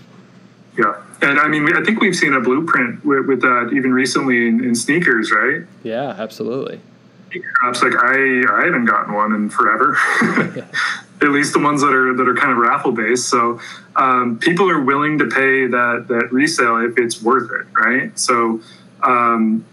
yeah, 0.77 1.01
and 1.21 1.39
I 1.39 1.47
mean, 1.47 1.75
I 1.75 1.83
think 1.83 2.01
we've 2.01 2.15
seen 2.15 2.33
a 2.33 2.41
blueprint 2.41 3.03
with, 3.05 3.25
with 3.27 3.41
that 3.41 3.71
even 3.73 3.93
recently 3.93 4.47
in, 4.47 4.63
in, 4.63 4.75
sneakers, 4.75 5.31
right? 5.31 5.63
Yeah, 5.83 6.15
absolutely. 6.17 6.81
Perhaps 7.61 7.81
like 7.81 7.93
I, 7.95 8.43
I 8.49 8.65
haven't 8.65 8.85
gotten 8.85 9.13
one 9.13 9.33
in 9.33 9.49
forever. 9.49 9.97
At 11.21 11.29
least 11.29 11.53
the 11.53 11.59
ones 11.59 11.81
that 11.81 11.93
are 11.93 12.13
that 12.13 12.27
are 12.27 12.35
kind 12.35 12.51
of 12.51 12.57
raffle 12.57 12.91
based. 12.91 13.29
So 13.29 13.59
um, 13.95 14.37
people 14.37 14.69
are 14.69 14.81
willing 14.81 15.17
to 15.19 15.25
pay 15.25 15.65
that 15.67 16.05
that 16.09 16.31
resale 16.31 16.77
if 16.77 16.97
it's 16.97 17.21
worth 17.21 17.49
it, 17.51 17.67
right? 17.77 18.17
So 18.19 18.61
um, 19.01 19.65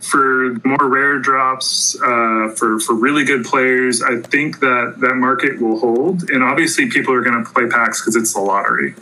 for 0.00 0.56
more 0.64 0.88
rare 0.88 1.18
drops, 1.20 1.96
uh, 2.02 2.52
for 2.56 2.80
for 2.80 2.94
really 2.94 3.24
good 3.24 3.44
players, 3.44 4.02
I 4.02 4.20
think 4.20 4.58
that 4.60 4.96
that 4.98 5.14
market 5.14 5.60
will 5.60 5.78
hold. 5.78 6.30
And 6.30 6.42
obviously, 6.42 6.88
people 6.90 7.14
are 7.14 7.22
going 7.22 7.44
to 7.44 7.50
play 7.50 7.68
packs 7.68 8.00
because 8.00 8.16
it's 8.16 8.34
the 8.34 8.40
lottery 8.40 8.94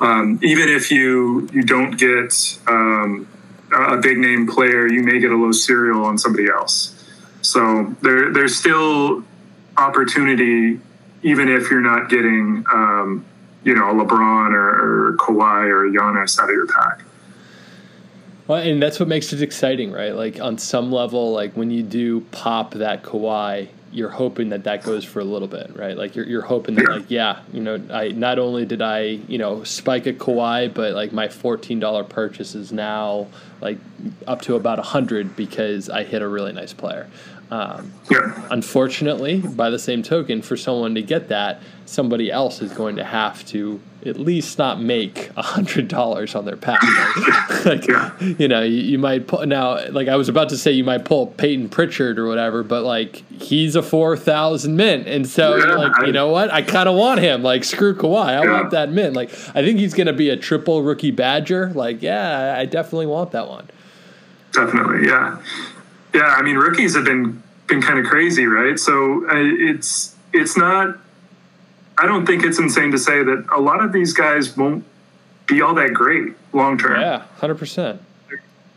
um, 0.00 0.38
even 0.42 0.68
if 0.68 0.90
you 0.90 1.48
you 1.52 1.62
don't 1.62 1.98
get 1.98 2.58
um, 2.66 3.28
a 3.72 3.96
big 3.96 4.18
name 4.18 4.46
player, 4.46 4.86
you 4.86 5.02
may 5.02 5.18
get 5.18 5.30
a 5.30 5.36
low 5.36 5.52
serial 5.52 6.04
on 6.04 6.18
somebody 6.18 6.48
else. 6.48 6.94
So 7.42 7.94
there 8.02 8.32
there's 8.32 8.56
still 8.56 9.24
opportunity, 9.76 10.80
even 11.22 11.48
if 11.48 11.70
you're 11.70 11.80
not 11.80 12.08
getting 12.08 12.64
um, 12.72 13.24
you 13.64 13.74
know 13.74 13.90
a 13.90 14.04
LeBron 14.04 14.52
or, 14.52 15.10
or 15.10 15.16
Kawhi 15.16 15.68
or 15.68 15.88
Giannis 15.90 16.38
out 16.38 16.48
of 16.48 16.54
your 16.54 16.66
pack. 16.66 17.02
Well, 18.48 18.62
and 18.62 18.82
that's 18.82 18.98
what 18.98 19.10
makes 19.10 19.32
it 19.34 19.42
exciting, 19.42 19.92
right? 19.92 20.14
Like 20.14 20.40
on 20.40 20.56
some 20.56 20.90
level, 20.90 21.32
like 21.32 21.52
when 21.52 21.70
you 21.70 21.82
do 21.82 22.22
pop 22.32 22.72
that 22.74 23.02
Kawhi, 23.02 23.68
you're 23.92 24.08
hoping 24.08 24.48
that 24.50 24.64
that 24.64 24.82
goes 24.82 25.04
for 25.04 25.20
a 25.20 25.24
little 25.24 25.48
bit, 25.48 25.76
right? 25.76 25.96
Like 25.96 26.16
you're, 26.16 26.26
you're 26.26 26.42
hoping 26.42 26.74
that 26.76 26.88
like 26.88 27.10
yeah, 27.10 27.40
you 27.52 27.60
know, 27.60 27.78
I 27.90 28.08
not 28.08 28.38
only 28.38 28.64
did 28.64 28.80
I 28.80 29.02
you 29.02 29.36
know 29.36 29.64
spike 29.64 30.06
a 30.06 30.14
Kawhi, 30.14 30.72
but 30.72 30.94
like 30.94 31.12
my 31.12 31.28
fourteen 31.28 31.78
dollar 31.78 32.04
purchase 32.04 32.54
is 32.54 32.72
now 32.72 33.26
like 33.60 33.76
up 34.26 34.40
to 34.42 34.56
about 34.56 34.78
a 34.78 34.82
hundred 34.82 35.36
because 35.36 35.90
I 35.90 36.04
hit 36.04 36.22
a 36.22 36.28
really 36.28 36.52
nice 36.52 36.72
player. 36.72 37.06
Um, 37.50 37.92
yeah. 38.10 38.46
Unfortunately, 38.50 39.40
by 39.40 39.70
the 39.70 39.78
same 39.78 40.02
token, 40.02 40.42
for 40.42 40.56
someone 40.56 40.94
to 40.94 41.02
get 41.02 41.28
that, 41.28 41.62
somebody 41.86 42.30
else 42.30 42.60
is 42.60 42.72
going 42.72 42.96
to 42.96 43.04
have 43.04 43.44
to 43.46 43.80
at 44.04 44.18
least 44.18 44.58
not 44.58 44.80
make 44.80 45.30
a 45.36 45.42
hundred 45.42 45.88
dollars 45.88 46.34
on 46.34 46.44
their 46.44 46.56
pack. 46.56 46.82
like, 47.64 47.86
yeah. 47.86 48.12
you 48.20 48.48
know, 48.48 48.62
you, 48.62 48.76
you, 48.76 48.98
might 48.98 49.26
pull 49.26 49.44
now. 49.46 49.88
Like 49.90 50.08
I 50.08 50.16
was 50.16 50.28
about 50.28 50.50
to 50.50 50.58
say, 50.58 50.72
you 50.72 50.84
might 50.84 51.04
pull 51.04 51.28
Payton 51.28 51.70
Pritchard 51.70 52.18
or 52.18 52.26
whatever, 52.26 52.62
but 52.62 52.84
like 52.84 53.24
he's 53.30 53.74
a 53.74 53.82
four 53.82 54.16
thousand 54.16 54.76
mint, 54.76 55.08
and 55.08 55.26
so 55.26 55.56
yeah, 55.56 55.74
like 55.74 55.98
I, 56.00 56.06
you 56.06 56.12
know 56.12 56.28
what, 56.28 56.52
I 56.52 56.62
kind 56.62 56.88
of 56.88 56.96
want 56.96 57.20
him. 57.20 57.42
Like 57.42 57.64
screw 57.64 57.94
Kawhi, 57.94 58.26
I 58.26 58.44
yeah. 58.44 58.52
want 58.52 58.70
that 58.70 58.90
mint. 58.90 59.14
Like 59.16 59.30
I 59.54 59.64
think 59.64 59.78
he's 59.78 59.94
going 59.94 60.06
to 60.06 60.12
be 60.12 60.30
a 60.30 60.36
triple 60.36 60.82
rookie 60.82 61.10
Badger. 61.10 61.70
Like 61.70 62.02
yeah, 62.02 62.56
I 62.58 62.66
definitely 62.66 63.06
want 63.06 63.32
that 63.32 63.48
one. 63.48 63.68
Definitely, 64.52 65.08
yeah. 65.08 65.42
Yeah, 66.14 66.22
I 66.22 66.42
mean, 66.42 66.56
rookies 66.56 66.94
have 66.94 67.04
been 67.04 67.42
been 67.66 67.82
kind 67.82 67.98
of 67.98 68.06
crazy, 68.06 68.46
right? 68.46 68.78
So 68.78 69.28
uh, 69.28 69.34
it's 69.34 70.14
it's 70.32 70.56
not. 70.56 70.96
I 71.98 72.06
don't 72.06 72.26
think 72.26 72.44
it's 72.44 72.58
insane 72.58 72.92
to 72.92 72.98
say 72.98 73.22
that 73.22 73.46
a 73.54 73.60
lot 73.60 73.82
of 73.82 73.92
these 73.92 74.12
guys 74.12 74.56
won't 74.56 74.84
be 75.46 75.60
all 75.60 75.74
that 75.74 75.92
great 75.92 76.34
long 76.52 76.78
term. 76.78 77.00
Yeah, 77.00 77.22
hundred 77.36 77.56
percent. 77.56 78.00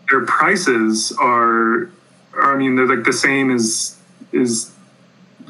Their 0.10 0.26
prices 0.26 1.16
are, 1.22 1.90
are, 2.34 2.56
I 2.56 2.58
mean, 2.58 2.76
they're 2.76 2.88
like 2.88 3.06
the 3.06 3.14
same 3.14 3.52
as 3.52 3.98
is 4.32 4.72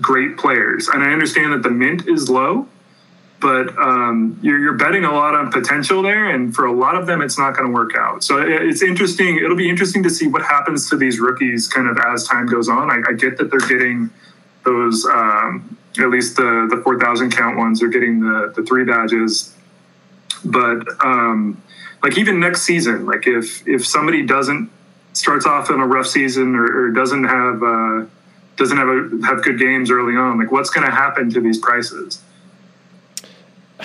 great 0.01 0.37
players, 0.37 0.87
and 0.87 1.03
I 1.03 1.11
understand 1.13 1.53
that 1.53 1.63
the 1.63 1.69
mint 1.71 2.07
is 2.07 2.29
low, 2.29 2.67
but 3.41 3.75
um, 3.79 4.39
you're, 4.43 4.59
you're, 4.59 4.73
betting 4.73 5.03
a 5.03 5.11
lot 5.11 5.33
on 5.33 5.51
potential 5.51 6.03
there, 6.03 6.29
and 6.29 6.55
for 6.55 6.65
a 6.65 6.71
lot 6.71 6.95
of 6.95 7.07
them, 7.07 7.21
it's 7.21 7.39
not 7.39 7.55
going 7.57 7.65
to 7.65 7.73
work 7.73 7.95
out. 7.97 8.23
So 8.23 8.39
it's 8.39 8.83
interesting. 8.83 9.37
It'll 9.37 9.57
be 9.57 9.69
interesting 9.69 10.03
to 10.03 10.09
see 10.11 10.27
what 10.27 10.43
happens 10.43 10.89
to 10.91 10.95
these 10.95 11.19
rookies 11.19 11.67
kind 11.67 11.87
of 11.87 11.97
as 11.97 12.27
time 12.27 12.45
goes 12.45 12.69
on. 12.69 12.91
I, 12.91 13.01
I 13.09 13.13
get 13.13 13.37
that 13.39 13.49
they're 13.49 13.59
getting 13.59 14.11
those, 14.63 15.05
um, 15.07 15.75
at 15.97 16.09
least 16.09 16.37
the 16.37 16.67
the 16.69 16.81
four 16.83 16.99
thousand 16.99 17.31
count 17.31 17.57
ones. 17.57 17.79
They're 17.79 17.89
getting 17.89 18.19
the 18.19 18.53
the 18.55 18.63
three 18.63 18.85
badges, 18.85 19.55
but 20.45 20.85
um, 21.03 21.61
like 22.03 22.19
even 22.19 22.39
next 22.39 22.61
season, 22.61 23.07
like 23.07 23.25
if 23.25 23.67
if 23.67 23.85
somebody 23.85 24.23
doesn't 24.23 24.69
starts 25.13 25.47
off 25.47 25.69
in 25.69 25.79
a 25.79 25.87
rough 25.87 26.07
season 26.07 26.55
or, 26.55 26.85
or 26.85 26.91
doesn't 26.91 27.23
have 27.23 27.63
uh, 27.63 28.05
doesn't 28.57 28.77
have 28.77 28.87
a, 28.87 29.25
have 29.25 29.43
good 29.43 29.57
games 29.57 29.89
early 29.89 30.15
on, 30.15 30.37
like 30.37 30.51
what's 30.51 30.69
going 30.69 30.85
to 30.85 30.93
happen 30.93 31.29
to 31.31 31.41
these 31.41 31.57
prices? 31.57 32.21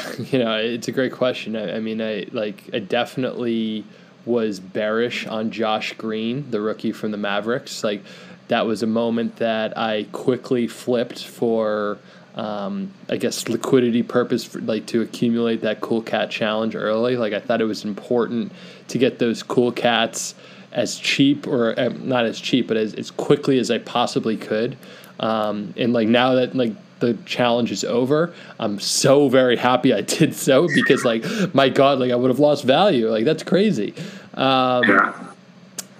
you 0.18 0.38
know, 0.38 0.56
it's 0.56 0.88
a 0.88 0.92
great 0.92 1.12
question. 1.12 1.56
I, 1.56 1.76
I, 1.76 1.80
mean, 1.80 2.00
I 2.00 2.26
like 2.32 2.70
I 2.72 2.78
definitely 2.78 3.84
was 4.24 4.58
bearish 4.60 5.26
on 5.26 5.50
Josh 5.50 5.92
Green, 5.94 6.50
the 6.50 6.60
rookie 6.60 6.92
from 6.92 7.10
the 7.10 7.16
Mavericks. 7.16 7.84
Like 7.84 8.02
that 8.48 8.66
was 8.66 8.82
a 8.82 8.86
moment 8.86 9.36
that 9.36 9.76
I 9.76 10.04
quickly 10.12 10.66
flipped 10.66 11.24
for 11.24 11.98
um, 12.36 12.92
I 13.08 13.16
guess 13.16 13.48
liquidity 13.48 14.02
purpose, 14.02 14.44
for, 14.44 14.60
like 14.60 14.86
to 14.86 15.00
accumulate 15.00 15.62
that 15.62 15.80
cool 15.80 16.02
cat 16.02 16.30
challenge 16.30 16.76
early. 16.76 17.16
Like 17.16 17.32
I 17.32 17.40
thought 17.40 17.60
it 17.60 17.64
was 17.64 17.84
important 17.84 18.52
to 18.88 18.98
get 18.98 19.18
those 19.18 19.42
cool 19.42 19.72
cats 19.72 20.34
as 20.72 20.98
cheap 20.98 21.46
or 21.46 21.78
uh, 21.78 21.88
not 21.88 22.26
as 22.26 22.38
cheap, 22.38 22.68
but 22.68 22.76
as, 22.76 22.92
as 22.94 23.10
quickly 23.10 23.58
as 23.58 23.70
I 23.70 23.78
possibly 23.78 24.36
could. 24.36 24.76
Um, 25.18 25.72
and 25.78 25.94
like 25.94 26.08
now 26.08 26.34
that 26.34 26.54
like 26.54 26.74
the 27.00 27.14
challenge 27.26 27.70
is 27.72 27.84
over. 27.84 28.32
I'm 28.58 28.80
so 28.80 29.28
very 29.28 29.56
happy 29.56 29.92
I 29.92 30.00
did 30.00 30.34
so 30.34 30.68
because 30.74 31.04
like 31.04 31.24
my 31.54 31.68
God, 31.68 31.98
like 31.98 32.12
I 32.12 32.16
would 32.16 32.30
have 32.30 32.40
lost 32.40 32.64
value. 32.64 33.10
Like 33.10 33.24
that's 33.24 33.42
crazy. 33.42 33.94
Um, 34.34 34.84
yeah. 34.84 35.24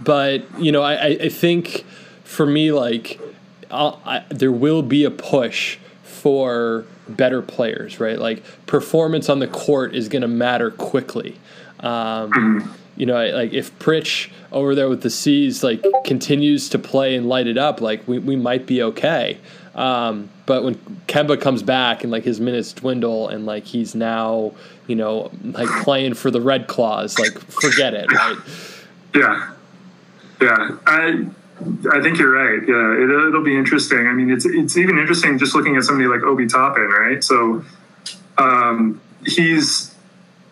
But 0.01 0.45
you 0.61 0.73
know, 0.73 0.83
I, 0.83 1.07
I 1.07 1.29
think 1.29 1.85
for 2.25 2.47
me, 2.47 2.73
like 2.73 3.21
I, 3.71 4.25
there 4.29 4.53
will 4.53 4.83
be 4.83 5.05
a 5.05 5.11
push 5.11 5.79
for 6.03 6.85
better 7.09 7.43
players, 7.43 8.01
right? 8.01 8.19
Like 8.19 8.43
performance 8.67 9.29
on 9.29 9.39
the 9.39 9.47
court 9.47 9.95
is 9.95 10.09
going 10.09 10.23
to 10.23 10.29
matter 10.29 10.71
quickly. 10.71 11.37
Um, 11.81 12.33
mm-hmm. 12.33 12.71
you 12.97 13.07
know, 13.07 13.27
like 13.29 13.53
if 13.53 13.77
Pritch 13.79 14.31
over 14.53 14.75
there 14.75 14.89
with 14.89 15.03
the 15.03 15.11
C's 15.11 15.63
like 15.63 15.85
continues 16.05 16.69
to 16.71 16.79
play 16.79 17.17
and 17.17 17.29
light 17.29 17.47
it 17.47 17.59
up, 17.59 17.81
like 17.81 18.07
we, 18.09 18.19
we 18.19 18.37
might 18.37 18.67
be 18.67 18.83
okay. 18.83 19.39
Um, 19.77 20.31
but 20.47 20.65
when 20.65 20.77
Kemba 21.07 21.41
comes 21.41 21.63
back 21.63 22.03
and 22.03 22.11
like 22.11 22.25
his 22.25 22.41
minutes 22.41 22.73
dwindle 22.73 23.29
and 23.29 23.45
like 23.45 23.65
he's 23.65 23.95
now, 23.95 24.53
you 24.87 24.97
know, 24.97 25.31
like 25.45 25.69
playing 25.85 26.15
for 26.15 26.31
the 26.31 26.41
Red 26.41 26.67
Claws, 26.67 27.19
like 27.19 27.39
forget 27.39 27.93
it, 27.93 28.11
right? 28.11 28.39
Yeah, 29.15 29.53
yeah. 30.41 30.79
I 30.87 31.27
I 31.93 32.01
think 32.01 32.19
you're 32.19 32.33
right. 32.33 32.67
Yeah, 32.67 33.05
it, 33.05 33.33
will 33.33 33.45
be 33.45 33.57
interesting. 33.57 34.07
I 34.07 34.13
mean, 34.13 34.31
it's 34.31 34.47
it's 34.47 34.79
even 34.79 34.99
interesting 34.99 35.39
just 35.39 35.55
looking 35.55 35.77
at 35.77 35.85
somebody 35.85 36.09
like 36.09 36.23
Obi 36.23 36.47
Toppin, 36.47 36.89
right? 36.89 37.23
So, 37.23 37.63
um, 38.39 39.01
he's 39.27 39.95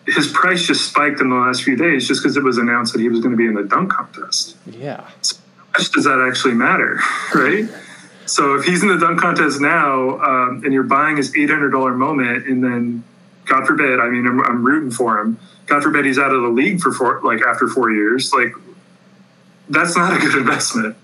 his 0.07 0.27
price 0.27 0.67
just 0.67 0.87
spiked 0.89 1.19
in 1.19 1.29
the 1.29 1.35
last 1.35 1.63
few 1.63 1.75
days 1.75 2.07
just 2.07 2.21
because 2.21 2.37
it 2.37 2.43
was 2.43 2.59
announced 2.59 2.93
that 2.93 3.01
he 3.01 3.09
was 3.09 3.21
going 3.21 3.31
to 3.31 3.37
be 3.37 3.47
in 3.47 3.55
the 3.55 3.63
dunk 3.63 3.91
contest. 3.91 4.55
Yeah. 4.67 5.03
So 5.21 5.37
how 5.57 5.79
much 5.79 5.91
does 5.91 6.03
that 6.03 6.23
actually 6.27 6.53
matter, 6.53 6.99
right? 7.33 7.65
So 8.25 8.55
if 8.55 8.65
he's 8.65 8.81
in 8.81 8.89
the 8.89 8.97
dunk 8.97 9.19
contest 9.19 9.61
now, 9.61 10.19
um, 10.19 10.61
and 10.63 10.73
you're 10.73 10.83
buying 10.83 11.17
his 11.17 11.35
eight 11.35 11.49
hundred 11.49 11.71
dollar 11.71 11.93
moment, 11.93 12.47
and 12.47 12.63
then 12.63 13.03
God 13.45 13.67
forbid, 13.67 13.99
I 13.99 14.09
mean, 14.09 14.25
I'm, 14.25 14.41
I'm, 14.41 14.65
rooting 14.65 14.91
for 14.91 15.19
him. 15.19 15.37
God 15.67 15.83
forbid 15.83 16.05
he's 16.05 16.17
out 16.17 16.33
of 16.33 16.41
the 16.41 16.49
league 16.49 16.79
for 16.79 16.91
four, 16.91 17.21
like 17.23 17.41
after 17.41 17.67
four 17.67 17.91
years. 17.91 18.33
Like 18.33 18.53
that's 19.69 19.95
not 19.95 20.15
a 20.15 20.19
good 20.25 20.35
investment. 20.35 20.95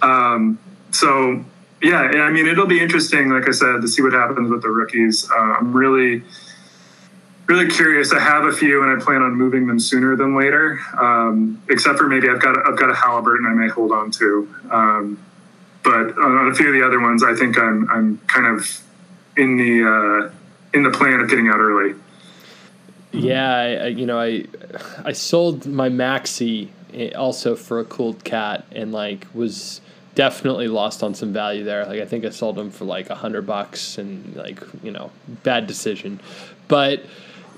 Um, 0.00 0.58
so 0.90 1.44
yeah, 1.82 1.98
I 1.98 2.30
mean, 2.30 2.46
it'll 2.46 2.66
be 2.66 2.80
interesting, 2.80 3.30
like 3.30 3.48
I 3.48 3.50
said, 3.50 3.80
to 3.82 3.88
see 3.88 4.02
what 4.02 4.12
happens 4.12 4.50
with 4.50 4.62
the 4.62 4.68
rookies. 4.68 5.28
Uh, 5.28 5.34
I'm 5.34 5.72
really, 5.72 6.22
really 7.46 7.68
curious. 7.68 8.12
I 8.12 8.20
have 8.20 8.44
a 8.44 8.52
few, 8.52 8.84
and 8.84 9.00
I 9.00 9.04
plan 9.04 9.20
on 9.22 9.34
moving 9.34 9.66
them 9.66 9.80
sooner 9.80 10.14
than 10.14 10.36
later. 10.36 10.78
Um, 10.96 11.60
except 11.68 11.98
for 11.98 12.06
maybe 12.06 12.28
I've 12.28 12.40
got 12.40 12.56
I've 12.66 12.78
got 12.78 12.90
a 12.90 12.94
Haliburton 12.94 13.50
I 13.50 13.54
may 13.54 13.68
hold 13.68 13.90
on 13.90 14.12
to. 14.12 14.54
Um, 14.70 15.18
but 15.82 16.16
on 16.18 16.48
a 16.48 16.54
few 16.54 16.68
of 16.68 16.74
the 16.74 16.84
other 16.84 17.00
ones, 17.00 17.22
I 17.22 17.34
think 17.34 17.58
I'm 17.58 17.88
I'm 17.90 18.18
kind 18.26 18.46
of 18.46 18.80
in 19.36 19.56
the 19.56 19.88
uh, 19.88 20.30
in 20.74 20.82
the 20.82 20.90
plan 20.90 21.20
of 21.20 21.28
getting 21.28 21.48
out 21.48 21.58
early. 21.58 21.94
Yeah, 23.12 23.52
I, 23.52 23.86
you 23.88 24.06
know, 24.06 24.18
I 24.18 24.46
I 25.04 25.12
sold 25.12 25.66
my 25.66 25.88
Maxey 25.88 26.72
eh, 26.94 27.10
also 27.10 27.56
for 27.56 27.80
a 27.80 27.84
cooled 27.84 28.24
cat 28.24 28.64
and 28.72 28.92
like 28.92 29.26
was 29.34 29.80
definitely 30.14 30.68
lost 30.68 31.02
on 31.02 31.14
some 31.14 31.32
value 31.32 31.64
there. 31.64 31.86
Like 31.86 32.00
I 32.00 32.06
think 32.06 32.24
I 32.24 32.30
sold 32.30 32.56
them 32.56 32.70
for 32.70 32.84
like 32.84 33.10
a 33.10 33.14
hundred 33.14 33.46
bucks 33.46 33.98
and 33.98 34.34
like 34.36 34.62
you 34.82 34.90
know 34.90 35.10
bad 35.42 35.66
decision, 35.66 36.20
but 36.68 37.04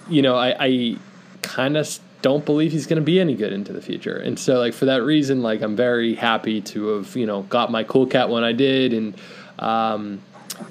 you 0.08 0.22
know 0.22 0.36
I, 0.36 0.56
I 0.58 0.96
kind 1.42 1.76
of 1.76 1.98
don't 2.24 2.46
believe 2.46 2.72
he's 2.72 2.86
going 2.86 2.96
to 2.96 3.04
be 3.04 3.20
any 3.20 3.34
good 3.34 3.52
into 3.52 3.70
the 3.70 3.82
future. 3.82 4.16
And 4.16 4.38
so 4.38 4.58
like 4.58 4.72
for 4.72 4.86
that 4.86 5.02
reason, 5.02 5.42
like 5.42 5.60
I'm 5.60 5.76
very 5.76 6.14
happy 6.14 6.62
to 6.62 6.86
have 6.96 7.14
you 7.14 7.26
know 7.26 7.42
got 7.42 7.70
my 7.70 7.84
cool 7.84 8.06
cat 8.06 8.30
when 8.30 8.42
I 8.42 8.52
did 8.52 8.92
and. 8.92 9.14
Um, 9.56 10.20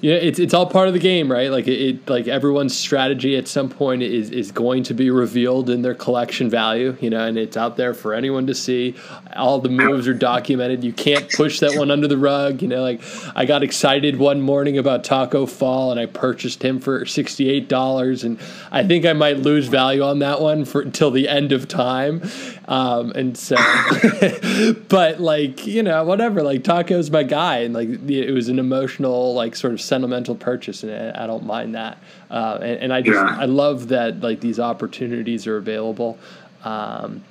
yeah, 0.01 0.15
it's 0.15 0.39
it's 0.39 0.53
all 0.53 0.65
part 0.65 0.87
of 0.87 0.93
the 0.93 0.99
game, 0.99 1.31
right? 1.31 1.49
Like 1.49 1.67
it, 1.67 1.81
it, 1.81 2.09
like 2.09 2.27
everyone's 2.27 2.77
strategy 2.77 3.37
at 3.37 3.47
some 3.47 3.69
point 3.69 4.01
is 4.01 4.29
is 4.29 4.51
going 4.51 4.83
to 4.83 4.93
be 4.93 5.09
revealed 5.09 5.69
in 5.69 5.81
their 5.81 5.95
collection 5.95 6.49
value, 6.49 6.97
you 6.99 7.09
know, 7.09 7.25
and 7.25 7.37
it's 7.37 7.57
out 7.57 7.77
there 7.77 7.93
for 7.93 8.13
anyone 8.13 8.47
to 8.47 8.55
see. 8.55 8.95
All 9.35 9.59
the 9.59 9.69
moves 9.69 10.07
are 10.07 10.13
documented. 10.13 10.83
You 10.83 10.93
can't 10.93 11.29
push 11.31 11.59
that 11.59 11.77
one 11.77 11.91
under 11.91 12.07
the 12.07 12.17
rug, 12.17 12.61
you 12.61 12.67
know. 12.67 12.81
Like 12.81 13.01
I 13.35 13.45
got 13.45 13.63
excited 13.63 14.17
one 14.17 14.41
morning 14.41 14.77
about 14.77 15.03
Tacko 15.03 15.45
Fall, 15.45 15.91
and 15.91 15.99
I 15.99 16.05
purchased 16.05 16.63
him 16.63 16.79
for 16.79 17.05
sixty 17.05 17.49
eight 17.49 17.67
dollars, 17.67 18.23
and 18.23 18.39
I 18.71 18.85
think 18.85 19.05
I 19.05 19.13
might 19.13 19.39
lose 19.39 19.67
value 19.67 20.03
on 20.03 20.19
that 20.19 20.41
one 20.41 20.65
for 20.65 20.81
until 20.81 21.11
the 21.11 21.29
end 21.29 21.51
of 21.51 21.67
time. 21.67 22.21
Um, 22.67 23.11
and 23.11 23.37
so, 23.37 23.55
but 24.89 25.19
like 25.19 25.65
you 25.65 25.83
know, 25.83 26.03
whatever. 26.03 26.43
Like 26.43 26.63
Tacko's 26.63 27.11
my 27.11 27.23
guy, 27.23 27.59
and 27.59 27.73
like 27.73 27.87
it 28.09 28.33
was 28.33 28.49
an 28.49 28.59
emotional, 28.59 29.33
like 29.33 29.55
sort 29.55 29.72
of 29.73 29.81
sentimental 29.81 30.35
purchase, 30.35 30.83
and 30.83 31.15
I 31.15 31.27
don't 31.27 31.45
mind 31.45 31.75
that. 31.75 31.97
Uh, 32.29 32.59
and, 32.61 32.79
and, 32.83 32.93
I 32.93 33.01
just 33.01 33.15
yeah. 33.15 33.37
I 33.39 33.45
love 33.45 33.89
that 33.89 34.21
like 34.21 34.39
these 34.39 34.59
opportunities 34.59 35.47
are 35.47 35.57
available. 35.57 36.17
Um, 36.63 37.23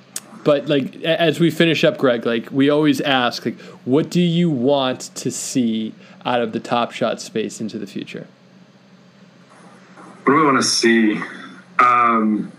but 0.43 0.67
like 0.67 1.01
as 1.03 1.39
we 1.39 1.49
finish 1.49 1.83
up, 1.83 1.97
Greg, 1.97 2.25
like 2.25 2.51
we 2.51 2.69
always 2.69 3.01
ask, 3.01 3.45
like, 3.45 3.59
what 3.85 4.09
do 4.09 4.21
you 4.21 4.49
want 4.49 5.11
to 5.15 5.31
see 5.31 5.93
out 6.25 6.41
of 6.41 6.51
the 6.51 6.59
Top 6.59 6.91
Shot 6.91 7.21
space 7.21 7.61
into 7.61 7.77
the 7.77 7.87
future? 7.87 8.27
What 9.95 10.33
do 10.33 10.35
we 10.35 10.45
want 10.45 10.57
to 10.57 10.67
see? 10.67 11.21
Um, 11.79 12.51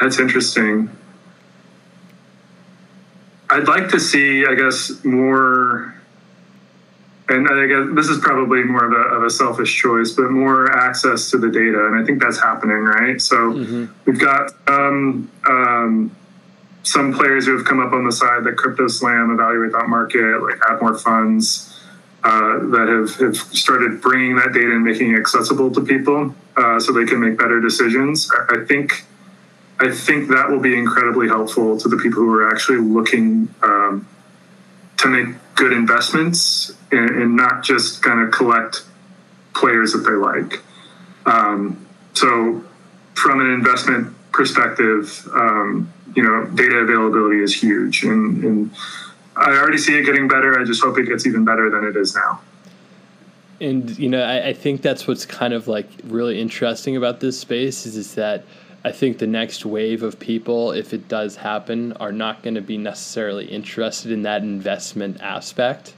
that's 0.00 0.18
interesting. 0.18 0.90
I'd 3.48 3.68
like 3.68 3.88
to 3.90 4.00
see, 4.00 4.44
I 4.44 4.54
guess, 4.54 5.04
more, 5.04 5.94
and 7.28 7.48
I 7.48 7.66
guess 7.66 7.94
this 7.94 8.08
is 8.08 8.18
probably 8.18 8.62
more 8.62 8.84
of 8.84 8.92
a, 8.92 9.16
of 9.16 9.24
a 9.24 9.30
selfish 9.30 9.76
choice, 9.76 10.12
but 10.12 10.30
more 10.30 10.70
access 10.70 11.30
to 11.32 11.38
the 11.38 11.48
data. 11.48 11.86
And 11.86 11.96
I 11.96 12.04
think 12.04 12.22
that's 12.22 12.40
happening, 12.40 12.76
right? 12.76 13.20
So 13.20 13.36
mm-hmm. 13.52 13.86
we've 14.04 14.20
got 14.20 14.52
um, 14.68 15.30
um, 15.48 16.14
some 16.84 17.12
players 17.12 17.46
who 17.46 17.56
have 17.56 17.66
come 17.66 17.80
up 17.80 17.92
on 17.92 18.04
the 18.04 18.12
side 18.12 18.44
that 18.44 18.54
CryptoSlam, 18.54 19.34
Evaluate 19.34 19.72
That 19.72 19.88
Market, 19.88 20.40
like 20.40 20.58
Add 20.68 20.80
More 20.80 20.96
Funds, 20.96 21.72
uh, 22.22 22.58
that 22.70 22.88
have, 22.88 23.14
have 23.20 23.36
started 23.36 24.00
bringing 24.00 24.36
that 24.36 24.52
data 24.52 24.70
and 24.70 24.84
making 24.84 25.12
it 25.12 25.18
accessible 25.18 25.72
to 25.72 25.80
people 25.80 26.34
uh, 26.56 26.78
so 26.78 26.92
they 26.92 27.04
can 27.04 27.20
make 27.20 27.38
better 27.38 27.60
decisions. 27.60 28.30
I, 28.32 28.60
I 28.60 28.64
think 28.64 29.04
I 29.78 29.90
think 29.90 30.28
that 30.30 30.48
will 30.48 30.60
be 30.60 30.76
incredibly 30.76 31.28
helpful 31.28 31.78
to 31.78 31.88
the 31.88 31.96
people 31.98 32.22
who 32.22 32.34
are 32.34 32.50
actually 32.50 32.78
looking 32.78 33.54
um, 33.62 34.08
to 34.96 35.08
make 35.08 35.36
good 35.54 35.72
investments 35.72 36.72
and, 36.92 37.10
and, 37.10 37.36
not 37.36 37.64
just 37.64 38.02
kind 38.02 38.20
of 38.20 38.32
collect 38.32 38.84
players 39.54 39.92
that 39.92 39.98
they 39.98 40.12
like. 40.12 40.62
Um, 41.26 41.86
so, 42.14 42.64
from 43.14 43.40
an 43.40 43.50
investment 43.50 44.14
perspective, 44.32 45.28
um, 45.34 45.92
you 46.14 46.22
know, 46.22 46.44
data 46.54 46.76
availability 46.76 47.42
is 47.42 47.54
huge, 47.54 48.04
and, 48.04 48.44
and 48.44 48.70
I 49.36 49.50
already 49.56 49.78
see 49.78 49.98
it 49.98 50.04
getting 50.04 50.28
better. 50.28 50.58
I 50.58 50.64
just 50.64 50.82
hope 50.82 50.98
it 50.98 51.06
gets 51.06 51.26
even 51.26 51.44
better 51.44 51.70
than 51.70 51.84
it 51.84 51.96
is 51.96 52.14
now 52.14 52.40
and 53.58 53.98
you 53.98 54.10
know 54.10 54.22
I, 54.22 54.48
I, 54.48 54.52
think 54.52 54.82
that's 54.82 55.06
what's 55.06 55.24
kind 55.24 55.54
of 55.54 55.66
like 55.66 55.88
really 56.04 56.38
interesting 56.38 56.94
about 56.94 57.20
this 57.20 57.40
space 57.40 57.86
is, 57.86 57.96
is 57.96 58.14
that 58.14 58.44
I 58.86 58.92
think 58.92 59.18
the 59.18 59.26
next 59.26 59.66
wave 59.66 60.04
of 60.04 60.20
people, 60.20 60.70
if 60.70 60.94
it 60.94 61.08
does 61.08 61.34
happen, 61.34 61.92
are 61.94 62.12
not 62.12 62.44
going 62.44 62.54
to 62.54 62.60
be 62.60 62.78
necessarily 62.78 63.44
interested 63.46 64.12
in 64.12 64.22
that 64.22 64.42
investment 64.42 65.20
aspect. 65.20 65.94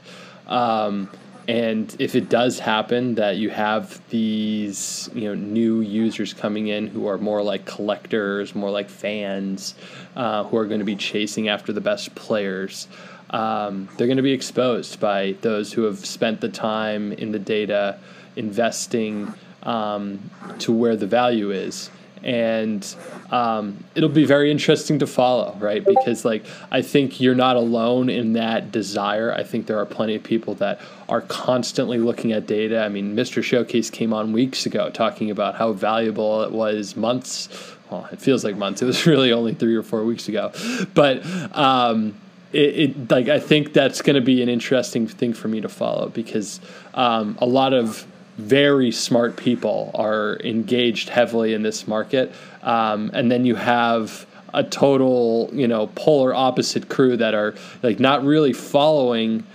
Um, 0.49 1.09
and 1.47 1.95
if 1.97 2.15
it 2.15 2.29
does 2.29 2.59
happen 2.59 3.15
that 3.15 3.37
you 3.37 3.49
have 3.49 3.99
these 4.09 5.09
you 5.15 5.23
know 5.29 5.33
new 5.33 5.81
users 5.81 6.33
coming 6.33 6.67
in 6.67 6.87
who 6.87 7.07
are 7.07 7.17
more 7.17 7.41
like 7.41 7.65
collectors, 7.65 8.53
more 8.53 8.69
like 8.69 8.89
fans, 8.89 9.73
uh, 10.15 10.43
who 10.43 10.57
are 10.57 10.65
going 10.65 10.79
to 10.79 10.85
be 10.85 10.95
chasing 10.95 11.47
after 11.47 11.71
the 11.71 11.81
best 11.81 12.13
players, 12.13 12.87
um, 13.29 13.89
they're 13.97 14.07
going 14.07 14.17
to 14.17 14.23
be 14.23 14.33
exposed 14.33 14.99
by 14.99 15.35
those 15.41 15.73
who 15.73 15.83
have 15.83 16.05
spent 16.05 16.41
the 16.41 16.49
time 16.49 17.13
in 17.13 17.31
the 17.31 17.39
data, 17.39 17.99
investing 18.35 19.33
um, 19.63 20.29
to 20.59 20.71
where 20.71 20.95
the 20.95 21.07
value 21.07 21.51
is 21.51 21.89
and 22.23 22.95
um, 23.31 23.83
it'll 23.95 24.09
be 24.09 24.25
very 24.25 24.51
interesting 24.51 24.99
to 24.99 25.07
follow, 25.07 25.55
right? 25.59 25.83
Because 25.83 26.25
like 26.25 26.45
I 26.71 26.81
think 26.81 27.21
you're 27.21 27.35
not 27.35 27.55
alone 27.55 28.09
in 28.09 28.33
that 28.33 28.71
desire. 28.71 29.33
I 29.33 29.43
think 29.43 29.67
there 29.67 29.79
are 29.79 29.85
plenty 29.85 30.15
of 30.15 30.23
people 30.23 30.55
that 30.55 30.81
are 31.07 31.21
constantly 31.21 31.97
looking 31.97 32.31
at 32.31 32.47
data. 32.47 32.83
I 32.83 32.89
mean, 32.89 33.15
Mr. 33.15 33.43
Showcase 33.43 33.89
came 33.89 34.13
on 34.13 34.33
weeks 34.33 34.65
ago 34.65 34.89
talking 34.89 35.31
about 35.31 35.55
how 35.55 35.73
valuable 35.73 36.43
it 36.43 36.51
was 36.51 36.95
months. 36.95 37.49
Well, 37.89 38.07
it 38.11 38.21
feels 38.21 38.43
like 38.43 38.55
months. 38.55 38.81
It 38.81 38.85
was 38.85 39.05
really 39.07 39.31
only 39.31 39.53
three 39.53 39.75
or 39.75 39.83
four 39.83 40.03
weeks 40.03 40.27
ago, 40.27 40.51
but. 40.93 41.23
Um, 41.55 42.15
it, 42.51 42.79
it, 42.79 43.11
like 43.11 43.29
I 43.29 43.39
think 43.39 43.73
that's 43.73 44.01
going 44.01 44.15
to 44.15 44.23
be 44.23 44.41
an 44.41 44.49
interesting 44.49 45.05
thing 45.07 45.33
for 45.33 45.47
me 45.47 45.61
to 45.61 45.69
follow 45.69 46.09
because 46.09 46.59
um, 46.95 47.37
a 47.39 47.45
lot 47.45 47.73
of 47.73 48.07
very 48.39 48.91
smart 48.91 49.35
people 49.35 49.91
are 49.93 50.37
engaged 50.43 51.09
heavily 51.09 51.53
in 51.53 51.61
this 51.61 51.87
market, 51.87 52.31
um, 52.63 53.11
and 53.13 53.31
then 53.31 53.45
you 53.45 53.55
have 53.55 54.25
a 54.53 54.63
total, 54.63 55.49
you 55.53 55.67
know, 55.67 55.87
polar 55.93 56.33
opposite 56.33 56.89
crew 56.89 57.15
that 57.17 57.33
are 57.33 57.53
like 57.83 57.99
not 57.99 58.23
really 58.23 58.53
following 58.53 59.45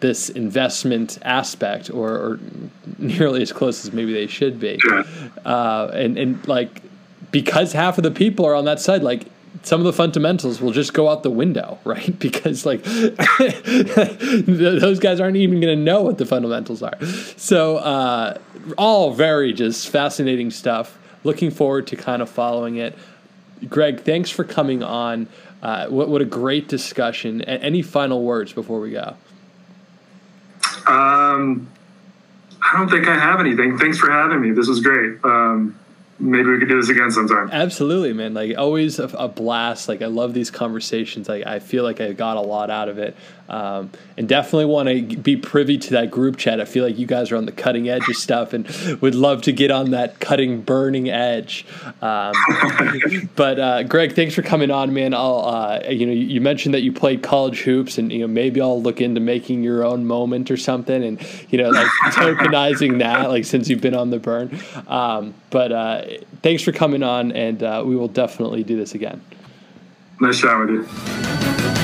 this 0.00 0.30
investment 0.30 1.18
aspect 1.22 1.90
or, 1.90 2.10
or 2.10 2.40
nearly 2.98 3.42
as 3.42 3.52
close 3.52 3.84
as 3.84 3.92
maybe 3.92 4.12
they 4.12 4.26
should 4.26 4.58
be. 4.58 4.78
Uh, 5.44 5.90
and, 5.92 6.18
and 6.18 6.48
like, 6.48 6.82
because 7.30 7.72
half 7.72 7.98
of 7.98 8.04
the 8.04 8.10
people 8.10 8.44
are 8.46 8.54
on 8.54 8.64
that 8.64 8.80
side, 8.80 9.02
like 9.02 9.26
some 9.62 9.80
of 9.80 9.84
the 9.84 9.92
fundamentals 9.92 10.60
will 10.60 10.72
just 10.72 10.94
go 10.94 11.08
out 11.08 11.22
the 11.22 11.30
window, 11.30 11.78
right? 11.84 12.18
Because 12.18 12.66
like 12.66 12.82
those 14.46 14.98
guys 14.98 15.20
aren't 15.20 15.36
even 15.36 15.60
going 15.60 15.76
to 15.76 15.82
know 15.82 16.02
what 16.02 16.18
the 16.18 16.26
fundamentals 16.26 16.82
are. 16.82 16.98
So 17.36 17.76
uh, 17.76 18.38
all 18.78 19.12
very 19.12 19.52
just 19.52 19.88
fascinating 19.88 20.50
stuff. 20.50 20.98
Looking 21.22 21.50
forward 21.50 21.86
to 21.88 21.96
kind 21.96 22.22
of 22.22 22.30
following 22.30 22.76
it. 22.76 22.96
Greg, 23.68 24.00
thanks 24.00 24.30
for 24.30 24.44
coming 24.44 24.82
on. 24.82 25.28
Uh, 25.62 25.86
what 25.88 26.08
what 26.08 26.22
a 26.22 26.24
great 26.24 26.66
discussion. 26.68 27.42
A- 27.42 27.62
any 27.62 27.82
final 27.82 28.22
words 28.24 28.54
before 28.54 28.80
we 28.80 28.92
go? 28.92 29.14
Um, 30.86 31.68
I 32.62 32.78
don't 32.78 32.88
think 32.88 33.06
I 33.06 33.14
have 33.18 33.40
anything. 33.40 33.76
Thanks 33.78 33.98
for 33.98 34.10
having 34.10 34.40
me. 34.40 34.52
This 34.52 34.68
was 34.68 34.80
great. 34.80 35.22
Um, 35.24 35.78
maybe 36.20 36.50
we 36.50 36.58
could 36.58 36.68
do 36.68 36.80
this 36.80 36.90
again 36.90 37.10
sometime. 37.10 37.50
Absolutely, 37.50 38.12
man. 38.12 38.34
Like 38.34 38.56
always 38.56 38.98
a, 38.98 39.04
a 39.04 39.28
blast. 39.28 39.88
Like 39.88 40.02
I 40.02 40.06
love 40.06 40.34
these 40.34 40.50
conversations. 40.50 41.28
Like 41.28 41.46
I 41.46 41.58
feel 41.58 41.82
like 41.82 42.00
I 42.00 42.12
got 42.12 42.36
a 42.36 42.40
lot 42.40 42.70
out 42.70 42.88
of 42.88 42.98
it. 42.98 43.16
Um, 43.50 43.90
and 44.16 44.28
definitely 44.28 44.66
want 44.66 44.88
to 44.88 45.16
be 45.16 45.36
privy 45.36 45.76
to 45.76 45.90
that 45.90 46.10
group 46.12 46.36
chat. 46.36 46.60
I 46.60 46.64
feel 46.64 46.84
like 46.84 46.96
you 46.96 47.06
guys 47.06 47.32
are 47.32 47.36
on 47.36 47.46
the 47.46 47.52
cutting 47.52 47.88
edge 47.88 48.08
of 48.08 48.14
stuff 48.14 48.52
and 48.52 48.68
would 49.02 49.16
love 49.16 49.42
to 49.42 49.52
get 49.52 49.72
on 49.72 49.90
that 49.90 50.20
cutting, 50.20 50.62
burning 50.62 51.10
edge. 51.10 51.66
Um, 52.00 52.32
but 53.36 53.58
uh, 53.58 53.82
Greg, 53.82 54.14
thanks 54.14 54.36
for 54.36 54.42
coming 54.42 54.70
on, 54.70 54.94
man. 54.94 55.14
I'll, 55.14 55.44
uh, 55.44 55.80
you 55.88 56.06
know, 56.06 56.12
you 56.12 56.40
mentioned 56.40 56.74
that 56.74 56.82
you 56.82 56.92
played 56.92 57.24
college 57.24 57.62
hoops, 57.62 57.98
and 57.98 58.12
you 58.12 58.20
know 58.20 58.28
maybe 58.28 58.60
I'll 58.60 58.80
look 58.80 59.00
into 59.00 59.20
making 59.20 59.64
your 59.64 59.84
own 59.84 60.06
moment 60.06 60.50
or 60.50 60.56
something, 60.56 61.02
and 61.02 61.20
you 61.50 61.58
know, 61.58 61.70
like 61.70 61.86
tokenizing 62.12 63.00
that, 63.00 63.30
like 63.30 63.44
since 63.44 63.68
you've 63.68 63.80
been 63.80 63.96
on 63.96 64.10
the 64.10 64.20
burn. 64.20 64.56
Um, 64.86 65.34
but 65.50 65.72
uh, 65.72 66.04
thanks 66.42 66.62
for 66.62 66.70
coming 66.70 67.02
on, 67.02 67.32
and 67.32 67.62
uh, 67.64 67.82
we 67.84 67.96
will 67.96 68.08
definitely 68.08 68.62
do 68.62 68.76
this 68.76 68.94
again. 68.94 69.20
Nice 70.20 70.40
chat 70.40 70.56
with 70.60 70.70
you. 70.70 71.79